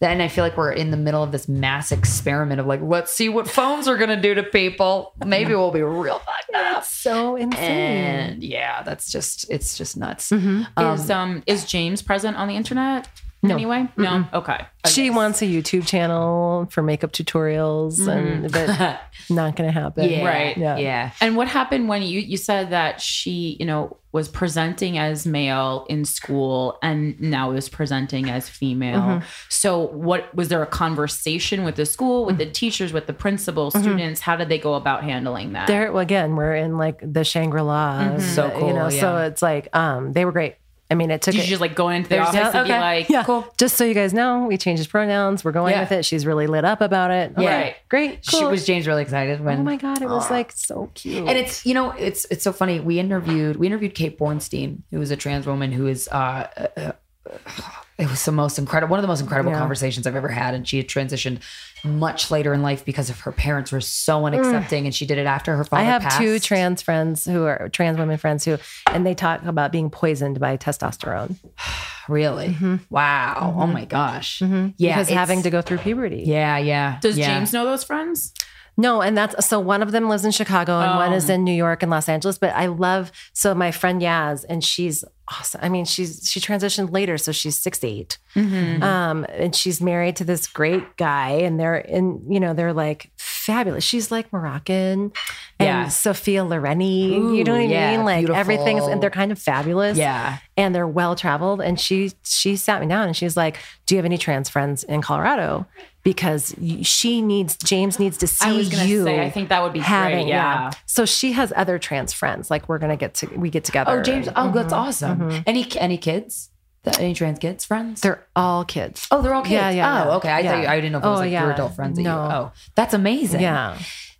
[0.00, 3.12] And I feel like we're in the middle of this mass experiment of like, let's
[3.12, 5.14] see what phones are gonna do to people.
[5.24, 6.84] Maybe we'll be real fucked up.
[6.84, 7.60] so insane.
[7.60, 10.30] And yeah, that's just it's just nuts.
[10.32, 13.08] is um is james present on the internet
[13.42, 18.68] in any way no okay she wants a YouTube channel for makeup tutorials, and but
[19.30, 20.08] not going to happen.
[20.08, 20.56] Yeah, Right.
[20.56, 20.78] Yeah.
[20.78, 21.10] yeah.
[21.20, 25.84] And what happened when you you said that she, you know, was presenting as male
[25.90, 29.00] in school and now is presenting as female.
[29.00, 29.26] Mm-hmm.
[29.50, 33.70] So what was there a conversation with the school, with the teachers, with the principal,
[33.70, 33.82] Mm-hmm.
[33.82, 34.20] students?
[34.22, 35.66] How did they go about handling that?
[35.66, 38.60] there well, again we're in like the shangri-la So cool.
[38.60, 40.54] you cool, know so it's like um they were great
[40.90, 42.58] i mean it took Did it, you just like go into the there's- office yeah,
[42.60, 43.24] and be like, yeah.
[43.24, 43.46] Cool.
[43.58, 45.44] just so you guys know we changed his pronouns.
[45.44, 45.80] We're going Yeah.
[45.80, 46.04] with it.
[46.04, 47.32] She's really lit up about it.
[47.36, 47.42] Yeah.
[47.44, 48.24] Okay, great.
[48.24, 50.00] She was James really excited when oh my god.
[50.02, 51.28] It was like so cute.
[51.28, 52.80] And it's you know it's it's so funny.
[52.80, 56.66] We interviewed we interviewed Kate Bornstein, who is a trans woman who is uh, uh,
[56.80, 56.92] uh,
[57.98, 59.58] it was the most incredible one of the most incredible Yeah.
[59.58, 61.40] conversations I've ever had, and she had transitioned
[61.84, 64.30] much later in life because of her parents were so mm.
[64.30, 65.82] unaccepting, and she did it after her father.
[65.82, 69.72] I have two trans friends who are trans women friends who, and they talk about
[69.72, 71.36] being poisoned by testosterone.
[72.08, 72.48] Really?
[72.48, 72.76] Mm-hmm.
[72.88, 73.36] Wow!
[73.38, 73.72] Oh mm-hmm.
[73.74, 74.38] my gosh!
[74.38, 74.68] Mm-hmm.
[74.78, 76.22] Yeah, because having to go through puberty.
[76.24, 76.98] Yeah, yeah.
[77.02, 77.26] Does yeah.
[77.26, 78.32] James know those friends?
[78.80, 81.52] No, and that's so one of them lives in Chicago and one is in New
[81.52, 82.38] York and Los Angeles.
[82.38, 85.60] But I love so my friend Yaz, and she's awesome.
[85.64, 88.18] I mean, she's she transitioned later, so she's 68.
[88.36, 93.10] Um, and she's married to this great guy, and they're in, you know, they're like
[93.16, 93.82] fabulous.
[93.82, 95.12] She's like Moroccan
[95.58, 95.88] and Yeah.
[95.88, 97.36] Sophia Loreni.
[97.36, 98.04] you know what I yeah, mean?
[98.04, 99.98] Like everything's and they're kind of fabulous.
[99.98, 100.38] Yeah.
[100.56, 101.60] And they're well traveled.
[101.60, 104.84] And she she sat me down and she's like, Do you have any trans friends
[104.84, 105.66] in Colorado?
[106.04, 109.04] Because she needs James needs to see I was gonna you.
[109.04, 110.28] say, I think that would be having great.
[110.28, 110.70] Yeah.
[110.86, 112.50] So she has other trans friends.
[112.50, 113.98] Like we're gonna get to we get together.
[113.98, 114.26] Oh, James.
[114.28, 114.82] and Oh, that's mm-hmm.
[114.88, 115.18] awesome.
[115.18, 115.42] Mm-hmm.
[115.46, 116.50] Any any kids?
[116.98, 117.64] Any trans kids?
[117.66, 118.00] Friends?
[118.00, 119.06] they're all kids.
[119.10, 119.52] oh, they're all kids.
[119.52, 120.16] Yeah, yeah, Oh, yeah.
[120.16, 120.32] okay.
[120.32, 121.52] I thought you, I didn't know if it was Oh, like your yeah.
[121.52, 121.98] adult friends.
[121.98, 122.02] No.
[122.02, 123.40] You, oh, that's amazing.
[123.42, 123.76] Yeah.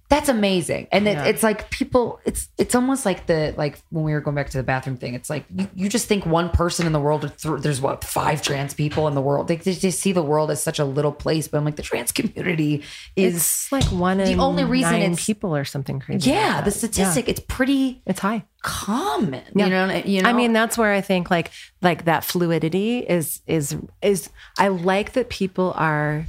[0.08, 0.88] That's amazing.
[0.90, 4.34] And it, it's like people, it's it's almost like the, like when we were going
[4.36, 7.00] back to the bathroom thing, it's like you, you just think one person in the
[7.00, 7.30] world,
[7.60, 9.48] there's what, five trans people in the world.
[9.48, 11.46] They, they just see the world as such a little place.
[11.48, 12.84] But I'm like, the trans community
[13.16, 16.30] is, It's like one in only reason nine it's- people or something crazy.
[16.30, 18.44] yeah, like the statistic, it's pretty It's high.
[18.62, 19.44] common.
[19.54, 19.64] Yeah.
[19.66, 21.50] You know, you know, I mean, that's where I think like
[21.82, 26.24] like that fluidity is is is I like that people are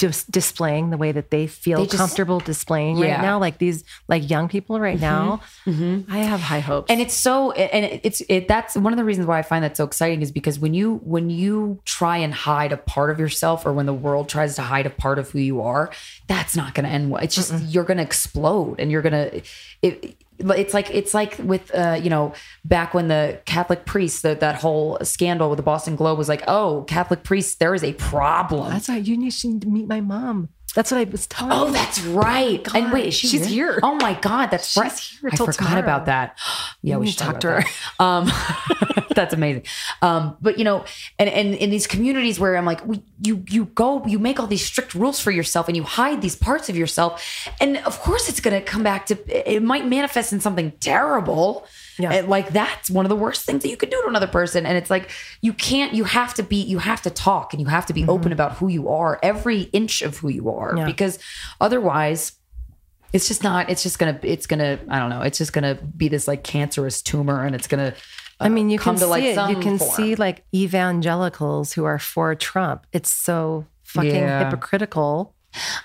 [0.00, 3.12] just displaying the way that they feel They just- comfortable displaying Yeah.
[3.16, 3.38] right now.
[3.38, 5.02] Like these like young people right mm-hmm.
[5.02, 5.40] now.
[5.66, 6.10] Mm-hmm.
[6.12, 6.90] I have high hopes.
[6.90, 9.62] and it's so and it- it's it that's one of the reasons why i find
[9.62, 13.20] that so exciting is because when you when you try and hide a part of
[13.20, 15.90] yourself or when the world tries to hide a part of who you are
[16.26, 19.12] that's not going to end well it's just you're going to explode and you're going
[19.12, 19.42] to
[19.82, 22.32] it, it's like it's like with uh, you know
[22.64, 26.42] back when the Catholic priests that that whole scandal with the Boston Globe was like
[26.48, 30.48] oh Catholic priests there is a problem that's why you need to meet my mom.
[30.72, 31.72] That's what I was telling Oh, you.
[31.72, 32.66] that's right.
[32.74, 33.80] and wait, she she's here.
[33.82, 34.92] Oh my God, that's She's right.
[34.92, 35.78] here I forgot tomorrow.
[35.80, 36.38] about that.
[36.82, 37.64] Yeah, we need should talk talk to her.
[37.98, 38.30] Um,
[39.14, 39.64] that's amazing.
[40.00, 40.84] Um, but you know,
[41.18, 44.46] and and in these communities where I'm like, we, you you go, you make all
[44.46, 47.22] these strict rules for yourself, and you hide these parts of yourself,
[47.60, 49.16] and of course, it's going to come back to.
[49.54, 51.66] It might manifest in something terrible.
[52.02, 52.22] Yeah.
[52.26, 54.66] Like that's one of the worst things that you could do to another person.
[54.66, 55.10] And it's like
[55.40, 55.92] you can't.
[55.94, 56.56] You have to be.
[56.62, 59.62] You have to talk, and you have to be open about who you are, every
[59.72, 60.86] inch of who you are, Yeah.
[60.86, 61.18] because
[61.60, 62.32] otherwise
[63.12, 66.06] it's just not it's just gonna it's gonna i don't know it's just gonna be
[66.06, 67.92] this like cancerous tumor and it's gonna
[68.40, 69.34] uh, I mean, you come can to see like it.
[69.34, 69.90] some You can form.
[69.96, 72.86] see like evangelicals who are for Trump.
[72.92, 74.44] It's so fucking Yeah.
[74.44, 75.34] hypocritical.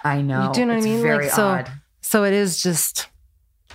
[0.03, 1.01] i know Do you know what I mean?
[1.01, 1.71] very like, so, odd
[2.01, 3.07] so it is just,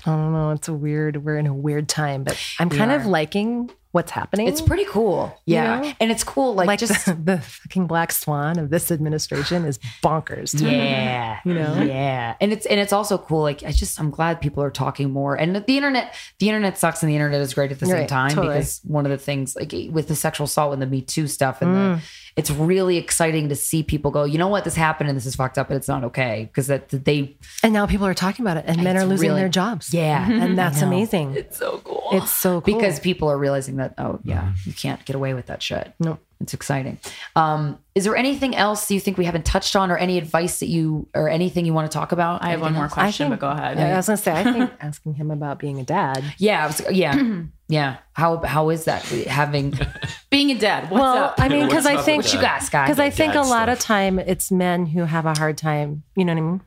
[0.06, 0.50] I don't know.
[0.50, 4.10] It's a weird, we're in a weird time, but I'm We kind of liking what's
[4.12, 4.46] happening.
[4.46, 5.92] it's pretty cool You yeah know?
[6.00, 9.78] and it's cool like, like just the, the fucking black swan of this administration is
[10.02, 10.56] bonkers.
[10.58, 10.76] to me.
[10.76, 11.82] yeah You know?
[11.82, 15.10] yeah and it's and it's also cool like i just i'm glad people are talking
[15.10, 17.94] more and the internet the internet sucks and the internet is great at the same
[17.96, 18.48] Right, time totally.
[18.54, 21.60] because one of the things like with the sexual assault and the me too stuff
[21.62, 21.96] and Mm.
[21.96, 22.02] the,
[22.36, 25.34] it's really exciting to see people go you know what this happened and this is
[25.34, 28.56] fucked up and it's not okay because that they And now people are talking about
[28.56, 29.92] it, and men are losing really- their jobs.
[29.92, 31.34] yeah and that's amazing.
[31.34, 35.04] it's so cool It's so cool because people are realizing that oh yeah you can't
[35.04, 36.18] get away with that shit No.
[36.40, 36.98] it's exciting
[37.36, 40.68] um is there anything else you think we haven't touched on or any advice that
[40.68, 42.92] you or anything you want to talk about I have one Anything more else?
[42.94, 43.76] question, think- but go ahead.
[43.78, 46.22] Yeah, I was gonna say, I think asking him about being a dad.
[46.38, 47.20] yeah was, yeah
[47.68, 49.74] yeah how how is that having
[50.30, 51.34] Being a dad, what's well, up?
[51.38, 52.84] I mean, because I think what you got Sky?
[52.86, 56.04] because I think a dad lot of time it's men who have a hard time.
[56.16, 56.60] You know what I mean?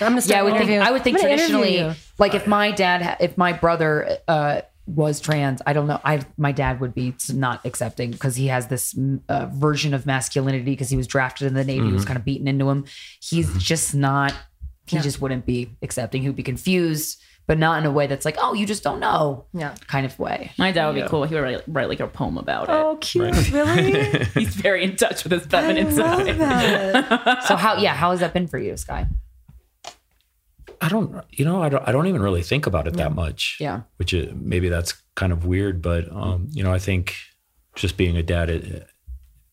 [0.00, 2.48] I'm gonna yeah I would think I would think I'm gonna interview traditionally like if
[2.48, 6.94] my dad if my brother uh was trans I don't know I my dad would
[6.94, 11.06] be not accepting because he has this mm, uh, version of masculinity because he was
[11.06, 12.84] drafted in the Navy he was kind of beaten into him
[13.20, 14.34] he's just not
[14.86, 18.24] he just wouldn't be accepting he would be confused but not in a way that's
[18.26, 19.74] like oh you just don't know Yeah.
[19.86, 21.24] kind of way My dad would be cool.
[21.24, 22.72] He would write, write like a poem about it.
[22.72, 23.50] Oh, cute!
[23.52, 24.24] Really?
[24.34, 26.38] He's very in touch with his feminine I love side.
[26.38, 27.44] that.
[27.48, 29.06] so how yeah how has that been for you Sky
[30.84, 33.56] I don't, you know, I don't, I don't even really think about it that much.
[33.58, 33.82] Yeah.
[33.96, 37.14] Which is, maybe that's kind of weird, but um, you know, I think
[37.74, 38.86] just being a dad, it,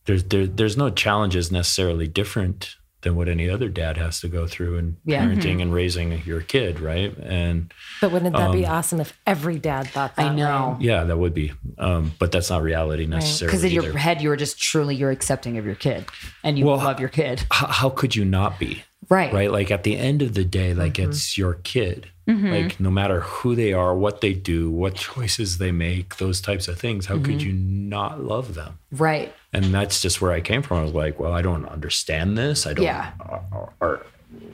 [0.05, 4.45] there's there, there's no challenges necessarily different than what any other dad has to go
[4.45, 5.23] through in Yeah.
[5.25, 7.15] parenting and raising your kid, right?
[7.17, 10.31] And But wouldn't that be awesome if every dad thought that?
[10.31, 13.51] I know yeah, that would be, um, but that's not reality necessarily.
[13.57, 16.05] because in your head you were just truly you're accepting of your kid
[16.43, 18.83] and you Well, love your kid how, how could you not be?
[19.11, 19.51] Right right?
[19.51, 21.11] Like at the end of the day, like mm-hmm.
[21.11, 22.07] it's your kid.
[22.27, 22.49] Mm-hmm.
[22.49, 26.67] Like no matter who they are, what they do, what choices they make, those types
[26.67, 27.47] of things, how could mm-hmm.
[27.47, 28.79] you not love them?
[28.91, 30.77] right And that's just where I came from.
[30.77, 32.65] I was like, well, I don't understand this.
[32.65, 32.85] I don't.
[32.85, 33.11] Yeah.
[33.19, 34.05] Are, are,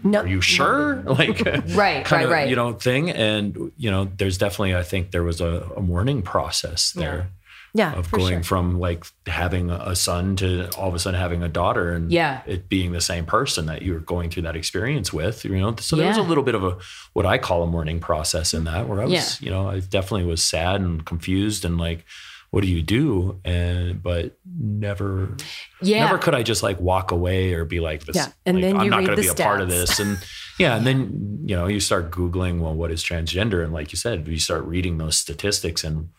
[0.04, 0.96] No, are you sure?
[1.06, 2.50] Like, Right, kind right, of, right.
[2.50, 3.12] You know, thing.
[3.12, 7.30] And you know, there's definitely, I think there was a, a mourning process there
[7.78, 8.44] yeah, of going sure.
[8.44, 12.42] from like having a son to all of a sudden having a daughter and Yeah.
[12.46, 15.76] it being the same person that you were going through that experience with you know
[15.80, 16.78] so there was a little bit of a
[17.14, 19.46] what i call a mourning process in that where i was Yeah.
[19.46, 22.06] you know i definitely was sad and confused and like
[22.52, 25.36] what do you do and but never
[25.82, 28.64] yeah never could i just like walk away or be like this Yeah, and like,
[28.64, 29.72] then i'm you not going to be a part of stats.
[29.72, 30.18] this and
[30.58, 33.98] yeah and then you know you start googling well what is transgender and like you
[33.98, 36.10] said you start reading those statistics and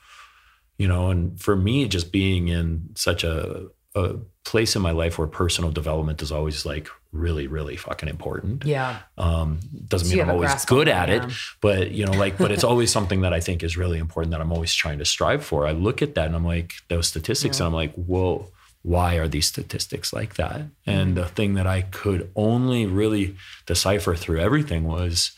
[0.78, 4.14] you know and for me just being in such a, a
[4.44, 8.98] place in my life where personal development is always like really really fucking important yeah.
[9.18, 11.30] um doesn't So mean i'm always good at it yeah.
[11.60, 14.40] but you know like but it's always something that i think is really important that
[14.40, 15.66] i'm always trying to strive for.
[15.66, 18.48] I look at that and i'm like those statistics and i'm like whoa
[18.82, 20.60] why are these statistics like that?
[20.86, 21.14] And Mm-hmm.
[21.14, 23.36] the thing that i could only really
[23.66, 25.32] decipher through everything was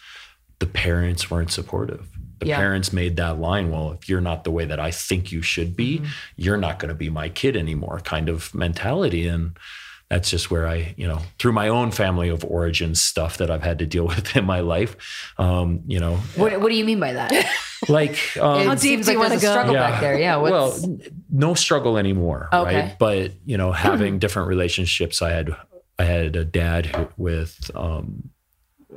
[0.59, 2.07] the parents weren't supportive
[2.41, 2.57] the Yeah.
[2.57, 5.77] parents made that line well if you're not the way that i think you should
[5.77, 6.07] be Mm-hmm.
[6.37, 9.57] you're not going to be my kid anymore kind of mentality and
[10.09, 13.63] that's just where i you know through my own family of origin stuff that i've
[13.63, 14.97] had to deal with in my life
[15.39, 17.31] um you know what, what do you mean by that
[17.89, 19.51] like um, it deep seems do like you there's a wanna go?
[19.53, 20.99] struggle back there yeah what's, well,
[21.31, 22.81] no struggle anymore, Okay.
[22.81, 22.99] right?
[22.99, 25.55] But you know, having different relationships, I had
[25.99, 28.29] I had a dad who, with um,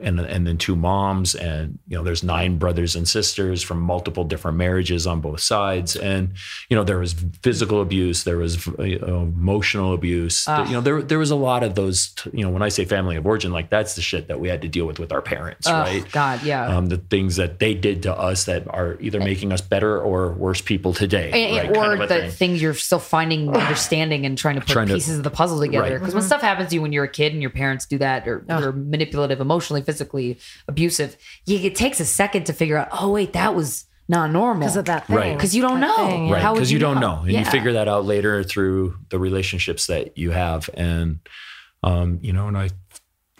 [0.01, 4.23] and and then two moms, and you know, there's nine brothers and sisters from multiple
[4.23, 6.33] different marriages on both sides, and
[6.69, 10.65] you know, there was physical abuse, there was uh, emotional abuse, Ah.
[10.65, 12.13] you know, there there was a lot of those.
[12.33, 14.61] You know, when I say family of origin, like that's the shit that we had
[14.63, 16.09] to deal with with our parents, Oh, right?
[16.11, 16.75] God, yeah.
[16.75, 20.33] um, the things that they did to us that are either making us better or
[20.33, 21.69] worse people today, And- right?
[21.77, 22.31] or Kind of the thing.
[22.31, 25.59] things you're still finding, understanding, and trying to put Trying to- pieces of the puzzle
[25.59, 25.91] together.
[25.91, 25.99] Right.
[25.99, 28.27] Because when stuff happens to you when you're a kid and your parents do that,
[28.27, 30.37] or they're manipulative, emotionally, physically
[30.67, 32.87] abusive, you, it takes a second to figure out.
[32.91, 35.15] Oh wait, that was not normal because of that thing.
[35.15, 35.33] Right.
[35.37, 36.07] Because you don't That know.
[36.07, 39.87] thing, right because you, don't know, and you figure that out later through the relationships
[39.87, 41.19] that you have and
[41.83, 42.69] um you know and i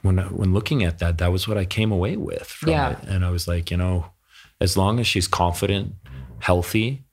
[0.02, 2.91] when when looking at that that was what i came away with from Yeah.
[2.91, 4.07] it and i was like you know
[4.60, 5.94] as long as she's confident
[6.40, 7.06] healthy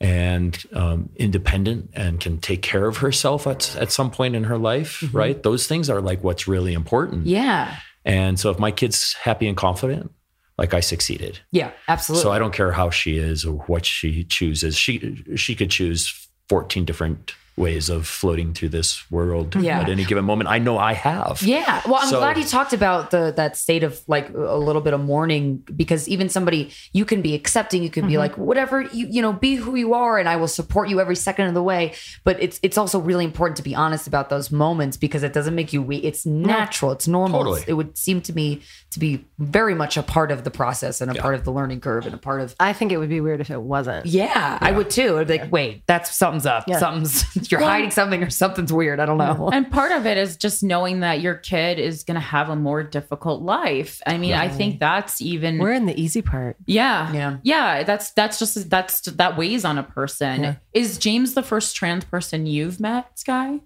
[0.00, 4.58] and um, independent and can take care of herself at, at some point in her
[4.58, 5.16] life Mm-hmm.
[5.16, 7.76] right those things are like what's really important Yeah.
[8.04, 10.10] And so if my kid's happy and confident
[10.58, 11.70] like i succeeded Yeah.
[11.88, 12.22] Absolutely.
[12.22, 14.76] so I don't care how she is or what she chooses.
[14.76, 19.80] She she could choose 14 different ways of floating through this world Yeah.
[19.80, 20.50] at any given moment.
[20.50, 21.40] I know I have.
[21.42, 21.80] Yeah.
[21.86, 24.94] Well, I'm So- glad you talked about the that state of like a little bit
[24.94, 28.18] of mourning because even somebody you can be accepting, you can be mm-hmm.
[28.26, 31.16] like whatever you you know be who you are, and I will support you every
[31.16, 31.92] second of the way.
[32.24, 35.54] But it's it's also really important to be honest about those moments because it doesn't
[35.54, 36.04] make you weak.
[36.04, 36.90] It's natural.
[36.92, 37.40] It's normal.
[37.40, 37.60] Totally.
[37.60, 38.60] It's- It would seem to me
[38.92, 41.80] to be very much a part of the process and a part of the learning
[41.80, 42.54] curve and a part of.
[42.60, 44.06] I think it would be weird if it wasn't.
[44.06, 45.18] Yeah, I would too.
[45.18, 46.64] I'd be like, wait, that's something's up.
[46.66, 46.78] Yeah.
[46.78, 49.00] Something's you're hiding something or something's weird.
[49.00, 49.50] I don't know.
[49.52, 52.56] And part of it is just knowing that your kid is going to have a
[52.56, 54.00] more difficult life.
[54.06, 56.56] I mean, I think that's even We're in the easy part.
[56.66, 57.12] yeah.
[57.12, 57.36] Yeah.
[57.42, 60.56] Yeah, that's that's just that's that weighs on a person.
[60.72, 63.60] Is James the first trans person you've met, Sky?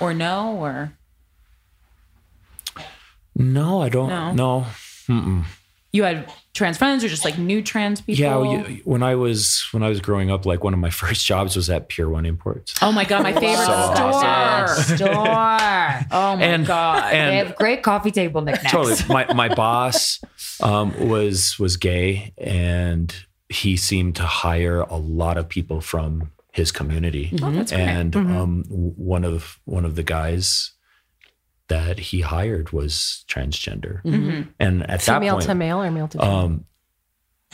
[0.00, 0.92] Or no or
[3.38, 4.08] No, I don't.
[4.08, 4.66] No.
[5.08, 5.44] No.
[5.92, 8.20] you had trans friends or just like new trans people?
[8.20, 10.90] Yeah, well, you- when I was when I was growing up, like one of my
[11.02, 12.74] first jobs was at Pier One Imports.
[12.82, 14.06] Oh my god, my favorite So store.
[14.06, 14.96] awesome.
[14.96, 15.16] Store.
[15.16, 17.12] Oh my And- god.
[17.14, 18.70] and- they have great coffee table knickknacks.
[18.72, 18.96] totally.
[19.08, 20.20] My my boss
[20.62, 23.14] um, was was gay, and
[23.48, 27.30] he seemed to hire a lot of people from his community.
[27.40, 27.80] Oh, that's great.
[27.82, 30.72] and um, w- one of one of the guys
[31.68, 34.50] that he hired was transgender, Mm-hmm.
[34.58, 36.34] and at that Female point, to male or male to female?
[36.34, 36.64] um,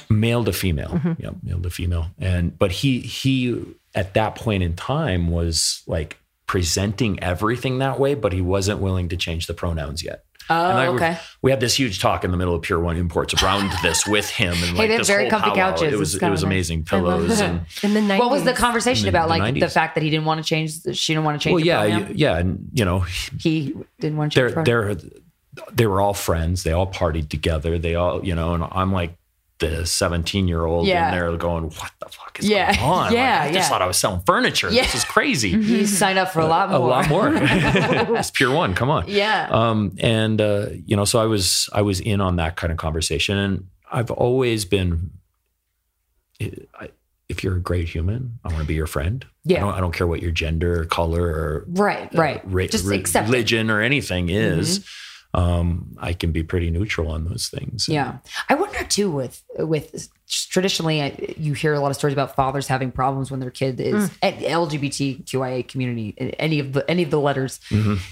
[0.09, 3.61] male to female, yeah, male to female, and but he he
[3.95, 9.09] at that point in time was like presenting everything that way, but he wasn't willing
[9.09, 10.24] to change the pronouns yet.
[10.50, 11.18] Oh, And I- okay.
[11.42, 14.28] We had this huge talk in the middle of Pier One Imports around this with
[14.30, 15.70] him, and like have this very whole comfy powwow.
[15.72, 15.92] couches.
[15.92, 18.18] It was it was amazing pillows and in the 90s.
[18.18, 19.24] What was the conversation the- about?
[19.28, 21.54] the Like the fact that he didn't want to change, she didn't want to change.
[21.54, 23.00] well, yeah, yeah, and you know,
[23.40, 24.66] he didn't want to they're change.
[24.66, 24.96] they're
[25.72, 26.62] they were all friends.
[26.64, 27.78] They all partied together.
[27.78, 29.16] They all, you know, and I'm like
[29.69, 31.07] the 17 year old, Yeah.
[31.07, 32.74] and they're going, "What the fuck is Yeah.
[32.74, 34.70] going on?" Like, Yeah, I just thought I was selling furniture.
[34.70, 34.82] Yeah.
[34.82, 35.51] This is crazy.
[35.62, 36.78] He signed up for a lot more.
[36.78, 37.32] a lot more.
[38.19, 38.74] it's Pier One.
[38.74, 39.05] Come on.
[39.09, 39.49] Yeah.
[39.51, 42.77] Um, and uh, you know, so I was I was in on that kind of
[42.78, 45.11] conversation, and I've always been.
[46.41, 46.91] I,
[47.28, 49.24] if you're a great human, I want to be your friend.
[49.45, 49.59] Yeah.
[49.59, 52.43] I don't, I don't care what your gender or color or Right, right.
[52.45, 53.27] ra- Just re- accept it.
[53.27, 53.32] Mm-hmm.
[53.32, 54.85] religion or anything is.
[55.35, 57.89] Um, I can be pretty neutral on those things.
[57.89, 59.11] Yeah, I wonder too.
[59.11, 63.40] With with traditionally, I- you hear a lot of stories about fathers having problems when
[63.40, 67.61] their kid is at LGBTQIA community, any of the any of the letters,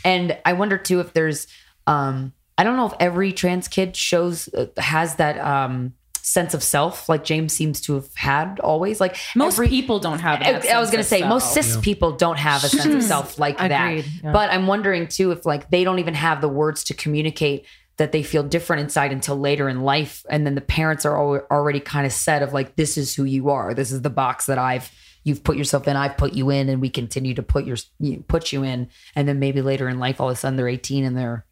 [0.04, 1.46] and I wonder too if there's,
[1.86, 5.94] um, I don't know if every trans kid shows uh, has that um
[6.24, 9.00] sense of self like James seems to have had always.
[9.00, 11.52] Like most every- people don't have I, that I was going to of say most
[11.52, 11.66] self.
[11.66, 13.96] cis people don't have a sense of self like that.
[13.96, 14.32] Yeah.
[14.32, 17.66] But I'm wondering too if like they don't even have the words to communicate
[17.98, 21.46] that they feel different inside until later in life, and then the parents are al-
[21.50, 23.74] already kind of set of like this is who you are.
[23.74, 24.90] This is the box that I've
[25.24, 25.96] you've put yourself in.
[25.96, 29.28] I've put you in, and we continue to put your you put you in, and
[29.28, 31.44] then maybe later in life, all of a sudden they're 18 and they're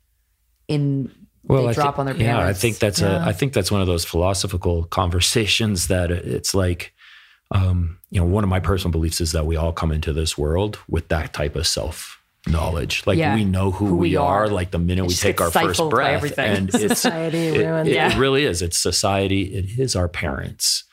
[0.67, 1.13] in.
[1.59, 2.43] They I drop thi- on their parents.
[2.43, 3.23] Yeah, I think that's a.
[3.27, 6.93] I think that's one of those philosophical conversations that it's like,
[7.51, 10.37] um, you know, one of my personal beliefs is that we all come into this
[10.39, 13.03] world with that type of self knowledge.
[13.07, 13.35] Like Yeah.
[13.35, 14.45] we know who, Who we we are.
[14.45, 14.49] are.
[14.49, 16.57] Like the minute we take our first breath, everything.
[16.57, 17.89] and it's Society it, ruined.
[17.89, 18.13] it- Yeah.
[18.13, 18.63] it really is.
[18.63, 19.43] It's society.
[19.55, 20.85] It is our parents.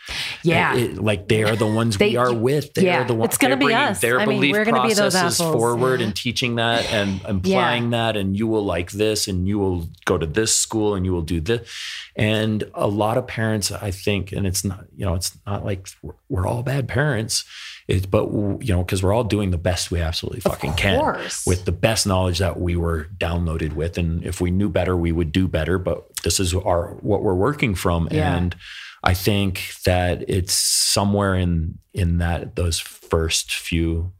[0.43, 0.75] Yeah.
[0.75, 2.73] It- like they are the ones They- we are with.
[2.73, 3.01] They yeah.
[3.01, 3.29] are the ones.
[3.29, 3.99] It's gonna be us.
[4.01, 6.07] Their I mean, belief we're gonna be those processes forward Yeah.
[6.07, 7.29] and teaching that and Yeah.
[7.29, 11.05] applying that, and you will like this, and you will go to this school, and
[11.05, 11.67] you will do this.
[12.15, 15.87] And a lot of parents, I think, and it's not, you know, it's not like
[16.01, 17.45] we're, we're all bad parents.
[17.87, 20.99] It's, but you know, because we're all doing the best we absolutely fucking can
[21.45, 25.11] with the best knowledge that we were downloaded with, and if we knew better, we
[25.13, 25.77] would do better.
[25.79, 28.35] But this is our what we're working from, Yeah.
[28.35, 28.55] and
[29.03, 34.11] I think that it's somewhere in in that those first few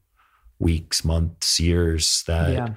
[0.60, 2.68] weeks, months, years that Yeah.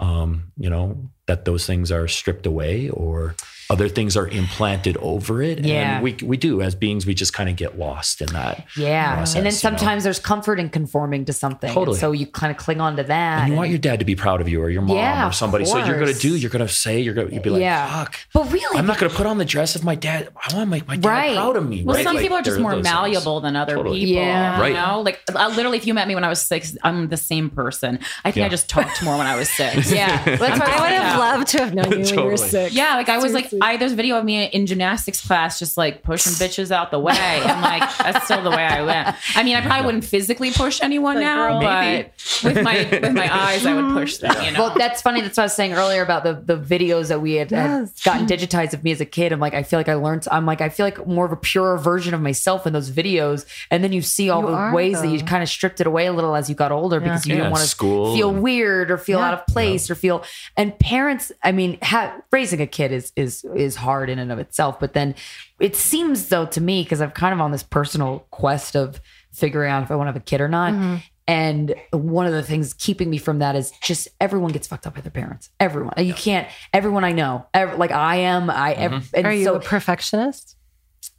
[0.00, 3.36] um, you know that those things are stripped away or
[3.70, 5.60] other things are implanted over it.
[5.64, 5.94] Yeah.
[5.96, 8.66] And we we do as beings, we just kind of get lost in that.
[8.76, 9.14] Yeah.
[9.16, 9.60] process, and then you know?
[9.60, 11.72] sometimes there's comfort in conforming to something.
[11.72, 11.94] Totally.
[11.94, 13.42] And so you kind of cling on to that.
[13.44, 15.28] And you want your dad to be proud of you or your mom Yeah, or
[15.28, 15.64] of somebody.
[15.64, 17.88] So you're gonna do, you're gonna say, you're gonna you'd be like, Yeah.
[18.04, 18.16] fuck.
[18.34, 20.70] But really, I'm not gonna put on the dress if my dad I want to
[20.70, 21.34] make my dad Right.
[21.36, 21.84] proud of me.
[21.84, 22.04] Well, right?
[22.04, 22.92] some Like, people are just more those things.
[22.92, 24.00] malleable than other Totally.
[24.00, 24.22] people.
[24.22, 24.56] Yeah.
[24.56, 24.74] You Right.
[24.74, 27.50] know, like I, literally, if you met me when I was six, I'm the same
[27.50, 27.98] person.
[28.24, 28.46] I think Yeah.
[28.46, 29.92] I just talked more when I was six.
[30.00, 30.24] yeah.
[30.26, 32.74] Well, that's why I would have loved to have known you when you were six.
[32.74, 33.59] Yeah, like I was like, Seriously.
[33.60, 36.98] I there's a video of me in gymnastics class, just like pushing bitches out the
[36.98, 39.16] way, and like that's still the way I went.
[39.36, 42.08] I mean, I probably wouldn't physically push anyone now, Maybe.
[42.42, 44.34] but with my with my eyes, I would push them.
[44.44, 45.20] You know, Well, that's funny.
[45.20, 48.26] That's what I was saying earlier about the the videos that we had, had gotten
[48.26, 49.32] digitized of me as a kid.
[49.32, 50.26] I'm like, I feel like I learned.
[50.30, 53.44] I'm like, I feel like more of a purer version of myself in those videos.
[53.70, 55.86] And then you see all You the are, ways that you kind of stripped it
[55.86, 58.30] away a little as you got older because you Yeah, didn't want to school feel
[58.30, 59.26] and- weird or feel Yeah.
[59.28, 60.22] out of place or feel.
[60.56, 64.38] And parents, I mean, ha- raising a kid is is is hard in and of
[64.38, 64.78] itself.
[64.80, 65.14] But then
[65.58, 69.00] it seems though to me because I'm kind of on this personal quest of
[69.32, 70.72] figuring out if I want to have a kid or not.
[70.72, 70.96] Mm-hmm.
[71.28, 74.94] And one of the things keeping me from that is just everyone gets fucked up
[74.96, 75.48] by their parents.
[75.60, 75.94] Everyone.
[75.98, 76.48] You can't.
[76.72, 78.50] Everyone I know, ev- like I am.
[78.50, 78.72] I.
[78.72, 80.56] ev- and Are you so, a perfectionist?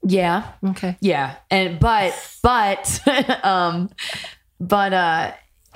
[0.03, 0.51] yeah.
[0.71, 0.97] Okay.
[0.99, 1.35] Yeah.
[1.49, 2.13] And but
[2.43, 2.99] but
[3.45, 3.89] um
[4.59, 5.33] but uh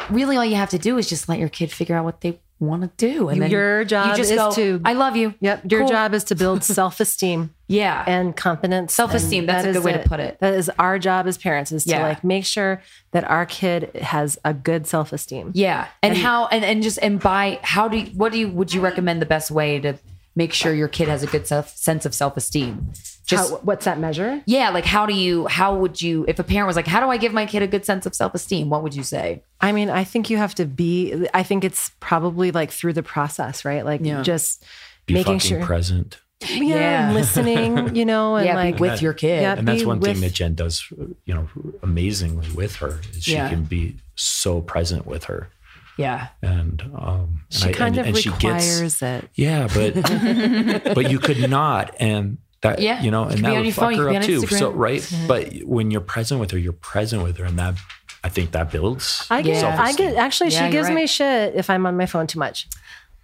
[0.10, 2.40] really all you have to do is just let your kid figure out what they
[2.60, 5.34] want to do and then Your job is go, to- I love you.
[5.42, 5.70] Yep.
[5.72, 5.90] Your Cool.
[5.90, 8.04] job is to build self esteem Yeah.
[8.08, 8.94] and confidence.
[8.94, 10.38] Self-esteem, and that's that a good way to put it.
[10.40, 14.40] That is our job as parents is to like make sure that our kid has
[14.46, 15.52] a good self esteem.
[15.54, 15.88] yeah.
[16.02, 18.80] And, how and, and just and by how do you what do you would you
[18.82, 19.96] recommend the best way to
[20.36, 22.92] make sure your kid has a good self sense of self-esteem?
[23.26, 24.42] Just How, what's that measure?
[24.46, 27.08] yeah, like how do you how would you if a parent was like, How do
[27.10, 28.70] I give my kid a good sense of self-esteem?
[28.70, 29.44] What would you say?
[29.62, 31.28] I mean, I think you have to be.
[31.34, 33.84] I think it's probably like through the process, right?
[33.84, 34.22] Like Yeah.
[34.22, 34.64] just
[35.08, 36.20] Be making fucking sure, present.
[36.42, 37.06] yeah, Yeah.
[37.08, 39.42] and listening, you know, and yeah, like be with your kid.
[39.42, 39.56] Yeah.
[39.58, 40.84] and that's one with- thing that Jen does,
[41.26, 41.48] you know,
[41.82, 43.00] amazingly with her.
[43.16, 43.50] Is she Yeah.
[43.50, 45.50] can be so present with her,
[45.98, 46.28] Yeah.
[46.44, 49.30] and um, and she I- kind and- of and she requires gets, it.
[49.36, 52.38] yeah, but but you could not, and
[52.70, 53.02] that Yeah.
[53.02, 54.40] you know, and be that on would your phone, fuck her up be on too.
[54.48, 54.72] So Instagram.
[54.72, 54.80] Mm-hmm.
[54.80, 57.76] right, but when you're present with her, you're present with her, and that
[58.24, 59.26] I think that builds.
[59.30, 60.16] I get, I get.
[60.16, 62.68] Actually, Yeah, she you're gives me shit if I'm on my phone too much.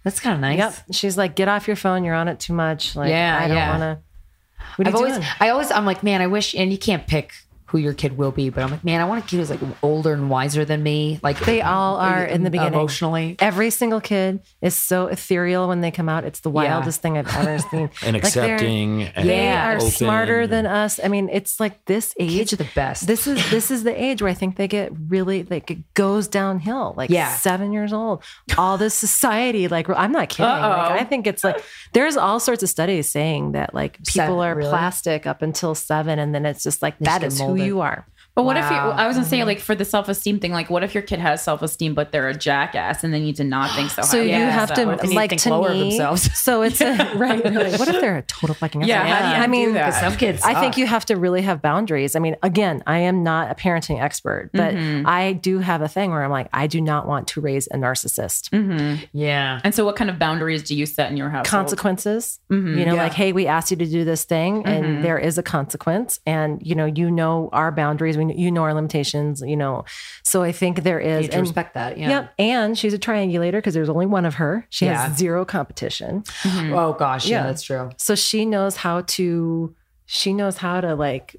[0.04, 0.58] That's kind of nice.
[0.58, 0.74] Yep.
[0.92, 2.02] She's like, get off your phone.
[2.04, 2.96] You're on it too much.
[2.96, 3.78] Like, Yeah, I don't yeah.
[3.78, 4.86] want to.
[4.88, 5.26] I've always, doing?
[5.40, 7.32] I always, I'm like, man, I wish, and you can't pick
[7.72, 9.60] who your kid will be, but I'm like, man, I want a kid who's like
[9.82, 11.18] older and wiser than me.
[11.22, 12.74] Like They all are in the beginning.
[12.74, 13.36] emotionally.
[13.40, 16.24] Every single kid is so ethereal when they come out.
[16.24, 17.90] It's the wildest thing I've ever seen.
[18.04, 19.02] and Like, accepting.
[19.04, 19.70] and they Yeah.
[19.72, 21.00] are open smarter than us.
[21.02, 22.30] I mean, it's like this age.
[22.32, 23.06] Kids are the best.
[23.06, 26.28] This is this is the age where I think they get really like it goes
[26.28, 26.94] downhill.
[26.96, 27.32] Like Yeah.
[27.34, 28.22] seven years old,
[28.58, 29.66] all this society.
[29.68, 30.50] Like I'm not kidding.
[30.50, 34.38] Like, I think it's like there's all sorts of studies saying that like people Seven,
[34.38, 34.68] are really?
[34.70, 37.80] plastic up until seven, and then it's just like that is get is who you
[37.80, 38.06] are.
[38.34, 38.76] But what if you?
[38.76, 39.64] I was gonna say like mm-hmm.
[39.64, 42.28] for the self esteem thing, like what if your kid has self esteem but they're
[42.28, 44.02] a jackass and they need to not think so.
[44.02, 45.08] So highly you of have to themselves?
[45.10, 45.80] to like to lower me.
[45.80, 46.38] themselves.
[46.38, 47.44] So it's a right.
[47.44, 47.76] Really.
[47.78, 49.16] What if they're a total fucking Yeah, asshole?
[49.30, 49.92] how do I mean.
[49.92, 52.16] Some kids, I think you have to really have boundaries.
[52.16, 55.06] I mean, again, I am not a parenting expert, but Mm-hmm.
[55.06, 57.76] I do have a thing where I'm like, I do not want to raise a
[57.76, 58.48] narcissist.
[58.50, 59.04] Mm-hmm.
[59.12, 59.60] yeah.
[59.64, 61.46] And so, what kind of boundaries do you set in your house?
[61.48, 62.78] Consequences, mm-hmm.
[62.78, 63.02] you know, Yeah.
[63.02, 66.60] like, hey, we asked you to do this thing, and there is a consequence, and
[66.64, 69.84] you know, you know our boundaries, we, you know our limitations, you know.
[70.22, 71.06] So I think there is.
[71.06, 71.98] You is need to and- respect that.
[71.98, 72.08] Yeah.
[72.08, 74.66] Yep, and she's a triangulator because there's only one of her.
[74.70, 75.06] She Yeah.
[75.08, 76.22] has zero competition.
[76.42, 76.72] Mm-hmm.
[76.74, 77.46] Oh gosh, yeah, Yeah.
[77.46, 77.90] that's true.
[77.98, 79.74] so she knows how to
[80.14, 81.36] she knows how to like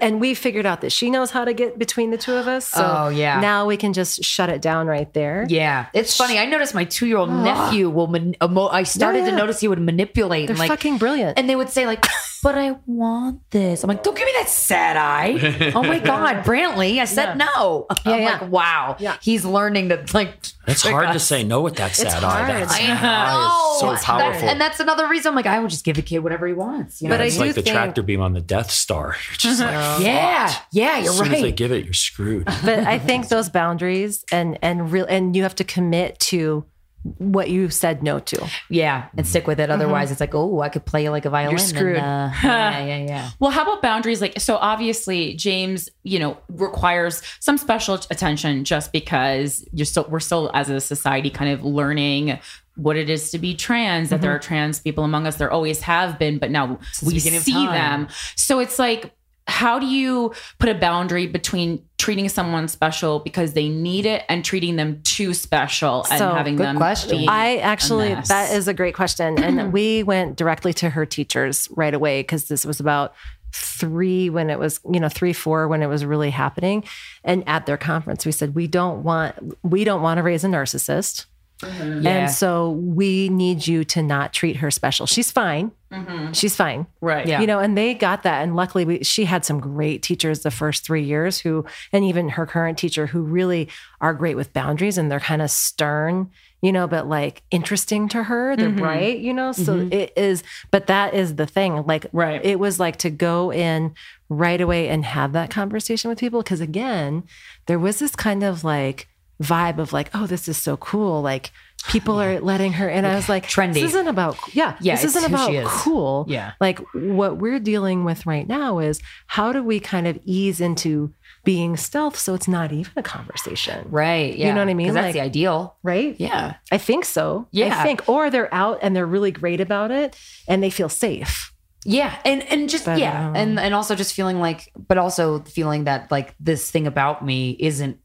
[0.00, 2.68] and we figured out that she knows how to get between the two of us
[2.68, 3.40] so Oh, yeah.
[3.40, 6.38] now we can just shut it down right there Yeah, it's funny.
[6.38, 7.42] I noticed my two-year-old ah.
[7.42, 8.06] nephew will.
[8.06, 10.46] Man- emo- uh, I started Yeah, to notice he would manipulate.
[10.46, 12.04] they're and like, fucking brilliant and they would say like,
[12.42, 16.44] "But I want this." I'm like, "Don't give me that sad eye." oh my god,
[16.44, 17.00] Brantley!
[17.00, 17.86] I said no.
[17.90, 18.38] I'm Yeah, yeah.
[18.42, 18.96] like, wow.
[19.00, 19.16] Yeah.
[19.20, 20.30] He's learning to like
[20.66, 22.46] It's hard to say no with that sad eye.
[22.46, 22.48] hard.
[22.50, 24.48] That I sad eye is so That- powerful.
[24.48, 27.02] and that's another reason I'm like, I will just give a kid whatever he wants.
[27.02, 27.14] You know?
[27.14, 29.16] But I it's do like the think- tractor beam on the Death Star.
[29.30, 29.70] You're just like,
[30.04, 31.56] yeah, yeah, you're as soon as they right.
[31.56, 32.44] give it, you're screwed.
[32.44, 36.64] but I think those boundaries and and real and you have to commit to
[37.02, 38.48] what you said no to.
[38.68, 39.70] Yeah, and stick with it.
[39.70, 41.58] Otherwise, it's like, oh, I could play like a violin.
[41.58, 41.98] and, screwed.
[41.98, 43.30] uh, yeah, yeah, yeah.
[43.40, 44.20] Well, how about boundaries?
[44.20, 50.20] Like, so obviously, James, you know, requires some special attention just because you're still, we're
[50.20, 52.38] still as a society kind of learning
[52.76, 55.36] what it is to be trans, that there are trans people among us.
[55.36, 58.08] There always have been, but now the we see them.
[58.36, 59.12] So it's like,
[59.46, 64.44] how do you put a boundary between treating someone special because they need it and
[64.44, 67.28] treating them too special and So, having good them question.
[67.28, 69.40] I actually, that is a great question.
[69.40, 73.14] And we went directly to her teachers right away because this was about
[73.52, 76.82] three when it was, you know, three, four when it was really happening.
[77.22, 80.48] And at their conference, we said, we don't want, we don't want to raise a
[80.48, 81.26] narcissist.
[81.62, 82.02] Mm-hmm.
[82.02, 82.10] Yeah.
[82.10, 85.06] And so we need you to not treat her special.
[85.06, 85.72] She's fine.
[85.92, 86.32] Mm-hmm.
[86.32, 86.86] She's fine.
[87.00, 87.26] right.
[87.26, 87.40] Yeah.
[87.40, 88.42] You know, and they got that.
[88.42, 92.30] And luckily, we, she had some great teachers the first three years who, and even
[92.30, 93.68] her current teacher who really
[94.00, 96.30] are great with boundaries and they're kind of stern,
[96.62, 98.56] you know, but like interesting to her.
[98.56, 98.78] They're mm-hmm.
[98.78, 99.52] bright, you know?
[99.52, 99.92] So mm-hmm.
[99.92, 101.84] it is, but that is the thing.
[101.84, 102.42] Like, Right.
[102.42, 103.94] it was like to go in
[104.30, 106.42] right away and have that conversation with people.
[106.42, 107.24] Cause again,
[107.66, 109.08] there was this kind of like,
[109.42, 111.20] vibe of like, oh, this is so cool.
[111.22, 111.50] Like
[111.88, 112.88] people are letting her.
[112.88, 113.74] And I was like, trendy.
[113.74, 115.66] This isn't about, yeah, Yeah, this isn't about is.
[115.68, 116.24] cool.
[116.28, 116.52] Yeah.
[116.60, 121.12] Like what we're dealing with right now is how do we kind of ease into
[121.44, 123.86] being stealth so it's not even a conversation.
[123.90, 124.36] Right.
[124.36, 124.48] Yeah.
[124.48, 124.94] You know what I mean?
[124.94, 125.76] That's Like- the ideal.
[125.82, 126.14] Right?
[126.20, 126.54] Yeah.
[126.70, 127.48] I think so.
[127.50, 127.80] Yeah.
[127.80, 128.08] I think.
[128.08, 130.16] Or they're out and they're really great about it
[130.46, 131.48] and they feel safe.
[131.84, 135.40] Yeah, and and just But, yeah, um, and and also just feeling like, but also
[135.40, 137.98] feeling that like this thing about me isn't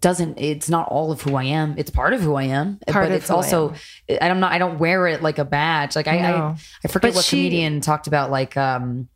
[0.00, 1.74] doesn't it's not all of who I am.
[1.78, 3.74] It's part of who I am, Part but of it's who I also
[4.20, 5.96] I'm not I don't wear it like a badge.
[5.96, 6.36] Like I No.
[6.36, 9.08] I, I forget But what she- comedian talked about like um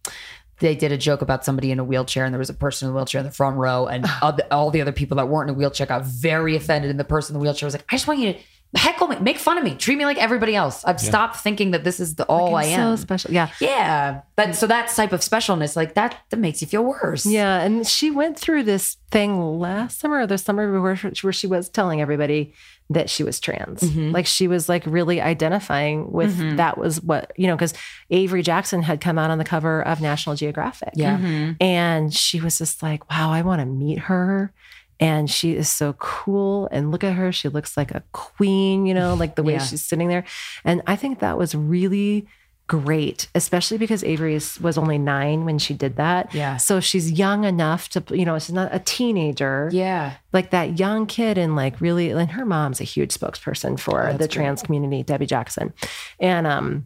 [0.61, 2.93] they did a joke about somebody in a wheelchair and there was a person in
[2.95, 5.51] a wheelchair in the front row and all the, all the other people that weren't
[5.51, 7.97] in a wheelchair got very offended and the person in the wheelchair was like I
[7.97, 8.39] just want you to
[8.75, 11.85] heckle me make fun of me treat me like everybody else I've stopped thinking that
[11.85, 13.31] this is the all I Like, am So special.
[13.31, 13.51] Yeah.
[13.61, 14.23] yeah.
[14.37, 17.27] That so that type of specialness, like that that makes you feel worse.
[17.27, 21.47] Yeah, and she went through this thing last summer or the summer where, where she
[21.47, 22.55] was telling everybody
[22.91, 23.81] that she was trans.
[23.81, 24.11] Mm-hmm.
[24.11, 27.75] Like she was like really identifying with that was what, you know, because
[28.11, 30.91] Avery Jackson had come out on the cover of National Geographic.
[30.95, 31.55] Yeah.
[31.61, 34.53] And she was just like, wow, I want to meet her.
[35.01, 36.69] And she is so cool.
[36.71, 37.33] And look at her.
[37.33, 39.59] She looks like a queen, you know, like the way Yeah.
[39.61, 40.25] she's sitting there.
[40.65, 42.27] And I think that was really
[42.69, 46.33] great, especially because Avery is, was only nine when she did that.
[46.35, 46.57] Yeah.
[46.57, 49.69] So she's young enough to, you know, she's not a teenager.
[49.73, 50.15] Yeah.
[50.33, 54.29] Like that young kid and like really, and her mom's a huge spokesperson for the
[54.29, 55.75] trans community, Debi Jackson.
[56.21, 56.85] And um,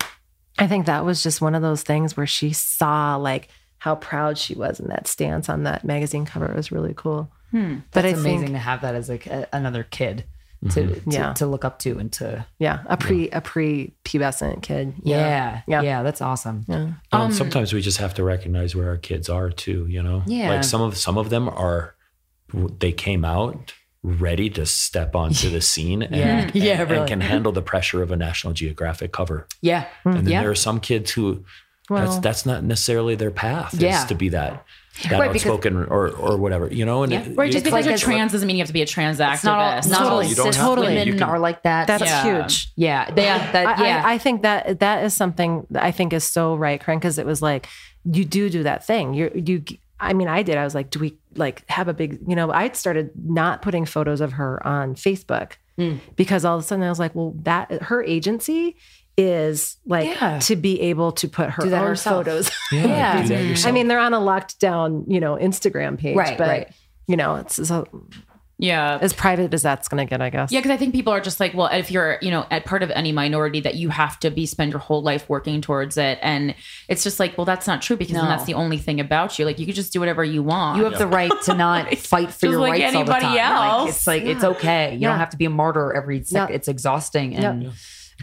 [0.59, 4.39] I think that was just one of those things where she saw like how proud
[4.39, 6.47] she was in that stance on that magazine cover.
[6.47, 7.31] It was really cool.
[7.57, 7.79] But Hmm.
[7.93, 10.25] That's I amazing think, to have that as like a, another kid
[10.71, 11.11] to, mm-hmm.
[11.11, 11.33] to Yeah.
[11.35, 14.95] to look up to and to yeah, a pre a pre pubescent kid.
[15.03, 15.63] yeah.
[15.67, 15.83] Yeah.
[15.83, 16.93] yeah that's awesome Yeah.
[17.13, 19.87] Well, and sometimes we just have to recognize where our kids are too.
[19.89, 20.51] You know, Yeah.
[20.51, 21.95] Like some of some of them are,
[22.79, 26.51] they came out ready to step onto the scene and, Yeah.
[26.55, 27.09] Yeah, and, and really.
[27.09, 29.47] can handle the pressure of a National Geographic cover.
[29.63, 31.45] yeah And then yeah there are some kids who
[31.91, 33.99] Well- that's that's not necessarily their path Yeah.
[34.01, 34.65] is to be that
[35.05, 36.69] that Right, because- outspoken or or whatever.
[36.73, 37.21] You know, and Yeah.
[37.21, 38.83] it- Right, just you- because like you're it's- trans doesn't mean you have to be
[38.83, 39.35] a trans activist.
[39.35, 40.27] it's not all not all Totally.
[40.29, 40.81] You don't cis have to.
[40.81, 42.43] women can- are like that That's Yeah.
[42.43, 42.69] huge.
[42.77, 46.25] yeah they, that yeah I, I think that that is something that I think is
[46.25, 47.69] so right, Corinne, because it was like
[48.05, 49.15] you do do that thing.
[49.15, 49.63] You you.
[49.99, 50.59] I mean, I did.
[50.59, 52.19] I was like, do we like have a big?
[52.27, 55.97] You know, I started not putting photos of her on Facebook Hmm.
[56.17, 58.77] because all of a sudden I was like, well, that her agency
[59.17, 60.39] is like Yeah.
[60.41, 62.25] to be able to put her own herself.
[62.27, 62.51] photos.
[62.73, 63.23] Yeah.
[63.23, 63.67] do that.
[63.67, 66.69] I mean, they're on a locked down, you know, Instagram page, Right, but right.
[67.07, 67.87] you know, it's so,
[68.59, 68.99] Yeah.
[69.01, 70.51] as private as that's going to get, I guess.
[70.53, 72.83] Yeah, because I think people are just like, well, if you're, you know, at part
[72.83, 76.19] of any minority, that you have to be spend your whole life working towards it,
[76.23, 76.55] and
[76.89, 78.31] it's just like, well, that's not true because then No.
[78.31, 79.45] that's the only thing about you.
[79.47, 80.79] Like, you could just do whatever you want.
[80.79, 83.25] you have the right to not fight for Just your like rights all the anybody
[83.27, 83.35] time.
[83.35, 83.91] Like, else.
[83.97, 84.93] it's like it's okay.
[84.95, 85.09] You Yeah.
[85.11, 86.49] don't have to be a martyr every second.
[86.51, 86.57] Yeah.
[86.57, 87.73] It's exhausting, and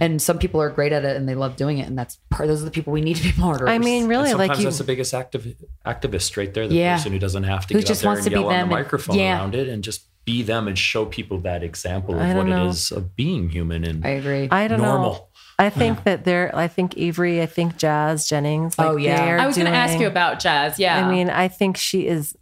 [0.01, 2.47] and some people are great at it and they love doing it, and that's part.
[2.47, 3.69] Those are the people we need to be martyrs.
[3.69, 5.55] I mean, really, sometimes like you, that's the biggest activ-
[5.85, 6.67] activist right there.
[6.67, 6.95] The Yeah.
[6.97, 8.49] person who doesn't have to Who get just up there wants and to be yell
[8.49, 9.37] on them the and- microphone yeah.
[9.39, 12.65] around it and just be them and show people that example of what know.
[12.65, 14.47] it is of being human and I agree.
[14.49, 15.27] I don't know.
[15.59, 16.53] I think that they're.
[16.55, 17.41] I think Avery.
[17.41, 18.77] I think Jazz Jennings.
[18.77, 19.37] Like Oh, yeah.
[19.39, 20.79] I was going to ask you about Jazz.
[20.79, 21.05] Yeah.
[21.05, 22.35] I mean, I think she is.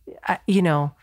[0.48, 0.94] You know,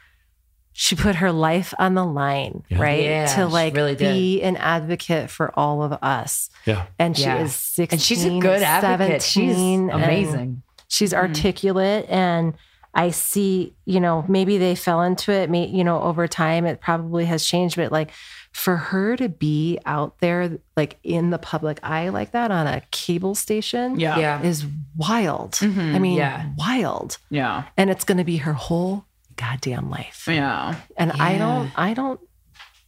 [0.80, 2.80] she put her life on the line, Yeah.
[2.80, 3.02] right?
[3.02, 6.50] Yeah, to like really be an advocate for all of us.
[6.66, 6.86] Yeah.
[7.00, 7.42] And she Yeah.
[7.42, 7.96] is 16.
[7.96, 9.20] And she's a good advocate.
[9.22, 10.62] She's 17, and amazing.
[10.86, 11.26] She's mm-hmm.
[11.26, 12.54] articulate and
[12.94, 16.80] I see, you know, maybe they fell into it, may, you know, over time it
[16.80, 18.12] probably has changed, but like
[18.52, 22.82] for her to be out there like in the public eye like that on a
[22.92, 24.16] cable station Yeah.
[24.16, 24.42] Yeah.
[24.42, 24.64] is
[24.96, 25.54] wild.
[25.54, 25.94] Mm-hmm.
[25.96, 26.50] I mean, Yeah.
[26.56, 27.18] wild.
[27.30, 27.64] Yeah.
[27.76, 29.06] And it's going to be her whole
[29.38, 30.26] goddamn life.
[30.28, 30.74] Yeah.
[30.96, 32.20] And I don't I don't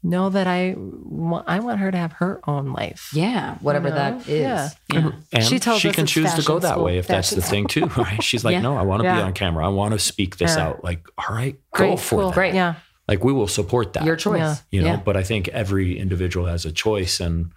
[0.03, 3.11] know that I want I want her to have her own life.
[3.15, 3.57] Yeah.
[3.61, 4.01] Whatever You know?
[4.19, 4.77] that is.
[4.93, 5.11] Yeah.
[5.33, 7.43] And She she, tells us can choose to go that school, way if that's the
[7.43, 8.23] thing too, right?
[8.23, 8.63] She's like, Yeah.
[8.63, 9.65] no, I want to be on camera.
[9.65, 10.69] I want to speak this Yeah.
[10.69, 10.85] out.
[10.85, 12.29] Like, all right, go Great, for cool.
[12.31, 12.35] that.
[12.35, 12.55] Great.
[12.55, 12.75] Yeah.
[13.09, 14.05] Like we will support that.
[14.05, 14.39] Your choice.
[14.41, 14.57] Yeah.
[14.71, 14.97] you know, Yeah.
[15.05, 17.53] but I think every individual has a choice and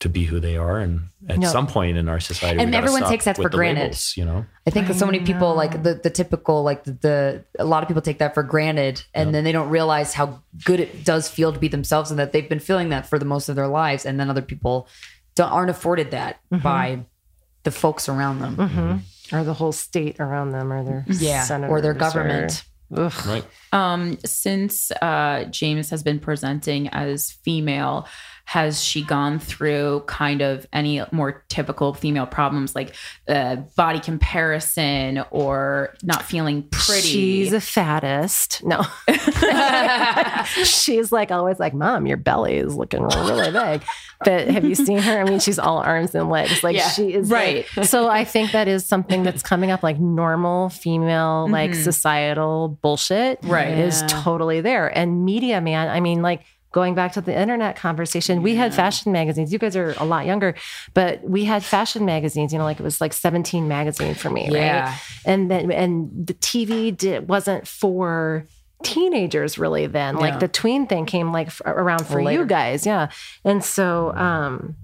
[0.00, 0.78] to be who they are.
[0.78, 1.48] And at Yeah.
[1.48, 3.80] some point in our society, And we everyone stop takes that for granted.
[3.80, 4.44] labels, you know?
[4.66, 7.82] I think that so many people like the, the typical like the, the a lot
[7.82, 11.28] of people take that for granted and then they don't realize how good it does
[11.28, 13.68] feel to be themselves and that they've been feeling that for the most of their
[13.68, 14.86] lives and then other people
[15.34, 17.00] don't, aren't afforded that by
[17.62, 19.02] the folks around them
[19.32, 22.64] Or the whole state around them or their yeah or their government
[22.94, 23.12] ugh.
[23.26, 23.44] Right.
[23.72, 28.06] Um, since uh, James has been presenting as female,
[28.48, 32.94] has she gone through kind of any more typical female problems like
[33.28, 37.00] uh, body comparison or not feeling pretty?
[37.02, 38.62] She's a fattest.
[38.64, 38.82] No.
[40.64, 43.82] she's like always like, Mom, your belly is looking really big.
[44.24, 45.20] But have you seen her?
[45.20, 46.62] I mean, she's all arms and legs.
[46.64, 47.66] Like Yeah, she is right.
[47.76, 52.78] like- so I think that is something that's coming up like normal female, like societal
[52.80, 53.40] bullshit.
[53.42, 53.76] Right.
[53.76, 54.06] Is Yeah.
[54.08, 54.86] totally there.
[54.96, 56.44] And media, man, I mean, like
[56.76, 59.50] going back to the internet conversation, we had fashion magazines.
[59.50, 60.54] You guys are a lot younger,
[60.92, 64.42] but we had fashion magazines, you know, like it was like 17 magazine for me,
[64.50, 64.90] Yeah.
[64.90, 64.98] right?
[65.24, 68.46] And then and the TV did wasn't for
[68.82, 70.16] teenagers really then.
[70.16, 72.40] Like the tween thing came like f- around for Later.
[72.42, 73.08] you guys, yeah.
[73.42, 74.76] And so um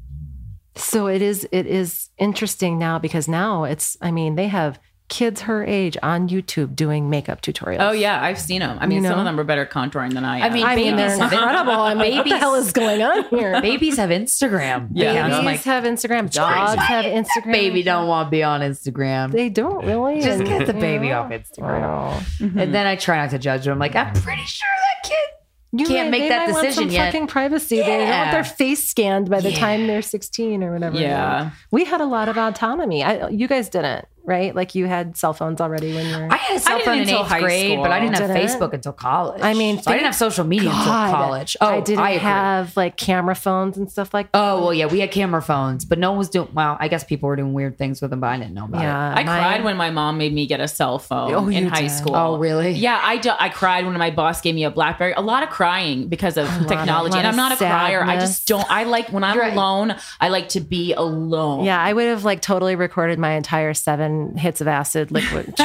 [0.74, 4.78] so it is it is interesting now because now it's I mean, they have
[5.12, 7.76] kids her age on YouTube doing makeup tutorials.
[7.80, 8.78] Oh yeah, I've seen them.
[8.80, 10.42] I mean, You some of them are better contouring than I am.
[10.44, 11.72] I mean, I mean, they're babies have- incredible.
[11.72, 13.60] I'm what the hell is going on here?
[13.60, 15.12] babies have Instagram Yeah.
[15.24, 16.30] Babies I'm like, have Instagram.
[16.32, 17.52] Dogs have Instagram.
[17.52, 20.20] baby don't want to be on Instagram They don't really.
[20.22, 22.26] just and, get the baby know, off Instagram oh.
[22.40, 22.58] Mm-hmm.
[22.58, 24.68] and then I try not to judge them like I'm pretty sure
[25.02, 27.06] that kid You Can't might- make they that might want decision some yet.
[27.12, 27.76] Fucking privacy.
[27.80, 29.58] They don't want their face scanned by the Yeah.
[29.58, 30.96] time they're 16 or whatever.
[30.98, 31.50] Yeah.
[31.70, 33.02] We had a lot of autonomy.
[33.02, 34.54] I, you guys didn't, right?
[34.54, 36.32] Like you had cell phones already when you were.
[36.32, 38.48] I had a cell phone in until eighth high grade, but I didn't have Didn't?
[38.48, 39.42] Facebook until college.
[39.42, 41.56] I mean, So I didn't have social media God, until college.
[41.60, 42.18] Oh, I didn't agree.
[42.18, 44.52] have like camera phones and stuff like oh, that.
[44.52, 46.48] Oh well, yeah, we had camera phones, but no one was doing.
[46.52, 48.82] Well, I guess people were doing weird things with them, but I didn't know about
[48.82, 48.86] it.
[48.86, 51.82] I mine- cried when my mom made me get a cell phone Oh, in high
[51.82, 51.90] did?
[51.90, 52.14] school.
[52.14, 52.72] Oh, really?
[52.72, 55.12] Yeah, I, do, I cried when my boss gave me a BlackBerry.
[55.12, 58.02] A lot of crying because of of- technology, lot and I'm of not a crier.
[58.04, 58.66] I just don't.
[58.70, 59.52] I like when I'm Right.
[59.52, 59.96] alone.
[60.20, 61.64] I like to be alone.
[61.64, 65.54] Yeah, I would have like totally recorded my entire seven hits of acid liquid.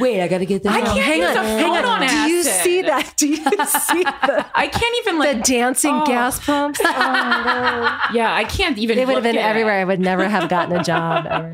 [0.00, 0.72] Wait, I got to get that.
[0.72, 1.84] I can't hang use on, a hang on.
[1.84, 3.12] on Do you see that?
[3.16, 3.36] Do you
[3.66, 6.06] see the, I can't even like the dancing Oh.
[6.06, 6.80] gas pumps?
[6.84, 7.98] Oh, no.
[8.14, 8.96] yeah, I can't even.
[8.96, 9.48] They would have been at it.
[9.48, 9.80] everywhere.
[9.80, 11.52] I would never have gotten a job ever.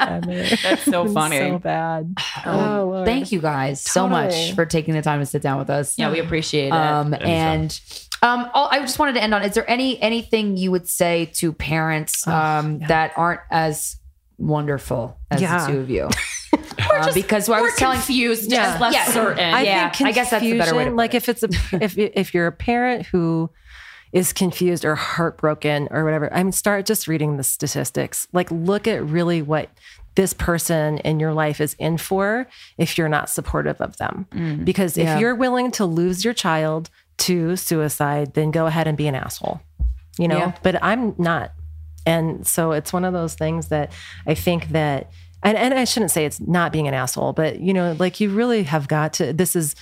[0.00, 0.56] Ever.
[0.62, 1.38] That's so funny.
[1.38, 2.14] So bad.
[2.44, 3.06] Oh, Lord.
[3.06, 5.96] Thank you guys so much for taking the time to sit down with us.
[5.98, 6.72] Yeah, we appreciate it.
[6.72, 7.78] Um, and
[8.22, 11.26] um, oh, I just wanted to end on: Is there any anything you would say
[11.34, 13.96] to parents um, that aren't as
[14.38, 15.66] wonderful as Yeah.
[15.66, 16.08] the two of you?
[16.92, 18.64] Uh, because I We're was telling confused, Yeah.
[18.66, 19.04] just less Yeah.
[19.06, 19.54] certain.
[19.54, 21.16] I Yeah, think I guess that's the better way to confusion, put like it.
[21.16, 21.48] if it's a
[21.82, 23.50] if if you're a parent who
[24.12, 28.28] is confused or heartbroken or whatever, I mean, start just reading the statistics.
[28.32, 29.70] Like, look at really what
[30.16, 32.46] this person in your life is in for
[32.76, 34.26] if you're not supportive of them.
[34.64, 35.18] Because if Yeah.
[35.18, 39.60] you're willing to lose your child to suicide, then go ahead and be an asshole.
[40.18, 40.52] You know, Yeah.
[40.62, 41.52] but I'm not.
[42.04, 43.92] And so it's one of those things that
[44.26, 45.10] I think that,
[45.42, 48.30] and, and I shouldn't say it's not being an asshole, but you know, like you
[48.30, 49.74] really have got to, this is,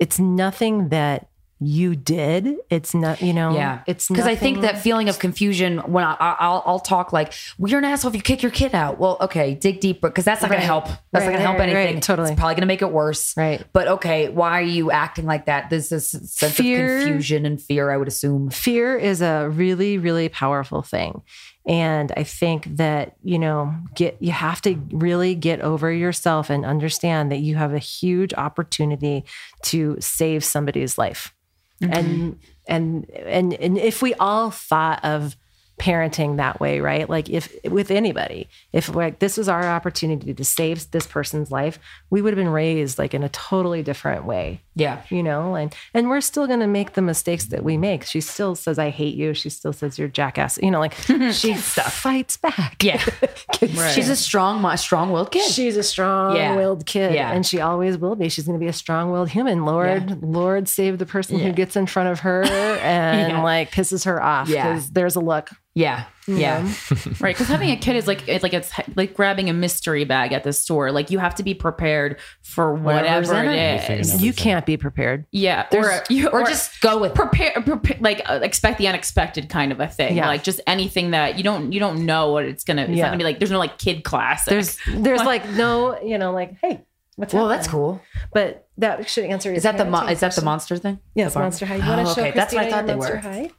[0.00, 1.28] it's nothing that
[1.58, 2.56] you did.
[2.68, 6.12] It's not, you know, Yeah, it's because I think that feeling of confusion when I,
[6.20, 8.98] I, I'll I'll talk like well, you're an asshole if you kick your kid out.
[8.98, 10.84] Well, okay, dig deeper because that's not going to help.
[10.86, 12.00] That's Right, not going to help right, right, anything.
[12.02, 12.30] totally.
[12.32, 13.34] it's probably going to make it worse.
[13.36, 13.64] Right.
[13.72, 15.70] But okay, why are you acting like that?
[15.70, 17.90] There's this sense Fear- of confusion and fear.
[17.90, 18.50] I would assume.
[18.50, 21.22] fear is a really really powerful thing
[21.66, 26.64] and i think that you know get you have to really get over yourself and
[26.64, 29.24] understand that you have a huge opportunity
[29.62, 31.34] to save somebody's life
[31.80, 32.32] and mm-hmm.
[32.66, 35.36] and and and if we all thought of
[35.78, 37.08] parenting that way, right?
[37.08, 41.78] Like if with anybody, if like this was our opportunity to save this person's life,
[42.10, 44.62] we would have been raised like in a totally different way.
[44.74, 45.02] Yeah.
[45.10, 48.04] You know, and and we're still gonna make the mistakes that we make.
[48.04, 49.34] She still says, I hate you.
[49.34, 50.58] She still says you're jackass.
[50.62, 50.94] You know, like
[51.32, 52.82] she fights back.
[52.82, 53.02] Yeah.
[53.52, 55.50] Kids She's a strong, a strong-willed kid.
[55.50, 57.32] She's a strong-willed kid, Yeah.
[57.32, 58.28] and she always will be.
[58.28, 59.64] She's going to be a strong-willed human.
[59.64, 62.42] Lord, Lord, save the person who gets in front of her
[62.82, 63.42] and Yeah.
[63.42, 64.72] like pisses her off Yeah.
[64.72, 65.50] because there's a look.
[65.76, 66.04] Yeah.
[66.26, 66.66] Yeah.
[67.20, 70.32] Right, because having a kid is like it's like it's like grabbing a mystery bag
[70.32, 70.90] at the store.
[70.90, 74.00] Like you have to be prepared for Whatever's whatever in it it.
[74.00, 74.22] is.
[74.22, 75.26] You can't be prepared.
[75.32, 77.14] Yeah, or you Or just go with it.
[77.14, 80.16] prepare, prepare like uh, expect the unexpected kind of a thing.
[80.16, 80.26] Yeah.
[80.26, 82.82] Like just anything that you don't you don't know what it's gonna.
[82.82, 83.02] It's Yeah.
[83.04, 84.46] not gonna be like there's no like kid class.
[84.46, 86.82] There's there's like no, you know, like hey,
[87.16, 87.58] what's Well, happening?
[87.58, 88.00] that's cool.
[88.32, 89.52] But that should answer.
[89.52, 90.98] Is that the mo- is that the monster thing?
[91.14, 91.76] Yes, The bar- Monster High.
[91.76, 92.30] You want Oh, to show okay.
[92.32, 93.20] That's what I Krystyna thought they Monster were.
[93.20, 93.50] High?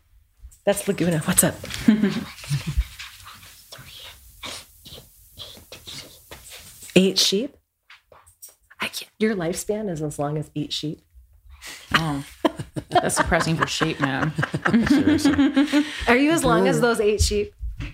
[0.67, 1.25] That's Lagoona.
[1.25, 1.55] What's up?
[6.97, 7.55] eight sheep.
[8.81, 9.09] I can't.
[9.17, 10.99] Your lifespan is as long as eight sheep.
[11.93, 12.25] Oh,
[12.89, 14.33] that's depressing for sheep, man.
[14.89, 15.85] Seriously.
[16.09, 17.53] Are you as long as those eight sheep?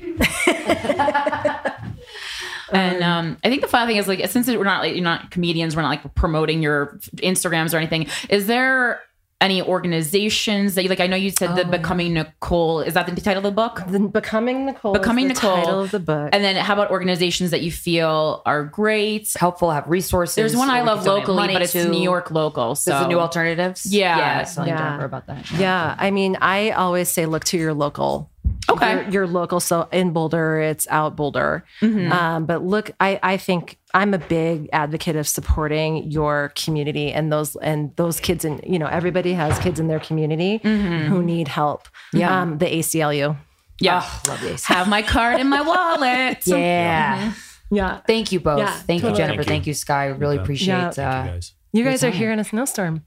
[2.71, 5.29] And um, I think the fun thing is like since we're not like you're not
[5.29, 8.07] comedians, we're not like promoting your Instagrams or anything.
[8.29, 8.99] Is there
[9.43, 10.99] any organizations that you like?
[10.99, 12.79] I know you said the um, Becoming Nicole.
[12.79, 13.83] Is that the title of the book?
[13.87, 14.93] The Becoming Nicole.
[14.93, 15.63] Becoming is the Nicole.
[15.63, 16.29] Title of the book.
[16.33, 19.31] And then how about organizations that you feel are great?
[19.37, 20.35] Helpful, have resources.
[20.35, 21.89] There's one I love locally, but it's to.
[21.89, 22.75] New York local.
[22.75, 23.85] So There's the new alternatives.
[23.85, 24.17] Yeah.
[24.17, 24.39] yeah.
[24.39, 25.03] I saw you Yeah.
[25.03, 25.51] about that.
[25.51, 28.31] Yeah, I mean, I always say look to your local.
[28.69, 28.93] Okay.
[29.03, 29.59] Your, your local.
[29.59, 31.65] So in Boulder, it's out Boulder.
[31.81, 32.11] Mm-hmm.
[32.11, 37.31] Um, but look, I, I think I'm a big advocate of supporting your community and
[37.31, 41.47] those and those kids and you know everybody has kids in their community who need
[41.49, 41.83] help.
[41.87, 42.17] Mm-hmm.
[42.17, 42.41] Yeah.
[42.41, 43.37] Um, the ACLU.
[43.79, 44.65] yeah, Love these.
[44.65, 46.45] have my card in my wallet.
[46.47, 47.33] Yeah.
[47.69, 48.01] Yeah.
[48.07, 48.59] Thank you both.
[48.59, 49.13] Yeah, Thank you.
[49.15, 49.37] Jennifer.
[49.43, 49.71] Thank Thank you.
[49.71, 50.05] you, Sky.
[50.07, 50.41] Really Yeah.
[50.41, 50.67] appreciate.
[50.75, 50.87] Yeah.
[50.87, 51.53] Uh, Thank you guys.
[51.73, 53.03] You guys are here in a snowstorm.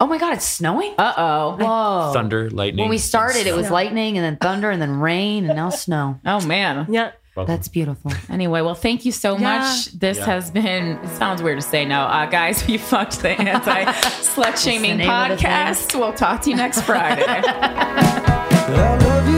[0.00, 0.94] Oh my God, it's snowing.
[0.98, 1.56] Uh oh.
[1.58, 2.12] Whoa.
[2.12, 2.84] Thunder, lightning.
[2.84, 6.20] When we started, it was lightning and then thunder and then rain and now snow.
[6.26, 6.86] Oh man.
[6.88, 7.12] Yeah.
[7.46, 8.10] That's beautiful.
[8.28, 9.60] Anyway, well, thank you so Yeah.
[9.60, 9.86] much.
[9.92, 10.24] This Yeah.
[10.26, 12.00] has been, it sounds weird to say no.
[12.00, 15.46] Uh, guys, we fucked the anti slut shaming name of the thing.
[15.46, 15.98] podcast.
[15.98, 17.24] We'll talk to you next Friday.